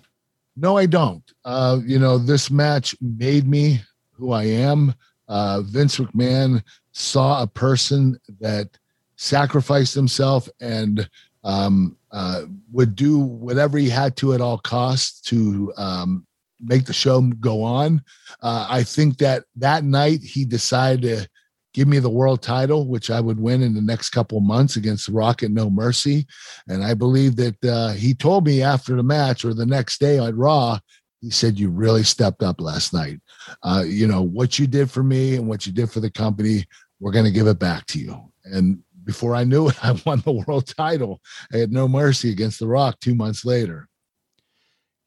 No, 0.56 0.76
I 0.76 0.86
don't. 0.86 1.22
Uh, 1.44 1.78
you 1.84 1.98
know, 1.98 2.18
this 2.18 2.50
match 2.50 2.94
made 3.00 3.46
me 3.46 3.80
who 4.12 4.32
I 4.32 4.44
am. 4.44 4.94
Uh, 5.28 5.62
Vince 5.62 5.98
McMahon 5.98 6.62
saw 7.00 7.42
a 7.42 7.46
person 7.46 8.18
that 8.40 8.68
sacrificed 9.16 9.94
himself 9.94 10.48
and 10.60 11.08
um, 11.44 11.96
uh, 12.12 12.42
would 12.72 12.94
do 12.94 13.18
whatever 13.18 13.78
he 13.78 13.88
had 13.88 14.16
to 14.16 14.34
at 14.34 14.40
all 14.40 14.58
costs 14.58 15.20
to 15.22 15.72
um, 15.76 16.26
make 16.60 16.84
the 16.84 16.92
show 16.92 17.20
go 17.20 17.62
on. 17.62 18.02
Uh, 18.42 18.66
I 18.68 18.82
think 18.82 19.18
that 19.18 19.44
that 19.56 19.84
night 19.84 20.20
he 20.20 20.44
decided 20.44 21.02
to 21.02 21.28
give 21.72 21.88
me 21.88 21.98
the 21.98 22.10
world 22.10 22.42
title, 22.42 22.88
which 22.88 23.10
I 23.10 23.20
would 23.20 23.38
win 23.38 23.62
in 23.62 23.74
the 23.74 23.80
next 23.80 24.10
couple 24.10 24.40
months 24.40 24.76
against 24.76 25.08
Rock 25.08 25.42
and 25.42 25.54
No 25.54 25.70
Mercy. 25.70 26.26
And 26.68 26.84
I 26.84 26.94
believe 26.94 27.36
that 27.36 27.64
uh, 27.64 27.92
he 27.92 28.12
told 28.12 28.44
me 28.44 28.62
after 28.62 28.94
the 28.94 29.02
match 29.02 29.44
or 29.44 29.54
the 29.54 29.66
next 29.66 30.00
day 30.00 30.18
on 30.18 30.36
Raw, 30.36 30.78
he 31.20 31.30
said, 31.30 31.58
You 31.58 31.70
really 31.70 32.02
stepped 32.02 32.42
up 32.42 32.60
last 32.60 32.92
night. 32.92 33.20
Uh, 33.62 33.84
you 33.86 34.06
know, 34.06 34.22
what 34.22 34.58
you 34.58 34.66
did 34.66 34.90
for 34.90 35.02
me 35.02 35.36
and 35.36 35.46
what 35.46 35.66
you 35.66 35.72
did 35.72 35.90
for 35.90 36.00
the 36.00 36.10
company, 36.10 36.64
we're 37.00 37.12
going 37.12 37.24
to 37.24 37.30
give 37.30 37.46
it 37.46 37.58
back 37.58 37.86
to 37.86 37.98
you. 37.98 38.20
And 38.44 38.82
before 39.04 39.34
I 39.34 39.44
knew 39.44 39.68
it, 39.68 39.76
I 39.84 40.00
won 40.04 40.20
the 40.20 40.32
world 40.46 40.66
title. 40.66 41.20
I 41.52 41.58
had 41.58 41.72
no 41.72 41.88
mercy 41.88 42.30
against 42.30 42.60
The 42.60 42.68
Rock 42.68 43.00
two 43.00 43.14
months 43.14 43.44
later. 43.44 43.88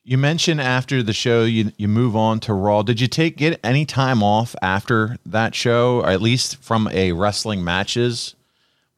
You 0.05 0.17
mentioned 0.17 0.59
after 0.59 1.01
the 1.01 1.13
show 1.13 1.45
you 1.45 1.71
you 1.77 1.87
move 1.87 2.13
on 2.13 2.41
to 2.41 2.53
Raw. 2.53 2.81
Did 2.81 2.99
you 2.99 3.07
take 3.07 3.37
get 3.37 3.57
any 3.63 3.85
time 3.85 4.21
off 4.21 4.53
after 4.61 5.17
that 5.25 5.55
show, 5.55 6.01
or 6.01 6.09
at 6.09 6.21
least 6.21 6.61
from 6.61 6.89
a 6.89 7.13
wrestling 7.13 7.63
matches? 7.63 8.35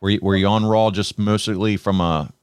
Were 0.01 0.09
you, 0.09 0.19
were 0.23 0.35
you 0.35 0.47
on 0.47 0.65
Raw 0.65 0.89
just 0.89 1.19
mostly 1.19 1.77
from 1.77 2.01
a 2.01 2.33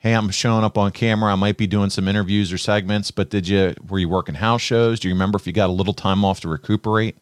hey, 0.00 0.14
I'm 0.14 0.30
showing 0.30 0.64
up 0.64 0.76
on 0.76 0.92
camera. 0.92 1.32
I 1.32 1.36
might 1.36 1.58
be 1.58 1.66
doing 1.66 1.90
some 1.90 2.08
interviews 2.08 2.52
or 2.52 2.58
segments, 2.58 3.10
but 3.10 3.30
did 3.30 3.48
you 3.48 3.74
were 3.88 3.98
you 3.98 4.10
working 4.10 4.34
house 4.34 4.60
shows? 4.60 5.00
Do 5.00 5.08
you 5.08 5.14
remember 5.14 5.36
if 5.36 5.46
you 5.46 5.54
got 5.54 5.70
a 5.70 5.72
little 5.72 5.94
time 5.94 6.22
off 6.22 6.40
to 6.40 6.48
recuperate? 6.48 7.16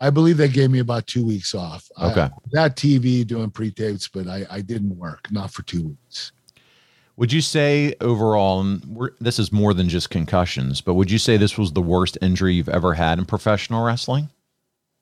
I 0.00 0.10
believe 0.10 0.36
they 0.36 0.48
gave 0.48 0.70
me 0.70 0.78
about 0.78 1.06
two 1.06 1.24
weeks 1.26 1.54
off. 1.54 1.88
I- 1.96 2.10
Okay. 2.10 2.28
that 2.52 2.76
TV 2.76 3.26
doing 3.26 3.50
pre-tapes, 3.50 4.08
but 4.08 4.28
I, 4.28 4.46
I 4.50 4.60
didn't 4.60 4.96
work, 4.96 5.30
not 5.32 5.52
for 5.52 5.62
two 5.62 5.88
weeks. 5.88 6.32
Would 7.16 7.32
you 7.32 7.40
say 7.40 7.94
overall, 8.00 8.60
and 8.60 8.84
we're, 8.84 9.10
this 9.20 9.40
is 9.40 9.50
more 9.50 9.74
than 9.74 9.88
just 9.88 10.08
concussions, 10.08 10.80
but 10.80 10.94
would 10.94 11.10
you 11.10 11.18
say 11.18 11.36
this 11.36 11.58
was 11.58 11.72
the 11.72 11.82
worst 11.82 12.16
injury 12.22 12.54
you've 12.54 12.68
ever 12.68 12.94
had 12.94 13.18
in 13.18 13.24
professional 13.24 13.84
wrestling? 13.84 14.28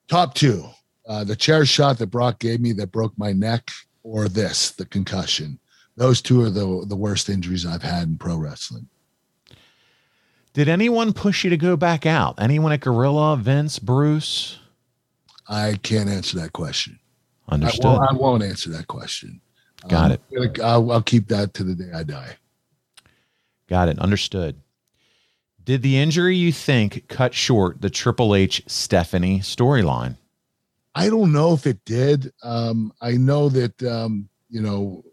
Top 0.09 0.33
two, 0.33 0.65
uh, 1.07 1.25
the 1.25 1.37
chair 1.37 1.67
shot 1.67 1.99
that 1.99 2.07
Brock 2.07 2.39
gave 2.39 2.61
me 2.61 2.73
that 2.73 2.91
broke 2.91 3.13
my 3.19 3.33
neck, 3.33 3.71
or 4.03 4.29
this, 4.29 4.71
the 4.71 4.87
concussion. 4.87 5.59
Those 5.97 6.23
two 6.23 6.43
are 6.43 6.51
the 6.51 6.85
the 6.87 6.97
worst 6.97 7.29
injuries 7.29 7.67
I've 7.67 7.83
had 7.83 8.05
in 8.05 8.17
pro 8.19 8.37
wrestling. 8.37 8.89
Did 10.53 10.69
anyone 10.69 11.13
push 11.13 11.45
you 11.45 11.51
to 11.51 11.57
go 11.57 11.77
back 11.77 12.07
out? 12.07 12.37
Anyone 12.41 12.73
at 12.73 12.81
Gorilla, 12.81 13.37
Vince, 13.37 13.79
Bruce? 13.79 14.59
I 15.49 15.79
can't 15.83 16.09
answer 16.09 16.39
that 16.41 16.53
question. 16.53 16.99
I 17.49 17.55
Understood. 17.55 17.85
won't, 17.85 18.11
I 18.11 18.13
won't 18.15 18.43
answer 18.43 18.71
that 18.71 18.87
question. 18.89 19.41
Got 19.89 20.11
Um, 20.13 20.19
it. 20.31 20.61
I'll, 20.61 20.91
I'll 20.91 21.03
keep 21.03 21.29
that 21.29 21.55
to 21.55 21.65
the 21.65 21.75
day 21.75 21.91
I 21.95 22.03
die. 22.03 22.37
Got 23.69 23.89
it. 23.89 23.99
Understood. 23.99 24.57
Did 25.65 25.83
the 25.83 25.99
injury 25.99 26.37
you 26.37 26.53
think 26.53 27.09
cut 27.09 27.35
short 27.35 27.81
the 27.81 27.91
Triple 27.91 28.35
H 28.35 28.63
Stephanie 28.67 29.41
storyline? 29.41 30.17
I 30.95 31.09
don't 31.09 31.33
know 31.33 31.53
if 31.53 31.67
it 31.67 31.85
did. 31.85 32.33
Um, 32.43 32.93
I 33.01 33.13
know 33.13 33.49
that 33.49 33.81
um, 33.83 34.29
you 34.49 34.63
know 34.63 35.05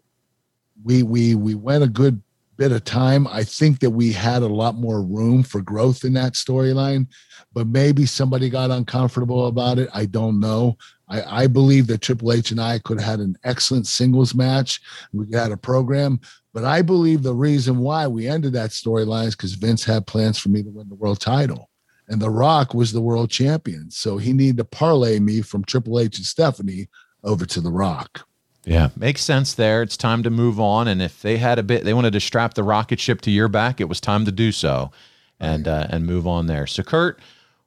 we 0.84 1.02
we 1.02 1.34
we 1.34 1.54
went 1.54 1.82
a 1.84 1.88
good 1.88 2.22
bit 2.56 2.72
of 2.72 2.84
time. 2.84 3.26
I 3.26 3.44
think 3.44 3.80
that 3.80 3.90
we 3.90 4.12
had 4.12 4.42
a 4.42 4.48
lot 4.48 4.74
more 4.74 5.02
room 5.02 5.42
for 5.42 5.60
growth 5.60 6.04
in 6.04 6.12
that 6.14 6.34
storyline, 6.34 7.08
but 7.52 7.66
maybe 7.66 8.06
somebody 8.06 8.50
got 8.50 8.70
uncomfortable 8.70 9.46
about 9.46 9.78
it. 9.78 9.88
I 9.92 10.06
don't 10.06 10.40
know. 10.40 10.76
I, 11.08 11.42
I 11.42 11.46
believe 11.46 11.86
that 11.88 12.00
Triple 12.00 12.32
H 12.32 12.50
and 12.50 12.60
I 12.60 12.78
could 12.78 13.00
have 13.00 13.08
had 13.08 13.20
an 13.20 13.36
excellent 13.44 13.86
singles 13.86 14.34
match. 14.34 14.80
We 15.12 15.30
had 15.32 15.52
a 15.52 15.56
program, 15.56 16.20
but 16.52 16.64
I 16.64 16.82
believe 16.82 17.22
the 17.22 17.34
reason 17.34 17.78
why 17.78 18.06
we 18.06 18.26
ended 18.26 18.52
that 18.54 18.70
storyline 18.70 19.26
is 19.26 19.36
because 19.36 19.54
Vince 19.54 19.84
had 19.84 20.06
plans 20.06 20.38
for 20.38 20.48
me 20.48 20.62
to 20.62 20.70
win 20.70 20.88
the 20.88 20.94
world 20.94 21.20
title 21.20 21.70
and 22.08 22.20
The 22.20 22.30
Rock 22.30 22.74
was 22.74 22.92
the 22.92 23.00
world 23.00 23.30
champion. 23.30 23.90
So 23.90 24.18
he 24.18 24.32
needed 24.32 24.58
to 24.58 24.64
parlay 24.64 25.18
me 25.18 25.42
from 25.42 25.64
Triple 25.64 26.00
H 26.00 26.18
and 26.18 26.26
Stephanie 26.26 26.88
over 27.22 27.46
to 27.46 27.60
The 27.60 27.70
Rock. 27.70 28.26
Yeah, 28.64 28.88
makes 28.96 29.22
sense 29.22 29.54
there. 29.54 29.82
It's 29.82 29.96
time 29.96 30.22
to 30.22 30.30
move 30.30 30.58
on. 30.58 30.88
And 30.88 31.02
if 31.02 31.20
they 31.20 31.36
had 31.36 31.58
a 31.58 31.62
bit, 31.62 31.84
they 31.84 31.94
wanted 31.94 32.14
to 32.14 32.20
strap 32.20 32.54
the 32.54 32.62
rocket 32.62 32.98
ship 32.98 33.20
to 33.22 33.30
your 33.30 33.48
back, 33.48 33.80
it 33.80 33.88
was 33.88 34.00
time 34.00 34.24
to 34.24 34.32
do 34.32 34.52
so, 34.52 34.90
and 35.38 35.68
uh, 35.68 35.86
and 35.90 36.06
move 36.06 36.26
on 36.26 36.46
there. 36.46 36.66
So, 36.66 36.82
Kurt, 36.82 37.20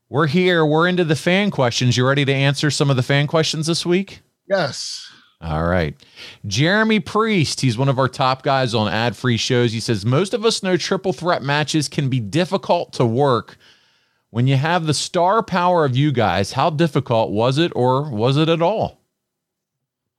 we're 0.09 0.27
here. 0.27 0.65
We're 0.65 0.87
into 0.87 1.03
the 1.03 1.15
fan 1.15 1.51
questions. 1.51 1.97
You 1.97 2.07
ready 2.07 2.25
to 2.25 2.33
answer 2.33 2.71
some 2.71 2.89
of 2.89 2.95
the 2.95 3.03
fan 3.03 3.27
questions 3.27 3.67
this 3.67 3.85
week? 3.85 4.21
Yes. 4.49 5.11
All 5.39 5.65
right. 5.65 5.95
Jeremy 6.47 6.99
Priest, 6.99 7.61
he's 7.61 7.77
one 7.77 7.89
of 7.89 7.99
our 7.99 8.07
top 8.07 8.41
guys 8.41 8.73
on 8.73 8.91
ad 8.91 9.15
free 9.15 9.37
shows. 9.37 9.71
He 9.71 9.79
says, 9.79 10.05
Most 10.05 10.33
of 10.33 10.45
us 10.45 10.63
know 10.63 10.77
triple 10.77 11.13
threat 11.13 11.43
matches 11.43 11.87
can 11.87 12.09
be 12.09 12.19
difficult 12.19 12.93
to 12.93 13.05
work. 13.05 13.57
When 14.31 14.47
you 14.47 14.55
have 14.55 14.85
the 14.85 14.93
star 14.93 15.43
power 15.43 15.85
of 15.85 15.95
you 15.95 16.11
guys, 16.11 16.53
how 16.53 16.69
difficult 16.69 17.31
was 17.31 17.57
it 17.57 17.71
or 17.75 18.09
was 18.09 18.35
it 18.35 18.49
at 18.49 18.61
all? 18.61 18.96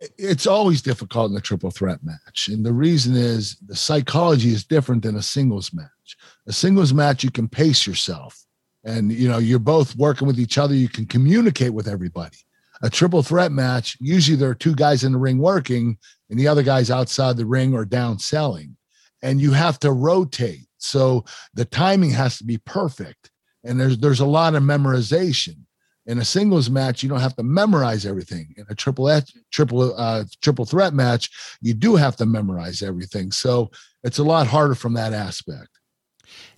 It's 0.00 0.46
always 0.46 0.80
difficult 0.80 1.32
in 1.32 1.36
a 1.36 1.40
triple 1.40 1.70
threat 1.70 2.00
match. 2.04 2.48
And 2.48 2.64
the 2.64 2.72
reason 2.72 3.16
is 3.16 3.56
the 3.66 3.74
psychology 3.74 4.50
is 4.50 4.64
different 4.64 5.02
than 5.02 5.16
a 5.16 5.22
singles 5.22 5.72
match. 5.72 6.16
A 6.46 6.52
singles 6.52 6.94
match, 6.94 7.24
you 7.24 7.30
can 7.30 7.48
pace 7.48 7.86
yourself 7.86 8.44
and 8.84 9.12
you 9.12 9.28
know 9.28 9.38
you're 9.38 9.58
both 9.58 9.96
working 9.96 10.26
with 10.26 10.38
each 10.38 10.58
other. 10.58 10.74
You 10.74 10.88
can 10.88 11.06
communicate 11.06 11.74
with 11.74 11.88
everybody. 11.88 12.38
A 12.82 12.90
triple 12.90 13.22
threat 13.22 13.50
match, 13.50 13.96
usually 14.00 14.36
there 14.36 14.50
are 14.50 14.54
two 14.54 14.74
guys 14.74 15.02
in 15.02 15.12
the 15.12 15.18
ring 15.18 15.38
working 15.38 15.98
and 16.30 16.38
the 16.38 16.46
other 16.46 16.62
guy's 16.62 16.90
outside 16.90 17.36
the 17.36 17.46
ring 17.46 17.74
or 17.74 17.84
down 17.84 18.18
selling. 18.18 18.76
And 19.20 19.40
you 19.40 19.50
have 19.52 19.80
to 19.80 19.90
rotate. 19.90 20.68
So 20.78 21.24
the 21.54 21.64
timing 21.64 22.10
has 22.10 22.38
to 22.38 22.44
be 22.44 22.58
perfect. 22.58 23.30
And 23.64 23.80
there's 23.80 23.98
there's 23.98 24.20
a 24.20 24.26
lot 24.26 24.54
of 24.54 24.62
memorization. 24.62 25.56
In 26.08 26.18
a 26.18 26.24
singles 26.24 26.70
match, 26.70 27.02
you 27.02 27.08
don't 27.08 27.20
have 27.20 27.36
to 27.36 27.42
memorize 27.42 28.06
everything. 28.06 28.54
In 28.56 28.64
a 28.70 28.74
triple 28.74 29.08
triple 29.52 29.94
uh, 29.96 30.24
triple 30.40 30.64
threat 30.64 30.94
match, 30.94 31.30
you 31.60 31.74
do 31.74 31.96
have 31.96 32.16
to 32.16 32.26
memorize 32.26 32.82
everything. 32.82 33.30
So 33.30 33.70
it's 34.02 34.18
a 34.18 34.24
lot 34.24 34.46
harder 34.46 34.74
from 34.74 34.94
that 34.94 35.12
aspect. 35.12 35.68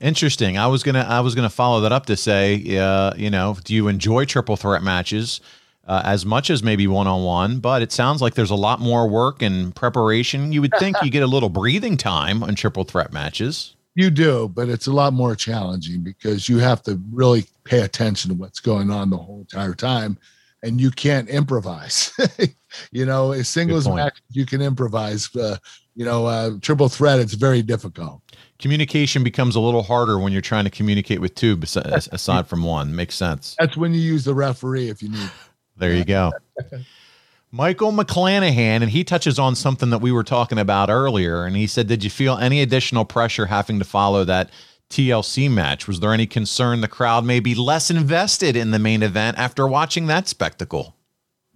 Interesting. 0.00 0.56
I 0.56 0.68
was 0.68 0.84
gonna 0.84 1.00
I 1.08 1.20
was 1.20 1.34
gonna 1.34 1.50
follow 1.50 1.80
that 1.80 1.92
up 1.92 2.06
to 2.06 2.16
say, 2.16 2.78
uh, 2.78 3.12
you 3.16 3.28
know, 3.28 3.56
do 3.64 3.74
you 3.74 3.88
enjoy 3.88 4.24
triple 4.24 4.56
threat 4.56 4.84
matches 4.84 5.40
uh, 5.84 6.02
as 6.04 6.24
much 6.24 6.48
as 6.48 6.62
maybe 6.62 6.86
one 6.86 7.08
on 7.08 7.24
one? 7.24 7.58
But 7.58 7.82
it 7.82 7.90
sounds 7.90 8.22
like 8.22 8.34
there's 8.34 8.50
a 8.50 8.56
lot 8.56 8.80
more 8.80 9.08
work 9.08 9.42
and 9.42 9.74
preparation. 9.74 10.52
You 10.52 10.60
would 10.62 10.74
think 10.78 10.96
you 11.02 11.10
get 11.10 11.24
a 11.24 11.26
little 11.26 11.48
breathing 11.48 11.96
time 11.96 12.44
on 12.44 12.54
triple 12.54 12.84
threat 12.84 13.12
matches. 13.12 13.74
You 14.00 14.08
do, 14.08 14.48
but 14.48 14.70
it's 14.70 14.86
a 14.86 14.92
lot 14.92 15.12
more 15.12 15.36
challenging 15.36 16.02
because 16.02 16.48
you 16.48 16.56
have 16.56 16.82
to 16.84 16.98
really 17.12 17.44
pay 17.64 17.82
attention 17.82 18.30
to 18.30 18.34
what's 18.34 18.58
going 18.58 18.90
on 18.90 19.10
the 19.10 19.18
whole 19.18 19.40
entire 19.40 19.74
time, 19.74 20.16
and 20.62 20.80
you 20.80 20.90
can't 20.90 21.28
improvise. 21.28 22.10
you 22.92 23.04
know, 23.04 23.32
a 23.32 23.44
singles 23.44 23.86
match 23.86 24.22
you 24.30 24.46
can 24.46 24.62
improvise. 24.62 25.28
Uh, 25.36 25.58
you 25.94 26.06
know, 26.06 26.24
uh, 26.24 26.52
triple 26.62 26.88
threat 26.88 27.20
it's 27.20 27.34
very 27.34 27.60
difficult. 27.60 28.22
Communication 28.58 29.22
becomes 29.22 29.54
a 29.54 29.60
little 29.60 29.82
harder 29.82 30.18
when 30.18 30.32
you're 30.32 30.40
trying 30.40 30.64
to 30.64 30.70
communicate 30.70 31.20
with 31.20 31.34
two 31.34 31.60
aside 31.76 32.46
from 32.46 32.62
one. 32.62 32.96
Makes 32.96 33.16
sense. 33.16 33.54
That's 33.58 33.76
when 33.76 33.92
you 33.92 34.00
use 34.00 34.24
the 34.24 34.32
referee 34.32 34.88
if 34.88 35.02
you 35.02 35.10
need. 35.10 35.30
There 35.76 35.92
you 35.92 36.06
go. 36.06 36.32
Michael 37.52 37.92
McClanahan, 37.92 38.82
and 38.82 38.90
he 38.90 39.02
touches 39.02 39.38
on 39.38 39.56
something 39.56 39.90
that 39.90 39.98
we 39.98 40.12
were 40.12 40.22
talking 40.22 40.58
about 40.58 40.88
earlier. 40.88 41.44
And 41.44 41.56
he 41.56 41.66
said, 41.66 41.88
Did 41.88 42.04
you 42.04 42.10
feel 42.10 42.38
any 42.38 42.62
additional 42.62 43.04
pressure 43.04 43.46
having 43.46 43.78
to 43.78 43.84
follow 43.84 44.24
that 44.24 44.50
TLC 44.90 45.50
match? 45.50 45.88
Was 45.88 46.00
there 46.00 46.12
any 46.12 46.26
concern 46.26 46.80
the 46.80 46.88
crowd 46.88 47.24
may 47.24 47.40
be 47.40 47.54
less 47.54 47.90
invested 47.90 48.56
in 48.56 48.70
the 48.70 48.78
main 48.78 49.02
event 49.02 49.38
after 49.38 49.66
watching 49.66 50.06
that 50.06 50.28
spectacle? 50.28 50.96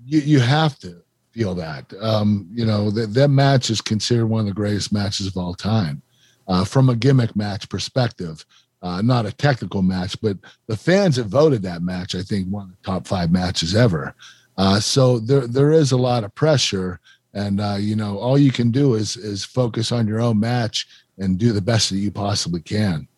you, 0.05 0.21
you 0.21 0.41
have 0.41 0.79
to 0.81 1.03
feel 1.33 1.55
that. 1.55 1.93
Um, 2.01 2.49
you 2.53 2.65
know, 2.65 2.91
that, 2.91 3.15
that 3.15 3.29
match 3.29 3.71
is 3.71 3.81
considered 3.81 4.27
one 4.27 4.41
of 4.41 4.47
the 4.47 4.53
greatest 4.53 4.93
matches 4.93 5.27
of 5.27 5.37
all 5.37 5.55
time 5.55 6.03
uh, 6.47 6.65
from 6.65 6.89
a 6.89 6.97
gimmick 6.97 7.35
match 7.35 7.69
perspective. 7.69 8.45
Uh, 8.83 9.01
not 9.01 9.25
a 9.25 9.33
technical 9.33 9.81
match, 9.81 10.21
but 10.21 10.37
the 10.67 10.77
fans 10.77 11.17
have 11.17 11.27
voted 11.27 11.63
that 11.63 11.83
match, 11.83 12.15
I 12.15 12.23
think, 12.23 12.49
one 12.49 12.65
of 12.65 12.71
the 12.71 12.77
top 12.85 13.07
five 13.07 13.33
matches 13.33 13.75
ever. 13.75 14.15
Uh, 14.57 14.81
so 14.81 15.19
there, 15.19 15.47
there 15.47 15.73
is 15.73 15.93
a 15.93 15.97
lot 15.97 16.25
of 16.25 16.35
pressure. 16.35 17.01
And, 17.33 17.61
uh, 17.61 17.77
you 17.79 17.97
know, 17.97 18.19
all 18.19 18.39
you 18.39 18.53
can 18.53 18.71
do 18.71 18.95
is, 18.95 19.17
is 19.17 19.45
focus 19.45 19.91
on 19.91 20.07
your 20.07 20.21
own 20.21 20.39
match 20.39 20.87
and 21.19 21.39
do 21.39 21.53
the 21.53 21.61
best 21.61 21.91
that 21.91 21.97
you 21.97 22.11
possibly 22.11 22.61
can. 22.61 23.09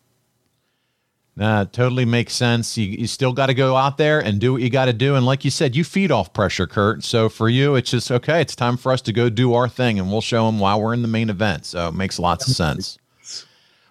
Nah, 1.35 1.65
totally 1.65 2.05
makes 2.05 2.33
sense. 2.33 2.75
You, 2.79 2.87
you 2.87 3.05
still 3.05 3.31
got 3.31 3.45
to 3.45 3.53
go 3.53 3.75
out 3.75 3.99
there 3.99 4.19
and 4.19 4.39
do 4.39 4.53
what 4.53 4.63
you 4.63 4.71
got 4.71 4.85
to 4.85 4.93
do. 4.93 5.13
And 5.13 5.23
like 5.23 5.45
you 5.45 5.51
said, 5.51 5.75
you 5.75 5.83
feed 5.83 6.11
off 6.11 6.33
pressure, 6.33 6.65
Kurt. 6.65 7.03
So 7.03 7.29
for 7.29 7.47
you, 7.47 7.75
it's 7.75 7.91
just 7.91 8.09
okay. 8.09 8.41
It's 8.41 8.55
time 8.55 8.75
for 8.75 8.91
us 8.91 9.01
to 9.01 9.13
go 9.13 9.29
do 9.29 9.53
our 9.53 9.69
thing, 9.69 9.99
and 9.99 10.11
we'll 10.11 10.21
show 10.21 10.47
them 10.47 10.59
why 10.59 10.75
we're 10.75 10.95
in 10.95 11.03
the 11.03 11.07
main 11.07 11.29
event. 11.29 11.67
So 11.67 11.89
it 11.89 11.93
makes 11.93 12.17
lots 12.17 12.47
of 12.47 12.55
sense. 12.55 12.97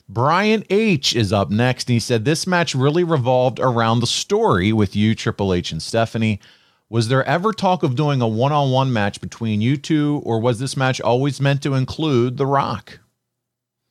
Brian 0.09 0.65
H 0.71 1.15
is 1.15 1.33
up 1.33 1.51
next, 1.51 1.89
and 1.89 1.95
he 1.95 2.01
said 2.01 2.25
this 2.25 2.49
match 2.49 2.75
really 2.75 3.05
revolved 3.05 3.61
around 3.61 4.01
the 4.01 4.09
story 4.09 4.73
with 4.73 4.97
you, 4.97 5.15
Triple 5.15 5.55
H, 5.55 5.71
and 5.71 5.81
Stephanie. 5.81 6.41
Was 6.89 7.09
there 7.09 7.25
ever 7.25 7.53
talk 7.53 7.83
of 7.83 7.97
doing 7.97 8.21
a 8.21 8.29
one-on-one 8.29 8.93
match 8.93 9.21
between 9.21 9.61
you 9.61 9.77
two, 9.77 10.23
or 10.25 10.41
was 10.41 10.61
this 10.61 10.77
match 10.77 11.01
always 11.01 11.41
meant 11.41 11.63
to 11.63 11.75
include 11.75 12.37
The 12.37 12.47
Rock? 12.47 13.01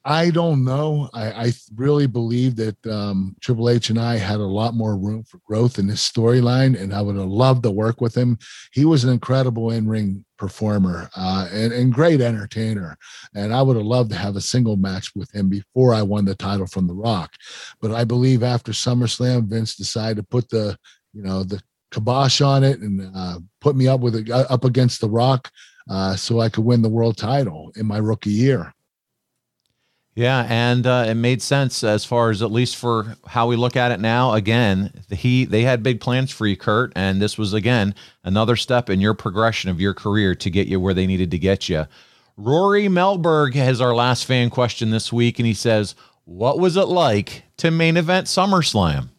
I 0.08 0.30
don't 0.30 0.64
know. 0.64 1.10
I, 1.14 1.48
I 1.48 1.54
really 1.76 2.06
believe 2.06 2.56
that 2.58 2.78
um, 2.86 3.36
Triple 3.41 3.72
H 3.72 3.89
and 3.89 4.00
I 4.00 4.18
had 4.18 4.39
a 4.39 4.43
lot 4.43 4.76
more 4.76 4.96
room 4.96 5.24
for 5.24 5.39
growth 5.46 5.80
in 5.80 5.88
this 5.88 6.08
storyline, 6.08 6.80
and 6.80 6.93
I 6.93 7.02
would 7.02 7.16
have 7.16 7.26
loved 7.26 7.64
to 7.64 7.72
work 7.72 8.02
with 8.02 8.16
him. 8.16 8.38
He 8.72 8.86
was 8.86 9.04
an 9.04 9.10
incredible 9.10 9.72
in-ring 9.72 10.24
performer 10.38 11.10
uh, 11.18 11.50
and, 11.52 11.74
and 11.74 11.91
great 11.91 12.22
entertainer, 12.22 12.98
and 13.34 13.52
I 13.52 13.64
would 13.64 13.78
have 13.78 13.86
loved 13.86 14.12
to 14.12 14.18
have 14.18 14.36
a 14.36 14.41
single 14.41 14.78
match 14.78 15.12
with 15.16 15.34
him 15.34 15.50
before 15.50 15.93
I 15.93 16.04
won 16.04 16.26
the 16.26 16.36
title 16.36 16.68
from 16.68 16.86
The 16.86 16.93
Rock. 16.93 17.34
But 17.82 17.91
I 17.91 18.04
believe 18.04 18.43
after 18.43 18.74
SummerSlam, 18.74 19.48
Vince 19.48 19.76
decided 19.76 20.18
to 20.18 20.24
put 20.24 20.50
the 20.50 20.78
you 21.14 21.24
know 21.24 21.43
the 21.43 21.60
kibosh 21.96 22.41
on 22.41 22.64
it 22.64 22.80
and 22.80 23.10
uh, 23.16 23.39
put 23.62 23.76
me 23.76 23.88
up 23.88 24.02
with 24.02 24.16
it 24.16 24.30
up 24.30 24.66
against 24.66 25.02
The 25.02 25.10
Rock, 25.10 25.50
uh, 25.89 26.16
so 26.16 26.41
I 26.41 26.50
could 26.50 26.66
win 26.66 26.82
the 26.82 26.89
world 26.89 27.18
title 27.18 27.72
in 27.76 27.86
my 27.86 27.98
rookie 27.98 28.32
year. 28.32 28.74
Yeah, 30.14 30.46
and 30.48 30.88
uh, 30.88 31.06
it 31.10 31.16
made 31.16 31.41
sense 31.41 31.84
as 31.84 32.06
far 32.06 32.30
as 32.30 32.41
at 32.41 32.52
least 32.52 32.78
for 32.78 33.18
how 33.28 33.48
we 33.48 33.58
look 33.58 33.76
at 33.76 33.91
it 33.91 34.00
now. 34.00 34.34
Again, 34.34 35.04
he 35.10 35.43
they 35.43 35.64
had 35.64 35.84
big 35.84 36.00
plans 36.00 36.32
for 36.32 36.48
you, 36.48 36.56
Kurt, 36.56 36.93
and 36.96 37.22
this 37.22 37.38
was 37.38 37.54
again 37.54 37.93
another 38.24 38.56
step 38.56 38.89
in 38.89 39.02
your 39.02 39.14
progression 39.14 39.70
of 39.70 39.82
your 39.82 39.93
career 39.93 40.34
to 40.36 40.50
get 40.50 40.68
you 40.68 40.80
where 40.80 40.93
they 40.93 41.06
needed 41.06 41.32
to 41.32 41.39
get 41.39 41.68
you. 41.68 41.86
Rory 42.38 42.88
Melberg 42.88 43.56
has 43.56 43.82
our 43.82 43.93
last 43.93 44.26
fan 44.26 44.50
question 44.50 44.89
this 44.89 45.12
week, 45.12 45.38
and 45.38 45.46
he 45.46 45.54
says, 45.54 45.96
"What 46.24 46.60
was 46.60 46.78
it 46.78 46.88
like 46.88 47.43
to 47.58 47.70
main 47.70 47.98
event 47.98 48.28
SummerSlam?" 48.28 49.10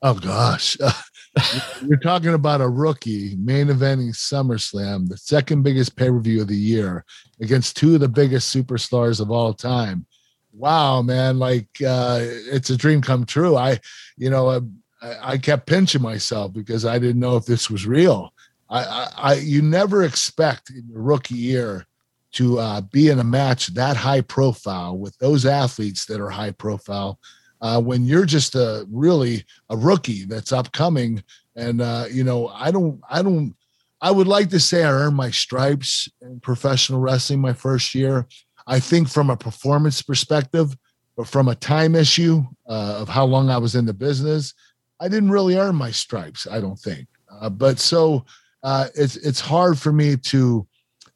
Oh 0.00 0.14
gosh, 0.14 0.76
You're 1.82 1.98
talking 1.98 2.34
about 2.34 2.60
a 2.60 2.68
rookie 2.68 3.36
main 3.36 3.66
eventing 3.66 4.14
SummerSlam, 4.14 5.08
the 5.08 5.16
second 5.16 5.62
biggest 5.62 5.96
pay 5.96 6.08
per 6.08 6.20
view 6.20 6.42
of 6.42 6.48
the 6.48 6.56
year, 6.56 7.04
against 7.40 7.76
two 7.76 7.94
of 7.94 8.00
the 8.00 8.08
biggest 8.08 8.54
superstars 8.54 9.20
of 9.20 9.30
all 9.30 9.52
time. 9.52 10.06
Wow, 10.52 11.02
man! 11.02 11.38
Like 11.38 11.68
uh, 11.86 12.20
it's 12.22 12.70
a 12.70 12.76
dream 12.76 13.02
come 13.02 13.26
true. 13.26 13.56
I, 13.56 13.80
you 14.16 14.30
know, 14.30 14.48
uh, 14.48 14.60
I, 15.02 15.32
I 15.32 15.38
kept 15.38 15.66
pinching 15.66 16.02
myself 16.02 16.52
because 16.52 16.84
I 16.84 16.98
didn't 16.98 17.20
know 17.20 17.36
if 17.36 17.46
this 17.46 17.68
was 17.68 17.86
real. 17.86 18.32
I, 18.70 18.84
I, 18.84 19.08
I 19.16 19.34
you 19.34 19.62
never 19.62 20.04
expect 20.04 20.70
in 20.70 20.88
your 20.88 21.02
rookie 21.02 21.34
year 21.34 21.86
to 22.32 22.58
uh, 22.58 22.80
be 22.80 23.08
in 23.08 23.18
a 23.18 23.24
match 23.24 23.68
that 23.68 23.96
high 23.96 24.20
profile 24.20 24.96
with 24.96 25.16
those 25.18 25.46
athletes 25.46 26.06
that 26.06 26.20
are 26.20 26.30
high 26.30 26.50
profile 26.50 27.18
uh, 27.64 27.80
when 27.80 28.04
you're 28.04 28.26
just 28.26 28.54
a 28.54 28.86
really 28.90 29.42
a 29.70 29.76
rookie 29.76 30.26
that's 30.26 30.52
upcoming. 30.52 31.24
And 31.56 31.80
uh, 31.80 32.04
you 32.10 32.22
know, 32.22 32.48
I 32.48 32.70
don't, 32.70 33.00
I 33.08 33.22
don't, 33.22 33.56
I 34.02 34.10
would 34.10 34.26
like 34.26 34.50
to 34.50 34.60
say 34.60 34.84
I 34.84 34.92
earned 34.92 35.16
my 35.16 35.30
stripes 35.30 36.06
in 36.20 36.40
professional 36.40 37.00
wrestling 37.00 37.40
my 37.40 37.54
first 37.54 37.94
year. 37.94 38.26
I 38.66 38.80
think 38.80 39.08
from 39.08 39.30
a 39.30 39.36
performance 39.36 40.02
perspective, 40.02 40.76
but 41.16 41.26
from 41.26 41.48
a 41.48 41.54
time 41.54 41.94
issue 41.94 42.44
uh, 42.68 42.98
of 43.00 43.08
how 43.08 43.24
long 43.24 43.48
I 43.48 43.56
was 43.56 43.74
in 43.76 43.86
the 43.86 43.94
business, 43.94 44.52
I 45.00 45.08
didn't 45.08 45.30
really 45.30 45.56
earn 45.56 45.74
my 45.74 45.90
stripes. 45.90 46.46
I 46.46 46.60
don't 46.60 46.78
think. 46.78 47.08
Uh, 47.30 47.48
but 47.48 47.78
so 47.78 48.26
uh, 48.62 48.88
it's 48.94 49.16
it's 49.16 49.40
hard 49.40 49.78
for 49.78 49.92
me 49.92 50.18
to 50.18 50.66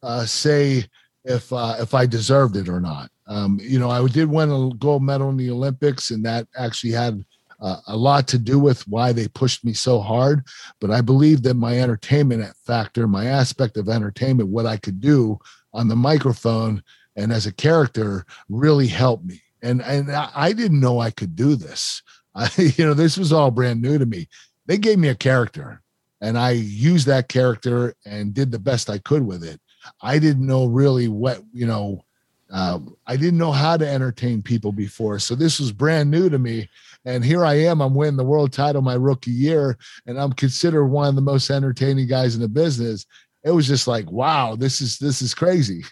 uh, 0.03 0.25
say 0.25 0.87
if 1.25 1.53
if 1.53 1.93
I 1.93 2.07
deserved 2.07 2.57
it 2.57 2.71
or 2.71 2.81
not. 2.81 3.11
Um, 3.29 3.59
you 3.63 3.79
know, 3.79 3.91
I 3.91 4.07
did 4.09 4.31
win 4.31 4.51
a 4.51 4.71
gold 4.77 5.03
medal 5.03 5.29
in 5.29 5.37
the 5.37 5.51
Olympics, 5.51 6.11
and 6.11 6.25
that 6.25 6.49
actually 6.57 6.93
had 6.93 7.25
uh, 7.61 7.77
a 7.87 7.97
lot 7.97 8.27
to 8.29 8.39
do 8.39 8.59
with 8.59 8.87
why 8.89 9.13
they 9.13 9.29
pushed 9.29 9.65
me 9.65 9.73
so 9.73 10.01
hard. 10.01 10.45
But 10.81 10.91
I 10.91 11.01
believe 11.01 11.43
that 11.43 11.55
my 11.55 11.79
entertainment 11.79 12.55
factor, 12.65 13.07
my 13.07 13.27
aspect 13.27 13.77
of 13.77 13.89
entertainment, 13.89 14.49
what 14.49 14.67
I 14.67 14.77
could 14.77 15.01
do 15.01 15.39
on 15.73 15.89
the 15.89 15.97
microphone 15.97 16.83
and 17.17 17.33
as 17.33 17.47
a 17.47 17.53
character, 17.53 18.25
really 18.49 18.87
helped 18.87 19.25
me. 19.25 19.43
And 19.61 19.83
and 19.83 20.11
I 20.11 20.53
didn't 20.53 20.81
know 20.81 21.01
I 21.01 21.11
could 21.11 21.35
do 21.35 21.57
this. 21.57 22.03
I, 22.35 22.49
you 22.57 22.87
know, 22.87 22.95
this 22.95 23.19
was 23.19 23.33
all 23.33 23.51
brand 23.51 23.83
new 23.83 23.99
to 23.99 24.07
me. 24.07 24.29
They 24.67 24.79
gave 24.79 24.99
me 24.99 25.09
a 25.09 25.15
character, 25.15 25.83
and 26.21 26.39
I 26.39 26.51
used 26.51 27.07
that 27.09 27.29
character 27.29 27.95
and 28.07 28.33
did 28.33 28.53
the 28.53 28.59
best 28.59 28.89
I 28.89 28.99
could 28.99 29.27
with 29.27 29.43
it. 29.43 29.61
I 30.01 30.19
didn't 30.19 30.47
know 30.47 30.67
really 30.67 31.09
what 31.09 31.43
you 31.53 31.67
know 31.67 32.05
um, 32.51 32.97
I 33.07 33.17
didn't 33.17 33.39
know 33.39 33.53
how 33.53 33.77
to 33.77 33.89
entertain 33.89 34.43
people 34.43 34.73
before. 34.73 35.19
So 35.19 35.35
this 35.35 35.61
was 35.61 35.73
brand 35.73 36.11
new 36.11 36.29
to 36.31 36.39
me. 36.39 36.69
And 37.05 37.25
here 37.25 37.45
I 37.45 37.55
am. 37.55 37.81
I'm 37.81 37.95
winning 37.95 38.17
the 38.17 38.25
world 38.25 38.53
title 38.53 38.83
my 38.83 38.95
rookie 38.95 39.31
year, 39.31 39.79
and 40.07 40.19
I'm 40.19 40.33
considered 40.33 40.87
one 40.87 41.09
of 41.09 41.15
the 41.15 41.21
most 41.21 41.49
entertaining 41.51 42.09
guys 42.09 42.35
in 42.35 42.41
the 42.41 42.49
business. 42.49 43.07
It 43.45 43.51
was 43.51 43.67
just 43.67 43.87
like, 43.87 44.11
wow, 44.11 44.57
this 44.57 44.81
is 44.81 44.99
this 44.99 45.23
is 45.23 45.33
crazy. 45.33 45.85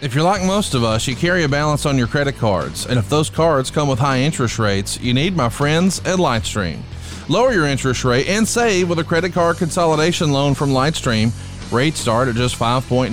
If 0.00 0.14
you're 0.14 0.24
like 0.24 0.42
most 0.42 0.74
of 0.74 0.82
us, 0.82 1.06
you 1.06 1.14
carry 1.14 1.44
a 1.44 1.48
balance 1.48 1.86
on 1.86 1.96
your 1.96 2.08
credit 2.08 2.36
cards, 2.36 2.84
and 2.84 2.98
if 2.98 3.08
those 3.08 3.30
cards 3.30 3.70
come 3.70 3.88
with 3.88 3.98
high 3.98 4.18
interest 4.18 4.58
rates, 4.58 5.00
you 5.00 5.14
need 5.14 5.36
my 5.36 5.48
friends 5.48 6.00
at 6.00 6.18
Lightstream. 6.18 6.82
Lower 7.28 7.52
your 7.52 7.66
interest 7.66 8.04
rate 8.04 8.28
and 8.28 8.46
save 8.46 8.90
with 8.90 8.98
a 8.98 9.04
credit 9.04 9.32
card 9.32 9.56
consolidation 9.56 10.30
loan 10.30 10.54
from 10.54 10.70
Lightstream 10.70 11.32
Rates 11.74 11.98
start 11.98 12.28
at 12.28 12.36
just 12.36 12.56
5.93% 12.56 13.10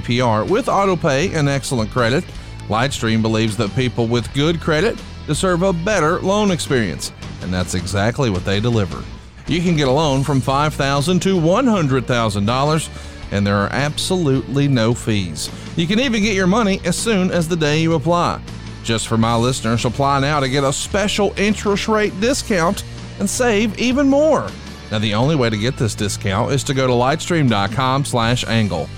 APR 0.00 0.48
with 0.48 0.64
autopay 0.66 1.34
and 1.34 1.46
excellent 1.46 1.90
credit. 1.90 2.24
Lightstream 2.68 3.20
believes 3.20 3.54
that 3.58 3.74
people 3.76 4.06
with 4.06 4.32
good 4.32 4.62
credit 4.62 4.98
deserve 5.26 5.62
a 5.62 5.74
better 5.74 6.20
loan 6.20 6.52
experience, 6.52 7.12
and 7.42 7.52
that's 7.52 7.74
exactly 7.74 8.30
what 8.30 8.46
they 8.46 8.60
deliver. 8.60 9.04
You 9.46 9.60
can 9.60 9.76
get 9.76 9.88
a 9.88 9.92
loan 9.92 10.24
from 10.24 10.40
$5,000 10.40 11.20
to 11.20 11.36
$100,000, 11.36 12.88
and 13.30 13.46
there 13.46 13.56
are 13.56 13.68
absolutely 13.72 14.66
no 14.66 14.94
fees. 14.94 15.50
You 15.76 15.86
can 15.86 16.00
even 16.00 16.22
get 16.22 16.34
your 16.34 16.46
money 16.46 16.80
as 16.86 16.96
soon 16.96 17.30
as 17.30 17.46
the 17.46 17.56
day 17.56 17.82
you 17.82 17.92
apply. 17.92 18.40
Just 18.84 19.06
for 19.06 19.18
my 19.18 19.36
listeners, 19.36 19.84
apply 19.84 20.20
now 20.20 20.40
to 20.40 20.48
get 20.48 20.64
a 20.64 20.72
special 20.72 21.34
interest 21.36 21.88
rate 21.88 22.18
discount 22.22 22.84
and 23.18 23.28
save 23.28 23.78
even 23.78 24.08
more. 24.08 24.48
Now, 24.90 24.98
the 24.98 25.14
only 25.14 25.36
way 25.36 25.50
to 25.50 25.56
get 25.56 25.76
this 25.76 25.94
discount 25.94 26.50
is 26.52 26.64
to 26.64 26.74
go 26.74 26.86
to 26.86 26.92
lightstream.com 26.92 28.04
slash 28.04 28.44
angle. 28.46 28.88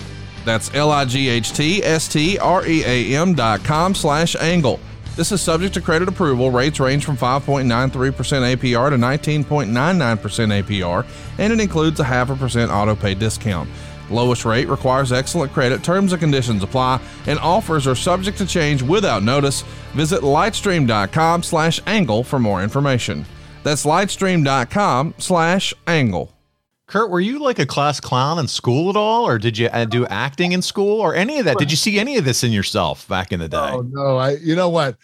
That's 0.45 0.74
L-I-G-H-T-S-T-R-E-A-M 0.74 3.34
dot 3.34 3.64
com 3.64 3.95
slash 3.95 4.34
angle. 4.36 4.80
This 5.14 5.30
is 5.30 5.43
subject 5.43 5.74
to 5.74 5.82
credit 5.82 6.09
approval. 6.09 6.51
Rates 6.51 6.80
range 6.80 7.05
from 7.05 7.18
5.93% 7.18 8.57
APR 8.57 8.88
to 8.90 8.97
19.99% 8.97 10.62
APR, 10.62 11.07
and 11.38 11.53
it 11.53 11.61
includes 11.61 12.01
a 12.01 12.05
half 12.05 12.30
a 12.30 12.36
percent 12.36 12.70
auto 12.70 12.97
pay 12.97 13.14
discount. 13.14 13.68
Lowest 14.11 14.47
rate 14.47 14.68
requires 14.68 15.12
excellent 15.12 15.53
credit. 15.53 15.84
Terms 15.84 16.12
and 16.12 16.20
conditions 16.20 16.62
apply, 16.62 17.01
and 17.26 17.38
offers 17.38 17.86
are 17.86 17.95
subject 17.95 18.38
to 18.38 18.47
change 18.47 18.82
without 18.82 19.22
notice. 19.22 19.62
Visit 19.93 20.22
lightstream.com 20.22 21.43
slash 21.43 21.78
angle 21.86 22.24
for 22.24 22.38
more 22.38 22.62
information. 22.62 23.26
That's 23.63 23.85
lightstream.com 23.85 25.15
slash 25.19 25.75
angle. 25.87 26.33
Kurt, 26.93 27.11
were 27.11 27.21
you 27.21 27.39
like 27.39 27.59
a 27.59 27.65
class 27.65 28.01
clown 28.01 28.39
in 28.39 28.47
school 28.49 28.91
at 28.91 28.97
all, 28.97 29.27
or 29.27 29.39
did 29.39 29.57
you 29.57 29.69
uh, 29.69 29.87
do 29.87 30.07
acting 30.09 30.53
in 30.53 30.61
school, 30.61 31.01
or 31.01 31.15
any 31.15 31.39
of 31.39 31.47
that? 31.47 31.57
Did 31.57 31.71
you 31.71 31.77
see 31.79 31.99
any 31.99 32.19
of 32.19 32.27
this 32.27 32.45
in 32.45 32.53
yourself 32.53 33.09
back 33.09 33.33
in 33.33 33.41
the 33.41 33.49
day? 33.49 33.57
Oh 33.57 33.81
no, 33.81 34.19
I. 34.19 34.33
You 34.33 34.55
know 34.55 34.69
what? 34.69 34.99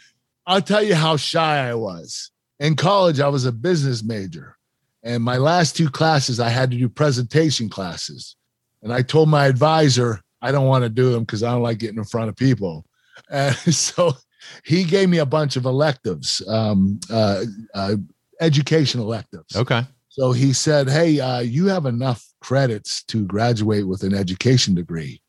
I'll 0.46 0.60
tell 0.60 0.82
you 0.82 0.94
how 0.94 1.16
shy 1.16 1.66
I 1.66 1.74
was 1.74 2.30
in 2.60 2.76
college. 2.76 3.20
I 3.20 3.28
was 3.28 3.46
a 3.46 3.52
business 3.52 4.04
major, 4.04 4.58
and 5.02 5.22
my 5.22 5.38
last 5.38 5.76
two 5.76 5.88
classes 5.88 6.40
I 6.40 6.50
had 6.50 6.70
to 6.72 6.76
do 6.76 6.90
presentation 6.90 7.70
classes, 7.70 8.36
and 8.82 8.92
I 8.92 9.00
told 9.00 9.30
my 9.30 9.46
advisor 9.46 10.20
I 10.42 10.52
don't 10.52 10.66
want 10.66 10.84
to 10.84 10.90
do 10.90 11.10
them 11.10 11.22
because 11.22 11.42
I 11.42 11.52
don't 11.52 11.62
like 11.62 11.78
getting 11.78 11.96
in 11.96 12.04
front 12.04 12.28
of 12.28 12.36
people, 12.36 12.84
and 13.30 13.56
so 13.56 14.12
he 14.62 14.84
gave 14.84 15.08
me 15.08 15.18
a 15.18 15.26
bunch 15.26 15.56
of 15.56 15.64
electives. 15.64 16.46
Um, 16.46 17.00
uh, 17.10 17.44
uh, 17.72 17.96
education 18.40 19.00
electives. 19.00 19.56
Okay. 19.56 19.82
So 20.08 20.32
he 20.32 20.52
said, 20.52 20.88
Hey, 20.88 21.20
uh, 21.20 21.40
you 21.40 21.66
have 21.66 21.86
enough 21.86 22.24
credits 22.40 23.02
to 23.04 23.24
graduate 23.24 23.86
with 23.86 24.02
an 24.02 24.14
education 24.14 24.74
degree. 24.74 25.20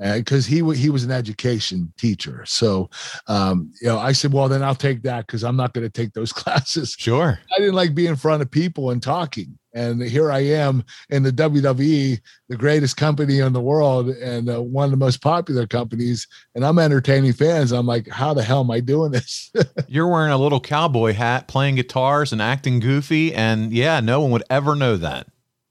Because 0.00 0.46
uh, 0.46 0.50
he 0.50 0.58
w- 0.60 0.78
he 0.78 0.90
was 0.90 1.02
an 1.02 1.10
education 1.10 1.92
teacher, 1.98 2.44
so 2.46 2.88
um, 3.26 3.72
you 3.82 3.88
know 3.88 3.98
I 3.98 4.12
said, 4.12 4.32
well 4.32 4.48
then 4.48 4.62
I'll 4.62 4.76
take 4.76 5.02
that 5.02 5.26
because 5.26 5.42
I'm 5.42 5.56
not 5.56 5.72
going 5.72 5.84
to 5.84 5.90
take 5.90 6.12
those 6.12 6.32
classes. 6.40 6.94
Sure, 6.96 7.40
I 7.56 7.58
didn't 7.58 7.74
like 7.74 7.96
being 7.96 8.10
in 8.10 8.14
front 8.14 8.40
of 8.40 8.48
people 8.48 8.90
and 8.90 9.02
talking, 9.02 9.57
and 9.74 10.02
here 10.02 10.32
I 10.32 10.40
am 10.40 10.84
in 11.10 11.22
the 11.22 11.32
WWE, 11.32 12.20
the 12.48 12.56
greatest 12.56 12.96
company 12.96 13.38
in 13.40 13.52
the 13.52 13.60
world 13.60 14.08
and 14.08 14.48
uh, 14.48 14.62
one 14.62 14.86
of 14.86 14.90
the 14.90 14.96
most 14.96 15.20
popular 15.20 15.66
companies, 15.66 16.26
and 16.54 16.64
I'm 16.64 16.78
entertaining 16.78 17.32
fans. 17.32 17.72
I'm 17.72 17.86
like, 17.86 18.08
how 18.08 18.34
the 18.34 18.42
hell 18.42 18.60
am 18.60 18.70
I 18.70 18.80
doing 18.80 19.12
this? 19.12 19.52
You're 19.88 20.08
wearing 20.08 20.32
a 20.32 20.38
little 20.38 20.60
cowboy 20.60 21.12
hat, 21.12 21.48
playing 21.48 21.76
guitars, 21.76 22.32
and 22.32 22.40
acting 22.40 22.80
goofy, 22.80 23.34
and 23.34 23.72
yeah, 23.72 24.00
no 24.00 24.20
one 24.20 24.30
would 24.30 24.44
ever 24.50 24.74
know 24.74 24.96
that. 24.96 25.26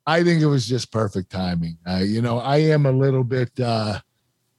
I 0.05 0.23
think 0.23 0.41
it 0.41 0.47
was 0.47 0.67
just 0.67 0.91
perfect 0.91 1.31
timing. 1.31 1.77
Uh, 1.87 1.97
you 1.97 2.21
know, 2.21 2.39
I 2.39 2.57
am 2.57 2.85
a 2.85 2.91
little 2.91 3.25
bit, 3.25 3.51
uh, 3.59 3.99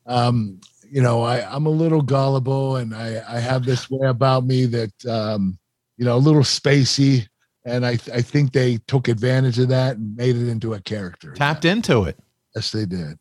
um, 0.05 0.61
you 0.91 1.01
know, 1.01 1.22
I, 1.22 1.41
I'm 1.55 1.66
a 1.66 1.70
little 1.70 2.03
gullible, 2.03 2.76
and 2.76 2.95
I, 2.95 3.22
I 3.26 3.39
have 3.41 3.64
this 3.64 3.89
way 3.89 4.09
about 4.09 4.45
me 4.45 4.66
that, 4.66 5.07
um, 5.07 5.59
you 5.97 6.05
know, 6.05 6.16
a 6.16 6.18
little 6.18 6.43
spacey 6.43 7.26
and 7.69 7.87
I 7.87 7.93
I 8.12 8.23
think 8.23 8.53
they 8.53 8.79
took 8.87 9.09
advantage 9.09 9.59
of 9.59 9.69
that 9.69 9.97
and 9.97 10.16
made 10.16 10.37
it 10.37 10.49
into 10.49 10.75
a 10.75 10.81
character. 10.81 11.33
Tapped 11.35 11.64
into 11.64 12.05
it. 12.05 12.19
Yes, 12.55 12.73
they 12.73 12.87
did. 12.87 13.19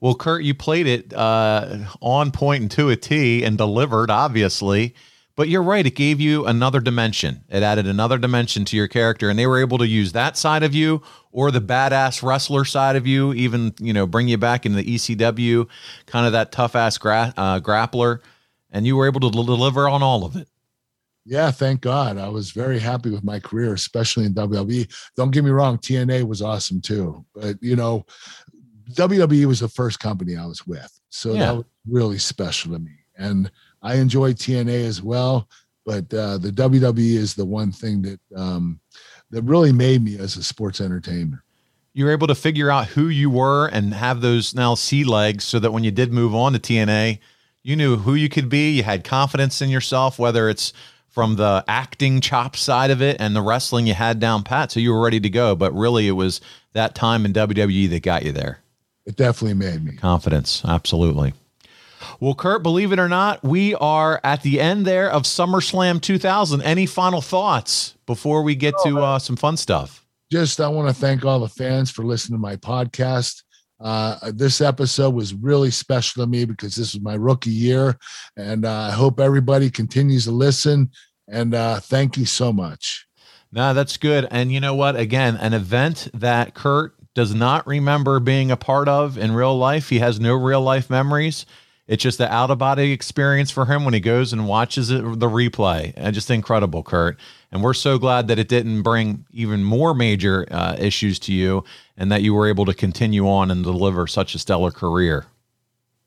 Well, 0.00 0.14
Kurt, 0.14 0.44
you 0.44 0.54
played 0.54 0.86
it 0.86 1.12
uh, 1.12 1.78
on 2.00 2.30
point 2.30 2.62
and 2.62 2.70
to 2.72 2.90
a 2.90 2.96
T 2.96 3.44
and 3.44 3.58
delivered, 3.58 4.10
obviously. 4.10 4.94
But 5.34 5.48
you're 5.48 5.62
right; 5.62 5.86
it 5.86 5.94
gave 5.94 6.20
you 6.20 6.46
another 6.46 6.80
dimension. 6.80 7.44
It 7.48 7.62
added 7.62 7.86
another 7.86 8.18
dimension 8.18 8.64
to 8.66 8.76
your 8.76 8.88
character, 8.88 9.30
and 9.30 9.38
they 9.38 9.46
were 9.46 9.60
able 9.60 9.78
to 9.78 9.86
use 9.86 10.12
that 10.12 10.36
side 10.36 10.64
of 10.64 10.74
you 10.74 11.02
or 11.30 11.50
the 11.52 11.60
badass 11.60 12.22
wrestler 12.22 12.64
side 12.64 12.96
of 12.96 13.06
you, 13.06 13.32
even 13.34 13.72
you 13.78 13.92
know, 13.92 14.06
bring 14.06 14.26
you 14.26 14.36
back 14.36 14.66
into 14.66 14.82
the 14.82 14.94
ECW, 14.96 15.68
kind 16.06 16.26
of 16.26 16.32
that 16.32 16.50
tough 16.50 16.74
ass 16.74 16.98
gra- 16.98 17.32
uh, 17.36 17.60
grappler, 17.60 18.18
and 18.72 18.86
you 18.86 18.96
were 18.96 19.06
able 19.06 19.20
to 19.20 19.30
deliver 19.30 19.88
on 19.88 20.02
all 20.02 20.24
of 20.24 20.34
it. 20.34 20.48
Yeah, 21.28 21.50
thank 21.50 21.82
God. 21.82 22.16
I 22.16 22.28
was 22.28 22.52
very 22.52 22.78
happy 22.78 23.10
with 23.10 23.22
my 23.22 23.38
career, 23.38 23.74
especially 23.74 24.24
in 24.24 24.32
WWE. 24.32 24.90
Don't 25.14 25.30
get 25.30 25.44
me 25.44 25.50
wrong, 25.50 25.76
TNA 25.76 26.26
was 26.26 26.40
awesome 26.40 26.80
too. 26.80 27.22
But 27.34 27.56
you 27.60 27.76
know, 27.76 28.06
WWE 28.94 29.44
was 29.44 29.60
the 29.60 29.68
first 29.68 30.00
company 30.00 30.36
I 30.36 30.46
was 30.46 30.66
with. 30.66 30.90
So 31.10 31.34
yeah. 31.34 31.38
that 31.40 31.56
was 31.56 31.64
really 31.86 32.16
special 32.16 32.72
to 32.72 32.78
me. 32.78 32.92
And 33.18 33.50
I 33.82 33.96
enjoy 33.96 34.32
TNA 34.32 34.86
as 34.86 35.02
well. 35.02 35.46
But 35.84 36.12
uh, 36.14 36.38
the 36.38 36.50
WWE 36.50 37.16
is 37.16 37.34
the 37.34 37.44
one 37.44 37.72
thing 37.72 38.00
that 38.02 38.20
um, 38.34 38.80
that 39.30 39.42
really 39.42 39.72
made 39.72 40.02
me 40.02 40.18
as 40.18 40.38
a 40.38 40.42
sports 40.42 40.80
entertainer. 40.80 41.44
You 41.92 42.06
were 42.06 42.12
able 42.12 42.28
to 42.28 42.34
figure 42.34 42.70
out 42.70 42.86
who 42.86 43.08
you 43.08 43.28
were 43.28 43.66
and 43.66 43.92
have 43.92 44.22
those 44.22 44.54
now 44.54 44.76
sea 44.76 45.04
legs 45.04 45.44
so 45.44 45.58
that 45.58 45.72
when 45.72 45.84
you 45.84 45.90
did 45.90 46.10
move 46.10 46.34
on 46.34 46.54
to 46.54 46.58
TNA, 46.58 47.18
you 47.62 47.76
knew 47.76 47.96
who 47.96 48.14
you 48.14 48.30
could 48.30 48.48
be. 48.48 48.70
You 48.70 48.82
had 48.82 49.04
confidence 49.04 49.60
in 49.60 49.68
yourself, 49.68 50.18
whether 50.18 50.48
it's 50.48 50.72
from 51.18 51.34
the 51.34 51.64
acting 51.66 52.20
chop 52.20 52.54
side 52.54 52.92
of 52.92 53.02
it 53.02 53.16
and 53.18 53.34
the 53.34 53.42
wrestling 53.42 53.88
you 53.88 53.94
had 53.94 54.20
down 54.20 54.44
pat. 54.44 54.70
So 54.70 54.78
you 54.78 54.92
were 54.92 55.00
ready 55.00 55.18
to 55.18 55.28
go. 55.28 55.56
But 55.56 55.74
really, 55.74 56.06
it 56.06 56.12
was 56.12 56.40
that 56.74 56.94
time 56.94 57.24
in 57.24 57.32
WWE 57.32 57.90
that 57.90 58.04
got 58.04 58.24
you 58.24 58.30
there. 58.30 58.60
It 59.04 59.16
definitely 59.16 59.54
made 59.54 59.84
me. 59.84 59.96
Confidence. 59.96 60.62
Absolutely. 60.64 61.32
Well, 62.20 62.36
Kurt, 62.36 62.62
believe 62.62 62.92
it 62.92 63.00
or 63.00 63.08
not, 63.08 63.42
we 63.42 63.74
are 63.74 64.20
at 64.22 64.42
the 64.42 64.60
end 64.60 64.86
there 64.86 65.10
of 65.10 65.24
SummerSlam 65.24 66.00
2000. 66.00 66.62
Any 66.62 66.86
final 66.86 67.20
thoughts 67.20 67.96
before 68.06 68.44
we 68.44 68.54
get 68.54 68.74
to 68.84 69.00
uh, 69.00 69.18
some 69.18 69.34
fun 69.34 69.56
stuff? 69.56 70.06
Just, 70.30 70.60
I 70.60 70.68
want 70.68 70.86
to 70.86 70.94
thank 70.94 71.24
all 71.24 71.40
the 71.40 71.48
fans 71.48 71.90
for 71.90 72.04
listening 72.04 72.38
to 72.38 72.40
my 72.40 72.54
podcast. 72.54 73.42
Uh, 73.80 74.16
this 74.34 74.60
episode 74.60 75.14
was 75.14 75.34
really 75.34 75.70
special 75.70 76.22
to 76.22 76.28
me 76.28 76.44
because 76.44 76.74
this 76.74 76.94
was 76.94 77.02
my 77.02 77.14
rookie 77.14 77.50
year, 77.50 77.96
and 78.36 78.64
uh, 78.64 78.72
I 78.72 78.90
hope 78.90 79.20
everybody 79.20 79.70
continues 79.70 80.24
to 80.24 80.32
listen. 80.32 80.90
And 81.28 81.54
uh, 81.54 81.80
thank 81.80 82.16
you 82.16 82.24
so 82.24 82.52
much. 82.52 83.06
No, 83.52 83.74
that's 83.74 83.96
good. 83.96 84.26
And 84.30 84.50
you 84.52 84.60
know 84.60 84.74
what? 84.74 84.96
Again, 84.96 85.36
an 85.36 85.52
event 85.54 86.08
that 86.14 86.54
Kurt 86.54 86.94
does 87.14 87.34
not 87.34 87.66
remember 87.66 88.20
being 88.20 88.50
a 88.50 88.56
part 88.56 88.88
of 88.88 89.18
in 89.18 89.32
real 89.32 89.56
life. 89.56 89.88
He 89.88 89.98
has 89.98 90.20
no 90.20 90.34
real 90.34 90.60
life 90.60 90.90
memories. 90.90 91.46
It's 91.86 92.02
just 92.02 92.18
the 92.18 92.30
out 92.30 92.50
of 92.50 92.58
body 92.58 92.92
experience 92.92 93.50
for 93.50 93.64
him 93.64 93.84
when 93.84 93.94
he 93.94 94.00
goes 94.00 94.34
and 94.34 94.46
watches 94.46 94.90
it, 94.90 95.02
the 95.18 95.28
replay. 95.28 95.94
And 95.96 96.14
just 96.14 96.30
incredible, 96.30 96.82
Kurt. 96.82 97.18
And 97.50 97.62
we're 97.62 97.74
so 97.74 97.98
glad 97.98 98.28
that 98.28 98.38
it 98.38 98.48
didn't 98.48 98.82
bring 98.82 99.24
even 99.30 99.64
more 99.64 99.94
major 99.94 100.46
uh, 100.50 100.76
issues 100.78 101.18
to 101.20 101.32
you 101.32 101.64
and 101.96 102.12
that 102.12 102.20
you 102.20 102.34
were 102.34 102.46
able 102.46 102.66
to 102.66 102.74
continue 102.74 103.26
on 103.26 103.50
and 103.50 103.64
deliver 103.64 104.06
such 104.06 104.34
a 104.34 104.38
stellar 104.38 104.70
career. 104.70 105.26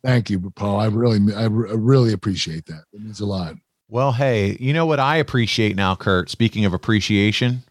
Thank 0.04 0.30
you, 0.30 0.52
Paul. 0.52 0.80
I 0.80 0.86
really, 0.86 1.34
I 1.34 1.46
really 1.46 2.14
appreciate 2.14 2.68
that. 2.68 2.84
It 2.94 3.02
means 3.02 3.20
a 3.20 3.26
lot. 3.26 3.56
Well, 3.92 4.14
hey, 4.14 4.56
you 4.58 4.72
know 4.72 4.86
what 4.86 5.02
I 5.02 5.18
appreciate 5.18 5.76
now, 5.76 5.96
Kurt? 5.98 6.30
Speaking 6.30 6.64
of 6.64 6.74
appreciation, 6.74 7.64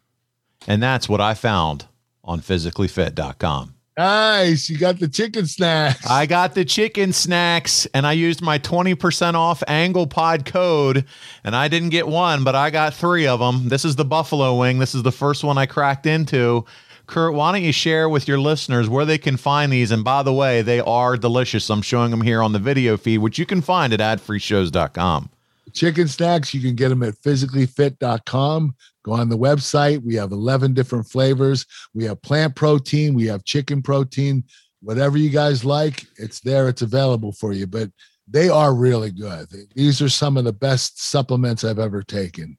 and 0.68 0.82
that's 0.82 1.08
what 1.08 1.18
I 1.18 1.32
found 1.32 1.86
on 2.22 2.42
physicallyfit.com. 2.42 3.74
Nice. 3.96 4.68
You 4.68 4.76
got 4.76 4.98
the 4.98 5.08
chicken 5.08 5.46
snacks. 5.46 6.06
I 6.06 6.26
got 6.26 6.54
the 6.54 6.66
chicken 6.66 7.14
snacks 7.14 7.86
and 7.94 8.06
I 8.06 8.12
used 8.12 8.42
my 8.42 8.58
20% 8.58 9.32
off 9.32 9.62
angle 9.66 10.06
pod 10.06 10.44
code 10.44 11.06
and 11.42 11.56
I 11.56 11.68
didn't 11.68 11.88
get 11.88 12.06
one, 12.06 12.44
but 12.44 12.54
I 12.54 12.68
got 12.68 12.92
three 12.92 13.26
of 13.26 13.40
them. 13.40 13.70
This 13.70 13.86
is 13.86 13.96
the 13.96 14.04
buffalo 14.04 14.58
wing. 14.58 14.78
This 14.78 14.94
is 14.94 15.02
the 15.02 15.12
first 15.12 15.42
one 15.42 15.56
I 15.56 15.64
cracked 15.64 16.04
into. 16.04 16.66
Kurt, 17.06 17.32
why 17.32 17.50
don't 17.52 17.62
you 17.62 17.72
share 17.72 18.10
with 18.10 18.28
your 18.28 18.38
listeners 18.38 18.90
where 18.90 19.06
they 19.06 19.18
can 19.18 19.38
find 19.38 19.72
these? 19.72 19.90
And 19.90 20.04
by 20.04 20.22
the 20.22 20.34
way, 20.34 20.60
they 20.60 20.80
are 20.80 21.16
delicious. 21.16 21.70
I'm 21.70 21.80
showing 21.80 22.10
them 22.10 22.20
here 22.20 22.42
on 22.42 22.52
the 22.52 22.58
video 22.58 22.98
feed, 22.98 23.18
which 23.18 23.38
you 23.38 23.46
can 23.46 23.62
find 23.62 23.94
at 23.94 24.00
adfreeshows.com. 24.00 25.30
Chicken 25.72 26.08
snacks, 26.08 26.52
you 26.54 26.60
can 26.60 26.74
get 26.74 26.88
them 26.88 27.02
at 27.02 27.14
physicallyfit.com. 27.20 28.74
Go 29.02 29.12
on 29.12 29.28
the 29.28 29.38
website. 29.38 30.02
We 30.02 30.14
have 30.16 30.32
11 30.32 30.74
different 30.74 31.06
flavors. 31.06 31.66
We 31.94 32.04
have 32.04 32.20
plant 32.22 32.54
protein, 32.54 33.14
we 33.14 33.26
have 33.26 33.44
chicken 33.44 33.82
protein, 33.82 34.44
whatever 34.82 35.18
you 35.18 35.30
guys 35.30 35.64
like, 35.64 36.06
it's 36.16 36.40
there, 36.40 36.68
it's 36.68 36.82
available 36.82 37.32
for 37.32 37.52
you. 37.52 37.66
But 37.66 37.90
they 38.28 38.48
are 38.48 38.74
really 38.74 39.10
good. 39.10 39.48
These 39.74 40.00
are 40.00 40.08
some 40.08 40.36
of 40.36 40.44
the 40.44 40.52
best 40.52 41.02
supplements 41.02 41.64
I've 41.64 41.78
ever 41.78 42.02
taken. 42.02 42.56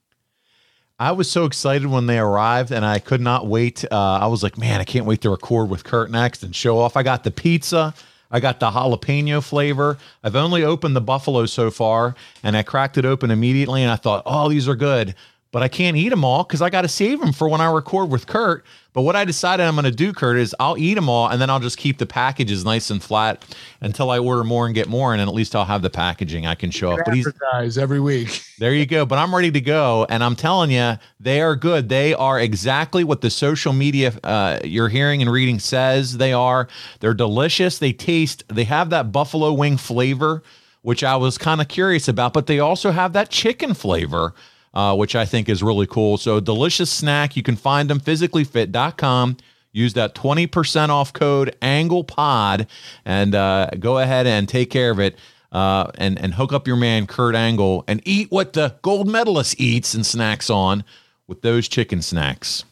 I 1.00 1.14
was 1.14 1.32
so 1.32 1.46
excited 1.46 1.88
when 1.88 2.06
they 2.06 2.20
arrived, 2.20 2.72
and 2.72 2.86
I 2.86 3.00
could 3.00 3.22
not 3.22 3.48
wait. 3.48 3.84
Uh, 3.92 4.20
I 4.22 4.28
was 4.28 4.44
like, 4.44 4.58
man, 4.58 4.80
I 4.80 4.84
can't 4.84 5.08
wait 5.08 5.22
to 5.22 5.32
record 5.32 5.70
with 5.70 5.84
Kurt 5.84 6.12
next 6.12 6.44
and 6.44 6.56
show 6.56 6.78
off. 6.78 6.96
I 6.96 7.02
got 7.02 7.24
the 7.24 7.32
pizza. 7.32 7.96
I 8.32 8.40
got 8.40 8.60
the 8.60 8.72
jalapeno 8.72 9.44
flavor. 9.44 9.98
I've 10.24 10.36
only 10.36 10.64
opened 10.64 10.96
the 10.96 11.02
buffalo 11.02 11.46
so 11.46 11.70
far, 11.70 12.16
and 12.44 12.56
I 12.56 12.64
cracked 12.64 12.98
it 12.98 13.06
open 13.06 13.30
immediately, 13.32 13.82
and 13.82 13.92
I 13.92 13.98
thought, 13.98 14.24
oh, 14.26 14.50
these 14.50 14.68
are 14.68 14.76
good 14.76 15.16
but 15.52 15.62
I 15.62 15.68
can't 15.68 15.98
eat 15.98 16.10
them 16.10 16.24
all 16.24 16.44
because 16.44 16.62
I 16.62 16.70
got 16.70 16.84
to 16.84 16.88
save 16.88 17.20
them 17.20 17.34
for 17.34 17.48
when 17.50 17.60
I 17.60 17.70
record 17.70 18.10
with 18.10 18.26
Kurt. 18.26 18.66
But 18.94 19.02
what 19.02 19.16
I 19.16 19.26
decided 19.26 19.66
I'm 19.66 19.76
going 19.76 19.86
to 19.86 19.92
do, 19.92 20.14
Kurt, 20.14 20.38
is 20.38 20.56
I'll 20.60 20.78
eat 20.78 20.96
them 20.96 21.10
all 21.10 21.30
and 21.30 21.42
then 21.42 21.50
I'll 21.50 21.60
just 21.60 21.78
keep 21.78 21.98
the 21.98 22.06
packages 22.06 22.66
nice 22.66 22.90
and 22.90 23.02
flat 23.04 23.44
until 23.82 24.10
I 24.10 24.20
order 24.20 24.44
more 24.44 24.66
and 24.66 24.76
get 24.76 24.88
more, 24.88 25.14
and 25.14 25.20
then 25.20 25.28
at 25.28 25.34
least 25.34 25.56
I'll 25.56 25.66
have 25.66 25.82
the 25.82 25.90
packaging 25.90 26.46
I 26.46 26.56
can 26.56 26.72
show 26.72 26.92
off. 26.92 27.00
But 27.06 27.14
he's 27.14 27.78
every 27.78 28.00
week. 28.00 28.44
There 28.62 28.76
you 28.76 28.86
go. 28.86 29.08
But 29.08 29.18
I'm 29.18 29.34
ready 29.34 29.50
to 29.50 29.62
go, 29.62 30.06
and 30.08 30.24
I'm 30.24 30.36
telling 30.36 30.70
you, 30.70 31.00
they 31.20 31.42
are 31.42 31.56
good. 31.56 31.90
They 31.90 32.14
are 32.14 32.40
exactly 32.40 33.04
what 33.04 33.22
the 33.22 33.32
social 33.32 33.74
media 33.74 34.14
uh, 34.24 34.60
you're 34.64 34.88
hearing 34.88 35.24
and 35.24 35.32
reading 35.32 35.58
says 35.58 36.18
they 36.18 36.32
are. 36.32 36.68
They're 37.00 37.16
delicious. 37.16 37.80
They 37.80 37.92
taste. 37.92 38.44
They 38.50 38.66
have 38.66 38.92
that 38.92 39.12
buffalo 39.12 39.52
wing 39.52 39.78
flavor, 39.78 40.44
which 40.84 41.04
I 41.04 41.16
was 41.16 41.40
kind 41.40 41.60
of 41.60 41.70
curious 41.70 42.08
about, 42.08 42.34
but 42.34 42.46
they 42.46 42.60
also 42.60 42.92
have 42.92 43.14
that 43.14 43.32
chicken 43.32 43.74
flavor 43.74 44.36
uh, 44.74 44.96
which 44.96 45.16
I 45.16 45.26
think 45.26 45.50
is 45.50 45.62
really 45.62 45.88
cool. 45.88 46.18
So, 46.18 46.40
delicious 46.40 46.90
snack. 46.90 47.36
You 47.36 47.44
can 47.44 47.56
find 47.56 47.90
them 47.90 48.00
physicallyfit.com. 48.00 49.38
Use 49.74 49.94
that 49.94 50.16
20% 50.16 50.90
off 50.90 51.14
code 51.14 51.56
AnglePod 51.62 52.68
and 53.06 53.34
uh, 53.34 53.70
go 53.80 54.00
ahead 54.00 54.28
and 54.28 54.48
take 54.48 54.70
care 54.70 54.92
of 54.92 55.00
it. 55.00 55.18
Uh, 55.52 55.92
and 55.96 56.18
and 56.18 56.34
hook 56.36 56.54
up 56.54 56.66
your 56.66 56.78
man 56.78 57.06
Kurt 57.06 57.36
Angle 57.36 57.84
and 57.86 58.02
eat 58.06 58.32
what 58.32 58.54
the 58.54 58.78
gold 58.84 59.10
medalist 59.10 59.60
eats 59.60 59.94
and 59.94 60.06
snacks 60.06 60.50
on 60.50 60.86
with 61.28 61.42
those 61.42 61.68
chicken 61.68 62.02
snacks. 62.02 62.64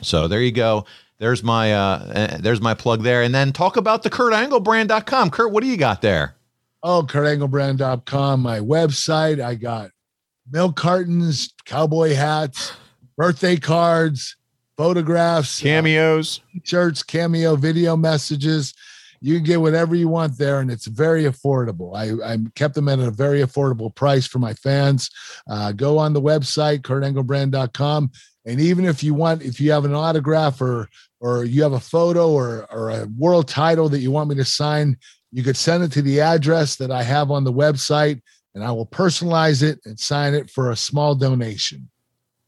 So 0.00 0.26
there 0.26 0.40
you 0.40 0.52
go. 0.52 0.86
There's 1.18 1.42
my 1.42 1.74
uh, 1.74 1.78
uh 1.78 2.38
there's 2.38 2.62
my 2.62 2.72
plug 2.72 3.02
there. 3.02 3.22
And 3.22 3.34
then 3.34 3.52
talk 3.52 3.76
about 3.76 4.04
the 4.04 4.10
KurtAngleBrand.com. 4.10 5.30
Kurt, 5.30 5.52
what 5.52 5.62
do 5.62 5.68
you 5.68 5.76
got 5.76 6.00
there? 6.00 6.34
Oh, 6.82 7.02
KurtAngleBrand.com, 7.02 8.40
my 8.40 8.60
website. 8.60 9.44
I 9.44 9.54
got 9.54 9.90
milk 10.50 10.76
cartons, 10.76 11.52
cowboy 11.64 12.14
hats, 12.14 12.72
birthday 13.16 13.56
cards, 13.56 14.36
photographs, 14.76 15.60
cameos, 15.60 16.40
uh, 16.56 16.60
shirts, 16.64 17.02
cameo 17.02 17.56
video 17.56 17.96
messages. 17.96 18.74
You 19.20 19.34
can 19.34 19.44
get 19.44 19.60
whatever 19.60 19.96
you 19.96 20.08
want 20.08 20.38
there, 20.38 20.60
and 20.60 20.70
it's 20.70 20.86
very 20.86 21.24
affordable. 21.24 21.96
I, 21.96 22.34
I 22.34 22.38
kept 22.54 22.76
them 22.76 22.88
at 22.88 23.00
a 23.00 23.10
very 23.10 23.42
affordable 23.42 23.92
price 23.92 24.26
for 24.28 24.38
my 24.38 24.54
fans. 24.54 25.10
Uh, 25.50 25.72
go 25.72 25.98
on 25.98 26.12
the 26.12 26.22
website, 26.22 26.82
kurtanglebrand.com. 26.82 28.12
And 28.46 28.60
even 28.60 28.84
if 28.84 29.02
you 29.02 29.14
want, 29.14 29.42
if 29.42 29.60
you 29.60 29.72
have 29.72 29.84
an 29.84 29.94
autograph 29.94 30.60
or 30.60 30.88
or 31.20 31.44
you 31.44 31.64
have 31.64 31.72
a 31.72 31.80
photo 31.80 32.30
or, 32.30 32.66
or 32.72 32.90
a 32.90 33.08
world 33.18 33.48
title 33.48 33.88
that 33.88 33.98
you 33.98 34.12
want 34.12 34.30
me 34.30 34.36
to 34.36 34.44
sign, 34.44 34.96
you 35.32 35.42
could 35.42 35.56
send 35.56 35.82
it 35.82 35.90
to 35.92 36.00
the 36.00 36.20
address 36.20 36.76
that 36.76 36.92
I 36.92 37.02
have 37.02 37.32
on 37.32 37.42
the 37.42 37.52
website 37.52 38.20
and 38.54 38.64
I 38.64 38.72
will 38.72 38.86
personalize 38.86 39.62
it 39.62 39.80
and 39.84 39.98
sign 39.98 40.34
it 40.34 40.50
for 40.50 40.70
a 40.70 40.76
small 40.76 41.14
donation. 41.14 41.88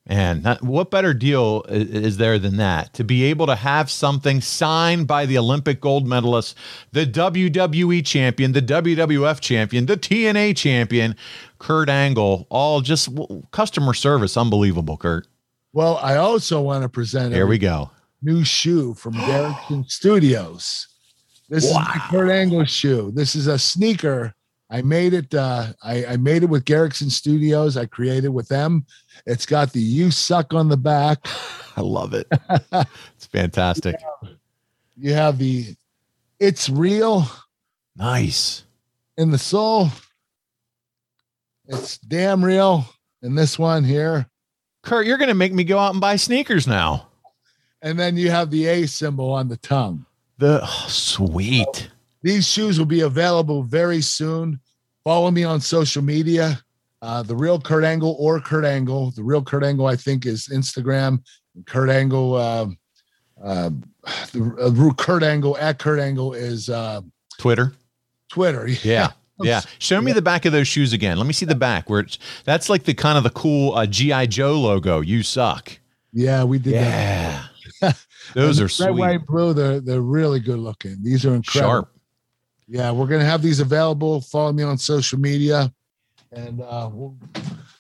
And 0.07 0.44
what 0.61 0.90
better 0.90 1.14
deal 1.14 1.64
is 1.68 2.16
there 2.16 2.38
than 2.38 2.57
that? 2.57 2.94
To 2.94 3.05
be 3.05 3.22
able 3.24 3.46
to 3.46 3.55
have 3.55 3.88
something 3.90 4.40
signed 4.40 5.07
by 5.07 5.24
the 5.24 5.38
Olympic 5.38 5.80
gold 5.80 6.09
medalist, 6.09 6.57
the 6.90 7.07
WWE 7.07 8.05
champion, 8.05 8.51
the 8.51 8.62
WWF 8.62 9.38
champion, 9.40 9.86
the 9.86 9.96
TNA 9.96 10.57
champion, 10.57 11.14
Kurt 11.61 11.88
Angle, 11.88 12.48
all 12.51 12.80
just 12.80 13.09
customer 13.53 13.94
service. 13.94 14.36
Unbelievable, 14.36 14.96
Kurt. 14.96 15.28
Well, 15.72 15.98
I 15.98 16.16
also 16.16 16.61
want 16.61 16.82
to 16.82 16.88
present 16.88 17.32
Here 17.32 17.46
we 17.46 17.59
go. 17.59 17.90
New 18.20 18.42
shoe 18.42 18.94
from 18.94 19.12
Garrison 19.12 19.84
Studios. 19.84 20.88
This 21.48 21.72
wow. 21.72 21.82
is 21.82 21.86
the 21.86 22.01
Kurt 22.11 22.30
Angle 22.30 22.64
shoe. 22.64 23.12
This 23.14 23.36
is 23.36 23.46
a 23.46 23.59
sneaker 23.59 24.34
I 24.71 24.83
made 24.83 25.14
it. 25.14 25.35
Uh, 25.35 25.73
I, 25.83 26.07
I 26.07 26.16
made 26.16 26.45
it 26.45 26.49
with 26.49 26.64
Garrison 26.64 27.11
Studios. 27.11 27.77
I 27.77 27.87
created 27.87 28.29
with 28.29 28.49
them. 28.49 28.87
It's 29.27 29.45
got 29.45 29.73
the 29.73 29.81
"You 29.81 30.11
Suck" 30.11 30.55
on 30.55 30.68
the 30.68 30.77
back. 30.77 31.27
I 31.77 31.81
love 31.81 32.14
it. 32.14 32.29
it's 32.73 33.27
fantastic. 33.27 33.97
You 34.01 34.29
have, 34.29 34.39
you 34.97 35.14
have 35.14 35.39
the 35.39 35.75
"It's 36.39 36.68
Real." 36.68 37.27
Nice. 37.97 38.64
In 39.18 39.31
the 39.31 39.39
sole, 39.39 39.89
it's 41.66 41.99
damn 41.99 42.45
real. 42.45 42.87
In 43.23 43.35
this 43.35 43.59
one 43.59 43.85
here, 43.85 44.27
Kurt, 44.83 45.07
you're 45.07 45.18
going 45.18 45.29
to 45.29 45.35
make 45.35 45.53
me 45.53 45.64
go 45.64 45.79
out 45.79 45.93
and 45.93 46.01
buy 46.01 46.16
sneakers 46.16 46.66
now. 46.66 47.09
And 47.83 47.99
then 47.99 48.16
you 48.16 48.31
have 48.31 48.51
the 48.51 48.66
A 48.66 48.87
symbol 48.87 49.33
on 49.33 49.49
the 49.49 49.57
tongue. 49.59 50.07
The 50.39 50.61
oh, 50.62 50.87
sweet. 50.89 51.91
These 52.23 52.49
shoes 52.49 52.79
will 52.79 52.87
be 52.87 53.01
available 53.01 53.62
very 53.62 54.01
soon. 54.01 54.61
Follow 55.05 55.31
me 55.31 55.45
on 55.45 55.61
social 55.61 56.03
media. 56.03 56.62
Uh, 57.03 57.23
the 57.23 57.35
real 57.35 57.59
Kurt 57.59 57.85
Angle 57.85 58.16
or 58.18 58.41
Kurt 58.41 58.64
Angle. 58.64 59.12
The 59.12 59.23
real 59.23 59.43
Kurt 59.43 59.64
Angle, 59.64 59.87
I 59.87 59.97
think, 59.97 60.27
is 60.27 60.49
Instagram. 60.49 61.23
Kurt 61.66 61.89
Angle, 61.89 62.35
uh, 62.35 62.66
uh, 63.43 63.71
the 64.33 64.91
uh, 64.91 64.95
Kurt 64.95 65.23
Angle 65.23 65.57
at 65.57 65.79
Kurt 65.79 65.99
Angle 65.99 66.35
is 66.35 66.68
uh, 66.68 67.01
Twitter. 67.39 67.75
Twitter. 68.29 68.68
Yeah. 68.83 69.12
Yeah. 69.43 69.62
Show 69.79 70.03
me 70.03 70.12
the 70.12 70.21
back 70.21 70.45
of 70.45 70.53
those 70.53 70.68
shoes 70.68 70.93
again. 70.93 71.16
Let 71.16 71.27
me 71.27 71.33
see 71.33 71.47
the 71.47 71.55
back 71.55 71.89
where 71.89 72.01
it's 72.01 72.18
that's 72.45 72.68
like 72.68 72.85
the 72.85 72.93
kind 72.93 73.16
of 73.16 73.25
the 73.25 73.31
cool 73.31 73.75
uh, 73.75 73.87
GI 73.87 74.27
Joe 74.27 74.61
logo. 74.61 75.01
You 75.01 75.23
suck. 75.23 75.79
Yeah, 76.12 76.45
we 76.45 76.59
did. 76.59 76.75
Yeah. 76.75 77.45
those 78.35 78.61
are 78.61 78.68
sweet. 78.68 78.89
Red, 78.89 78.97
white, 78.97 79.27
blue. 79.27 79.55
They're 79.55 79.81
they're 79.81 80.03
really 80.03 80.41
good 80.41 80.59
looking. 80.59 80.99
These 81.03 81.25
are 81.25 81.35
incredible. 81.35 81.71
Sharp. 81.73 81.99
Yeah, 82.71 82.93
we're 82.93 83.09
gonna 83.09 83.25
have 83.25 83.43
these 83.43 83.59
available. 83.59 84.21
Follow 84.21 84.53
me 84.53 84.62
on 84.62 84.79
social 84.79 85.18
media, 85.18 85.73
and 86.31 86.62
uh, 86.62 86.89
we'll, 86.93 87.16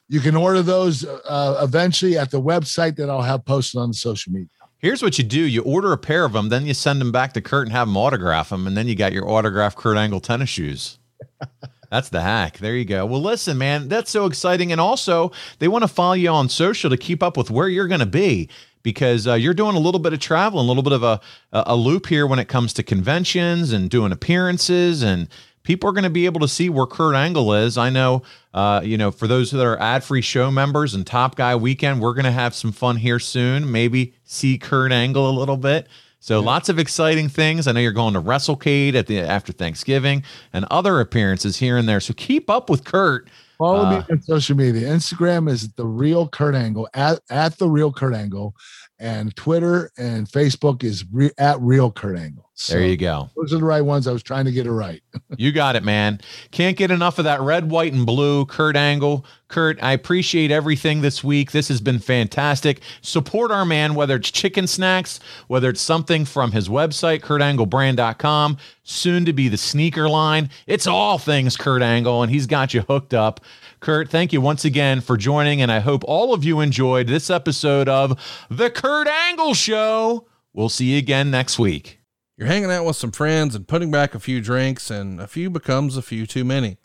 You 0.08 0.18
can 0.18 0.34
order 0.34 0.62
those 0.62 1.06
uh, 1.06 1.60
eventually 1.62 2.18
at 2.18 2.32
the 2.32 2.40
website 2.40 2.96
that 2.96 3.08
I'll 3.08 3.22
have 3.22 3.44
posted 3.44 3.80
on 3.80 3.90
the 3.90 3.94
social 3.94 4.32
media. 4.32 4.48
Here's 4.78 5.00
what 5.00 5.16
you 5.16 5.22
do: 5.22 5.40
you 5.40 5.62
order 5.62 5.92
a 5.92 5.96
pair 5.96 6.24
of 6.24 6.32
them, 6.32 6.48
then 6.48 6.66
you 6.66 6.74
send 6.74 7.00
them 7.00 7.12
back 7.12 7.34
to 7.34 7.40
Kurt 7.40 7.68
and 7.68 7.72
have 7.72 7.86
him 7.86 7.96
autograph 7.96 8.48
them, 8.48 8.66
and 8.66 8.76
then 8.76 8.88
you 8.88 8.96
got 8.96 9.12
your 9.12 9.30
autographed 9.30 9.78
Kurt 9.78 9.96
Angle 9.96 10.18
tennis 10.18 10.48
shoes. 10.48 10.98
That's 11.90 12.08
the 12.08 12.20
hack. 12.20 12.58
There 12.58 12.74
you 12.74 12.84
go. 12.84 13.06
Well, 13.06 13.20
listen, 13.20 13.58
man, 13.58 13.88
that's 13.88 14.12
so 14.12 14.26
exciting. 14.26 14.70
And 14.70 14.80
also, 14.80 15.32
they 15.58 15.66
want 15.66 15.82
to 15.82 15.88
follow 15.88 16.12
you 16.12 16.28
on 16.28 16.48
social 16.48 16.88
to 16.88 16.96
keep 16.96 17.20
up 17.20 17.36
with 17.36 17.50
where 17.50 17.68
you're 17.68 17.88
going 17.88 17.98
to 17.98 18.06
be 18.06 18.48
because 18.82 19.26
uh, 19.26 19.34
you're 19.34 19.54
doing 19.54 19.76
a 19.76 19.80
little 19.80 20.00
bit 20.00 20.12
of 20.12 20.20
travel, 20.20 20.60
a 20.60 20.62
little 20.62 20.82
bit 20.82 20.92
of 20.92 21.02
a, 21.02 21.20
a 21.52 21.76
loop 21.76 22.06
here 22.06 22.26
when 22.26 22.38
it 22.38 22.48
comes 22.48 22.72
to 22.74 22.82
conventions 22.82 23.72
and 23.72 23.90
doing 23.90 24.12
appearances 24.12 25.02
and 25.02 25.28
people 25.62 25.88
are 25.88 25.92
going 25.92 26.04
to 26.04 26.10
be 26.10 26.26
able 26.26 26.40
to 26.40 26.48
see 26.48 26.68
where 26.68 26.86
Kurt 26.86 27.14
Angle 27.14 27.52
is. 27.54 27.76
I 27.76 27.90
know, 27.90 28.22
uh, 28.54 28.80
you 28.82 28.96
know, 28.96 29.10
for 29.10 29.26
those 29.26 29.50
that 29.50 29.64
are 29.64 29.80
ad 29.80 30.02
free 30.04 30.22
show 30.22 30.50
members 30.50 30.94
and 30.94 31.06
Top 31.06 31.36
Guy 31.36 31.54
Weekend, 31.54 32.00
we're 32.00 32.14
going 32.14 32.24
to 32.24 32.32
have 32.32 32.54
some 32.54 32.72
fun 32.72 32.96
here 32.96 33.18
soon. 33.18 33.70
Maybe 33.70 34.14
see 34.24 34.58
Kurt 34.58 34.92
Angle 34.92 35.28
a 35.28 35.36
little 35.38 35.56
bit. 35.56 35.88
So 36.18 36.40
yeah. 36.40 36.46
lots 36.46 36.68
of 36.68 36.78
exciting 36.78 37.28
things. 37.28 37.66
I 37.66 37.72
know 37.72 37.80
you're 37.80 37.92
going 37.92 38.14
to 38.14 38.20
WrestleCade 38.20 38.94
at 38.94 39.06
the 39.06 39.20
after 39.20 39.52
Thanksgiving 39.52 40.22
and 40.52 40.66
other 40.70 41.00
appearances 41.00 41.58
here 41.58 41.76
and 41.76 41.88
there. 41.88 42.00
So 42.00 42.14
keep 42.14 42.50
up 42.50 42.68
with 42.68 42.84
Kurt. 42.84 43.28
Follow 43.60 43.84
uh, 43.84 43.90
me 43.98 44.04
on 44.10 44.22
social 44.22 44.56
media. 44.56 44.88
Instagram 44.88 45.48
is 45.48 45.70
the 45.74 45.86
real 45.86 46.26
Kurt 46.26 46.54
Angle 46.54 46.88
at, 46.94 47.20
at 47.28 47.58
the 47.58 47.68
real 47.68 47.92
Kurt 47.92 48.14
Angle, 48.14 48.54
and 48.98 49.36
Twitter 49.36 49.90
and 49.98 50.26
Facebook 50.26 50.82
is 50.82 51.04
re, 51.12 51.30
at 51.36 51.60
real 51.60 51.92
Kurt 51.92 52.16
Angle. 52.16 52.49
So 52.60 52.74
there 52.74 52.86
you 52.86 52.98
go. 52.98 53.30
Those 53.36 53.54
are 53.54 53.58
the 53.58 53.64
right 53.64 53.80
ones. 53.80 54.06
I 54.06 54.12
was 54.12 54.22
trying 54.22 54.44
to 54.44 54.52
get 54.52 54.66
it 54.66 54.70
right. 54.70 55.02
you 55.38 55.50
got 55.50 55.76
it, 55.76 55.82
man. 55.82 56.20
Can't 56.50 56.76
get 56.76 56.90
enough 56.90 57.18
of 57.18 57.24
that 57.24 57.40
red, 57.40 57.70
white, 57.70 57.94
and 57.94 58.04
blue. 58.04 58.44
Kurt 58.44 58.76
Angle. 58.76 59.24
Kurt, 59.48 59.82
I 59.82 59.92
appreciate 59.92 60.50
everything 60.50 61.00
this 61.00 61.24
week. 61.24 61.52
This 61.52 61.68
has 61.68 61.80
been 61.80 61.98
fantastic. 61.98 62.82
Support 63.00 63.50
our 63.50 63.64
man, 63.64 63.94
whether 63.94 64.16
it's 64.16 64.30
chicken 64.30 64.66
snacks, 64.66 65.20
whether 65.46 65.70
it's 65.70 65.80
something 65.80 66.26
from 66.26 66.52
his 66.52 66.68
website, 66.68 67.20
kurtanglebrand.com, 67.20 68.58
soon 68.82 69.24
to 69.24 69.32
be 69.32 69.48
the 69.48 69.56
sneaker 69.56 70.06
line. 70.06 70.50
It's 70.66 70.86
all 70.86 71.16
things 71.16 71.56
Kurt 71.56 71.80
Angle, 71.80 72.22
and 72.22 72.30
he's 72.30 72.46
got 72.46 72.74
you 72.74 72.82
hooked 72.82 73.14
up. 73.14 73.40
Kurt, 73.80 74.10
thank 74.10 74.34
you 74.34 74.42
once 74.42 74.66
again 74.66 75.00
for 75.00 75.16
joining, 75.16 75.62
and 75.62 75.72
I 75.72 75.80
hope 75.80 76.04
all 76.04 76.34
of 76.34 76.44
you 76.44 76.60
enjoyed 76.60 77.06
this 77.06 77.30
episode 77.30 77.88
of 77.88 78.20
The 78.50 78.68
Kurt 78.68 79.08
Angle 79.08 79.54
Show. 79.54 80.26
We'll 80.52 80.68
see 80.68 80.92
you 80.92 80.98
again 80.98 81.30
next 81.30 81.58
week. 81.58 81.99
You're 82.40 82.48
hanging 82.48 82.70
out 82.70 82.86
with 82.86 82.96
some 82.96 83.12
friends 83.12 83.54
and 83.54 83.68
putting 83.68 83.90
back 83.90 84.14
a 84.14 84.18
few 84.18 84.40
drinks, 84.40 84.90
and 84.90 85.20
a 85.20 85.26
few 85.26 85.50
becomes 85.50 85.98
a 85.98 86.00
few 86.00 86.24
too 86.26 86.42
many. 86.42 86.78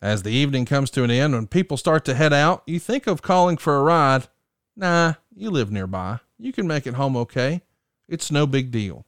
As 0.00 0.22
the 0.22 0.30
evening 0.30 0.64
comes 0.64 0.90
to 0.92 1.02
an 1.02 1.10
end, 1.10 1.34
when 1.34 1.48
people 1.48 1.76
start 1.76 2.04
to 2.04 2.14
head 2.14 2.32
out, 2.32 2.62
you 2.68 2.78
think 2.78 3.08
of 3.08 3.20
calling 3.20 3.56
for 3.56 3.76
a 3.76 3.82
ride. 3.82 4.28
Nah, 4.76 5.14
you 5.34 5.50
live 5.50 5.72
nearby. 5.72 6.20
You 6.38 6.52
can 6.52 6.68
make 6.68 6.86
it 6.86 6.94
home 6.94 7.16
okay. 7.16 7.62
It's 8.08 8.30
no 8.30 8.46
big 8.46 8.70
deal. 8.70 9.04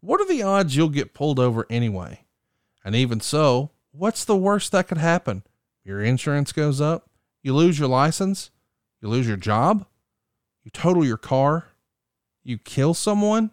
What 0.00 0.20
are 0.20 0.26
the 0.26 0.42
odds 0.42 0.74
you'll 0.74 0.88
get 0.88 1.14
pulled 1.14 1.38
over 1.38 1.64
anyway? 1.70 2.24
And 2.84 2.96
even 2.96 3.20
so, 3.20 3.70
what's 3.92 4.24
the 4.24 4.36
worst 4.36 4.72
that 4.72 4.88
could 4.88 4.98
happen? 4.98 5.44
Your 5.84 6.02
insurance 6.02 6.50
goes 6.50 6.80
up, 6.80 7.08
you 7.40 7.54
lose 7.54 7.78
your 7.78 7.88
license, 7.88 8.50
you 9.00 9.08
lose 9.08 9.28
your 9.28 9.36
job, 9.36 9.86
you 10.64 10.72
total 10.72 11.04
your 11.04 11.18
car, 11.18 11.68
you 12.42 12.58
kill 12.58 12.94
someone. 12.94 13.52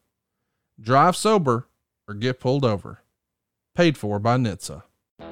Drive 0.81 1.15
sober 1.15 1.67
or 2.07 2.15
get 2.15 2.39
pulled 2.39 2.65
over. 2.65 3.03
Paid 3.75 3.97
for 3.97 4.17
by 4.17 4.37
NHTSA. 4.37 4.81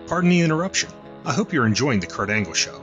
Pardon 0.06 0.30
the 0.30 0.41
interruption. 0.41 0.91
I 1.26 1.34
hope 1.34 1.52
you're 1.52 1.66
enjoying 1.66 2.00
the 2.00 2.08
Kurt 2.08 2.30
Angle 2.30 2.54
Show. 2.54 2.82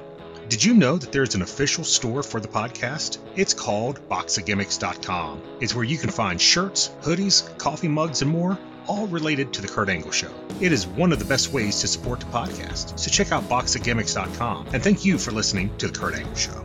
Did 0.48 0.64
you 0.64 0.74
know 0.74 0.96
that 0.96 1.12
there's 1.12 1.36
an 1.36 1.42
official 1.42 1.84
store 1.84 2.24
for 2.24 2.40
the 2.40 2.48
podcast? 2.48 3.18
It's 3.36 3.54
called 3.54 4.00
boxofgimmicks.com. 4.08 5.42
It's 5.60 5.74
where 5.76 5.84
you 5.84 5.96
can 5.96 6.10
find 6.10 6.40
shirts, 6.40 6.90
hoodies, 7.02 7.56
coffee 7.58 7.88
mugs, 7.88 8.22
and 8.22 8.30
more, 8.30 8.58
all 8.88 9.06
related 9.08 9.52
to 9.54 9.62
the 9.62 9.68
Kurt 9.68 9.88
Angle 9.88 10.10
Show. 10.10 10.32
It 10.60 10.72
is 10.72 10.88
one 10.88 11.12
of 11.12 11.20
the 11.20 11.24
best 11.24 11.52
ways 11.52 11.80
to 11.80 11.88
support 11.88 12.18
the 12.20 12.26
podcast, 12.26 12.98
so 12.98 13.10
check 13.10 13.30
out 13.30 13.44
boxofgimmicks.com. 13.44 14.68
And 14.72 14.82
thank 14.82 15.04
you 15.04 15.18
for 15.18 15.30
listening 15.30 15.76
to 15.78 15.86
the 15.86 15.96
Kurt 15.96 16.14
Angle 16.14 16.34
Show. 16.34 16.64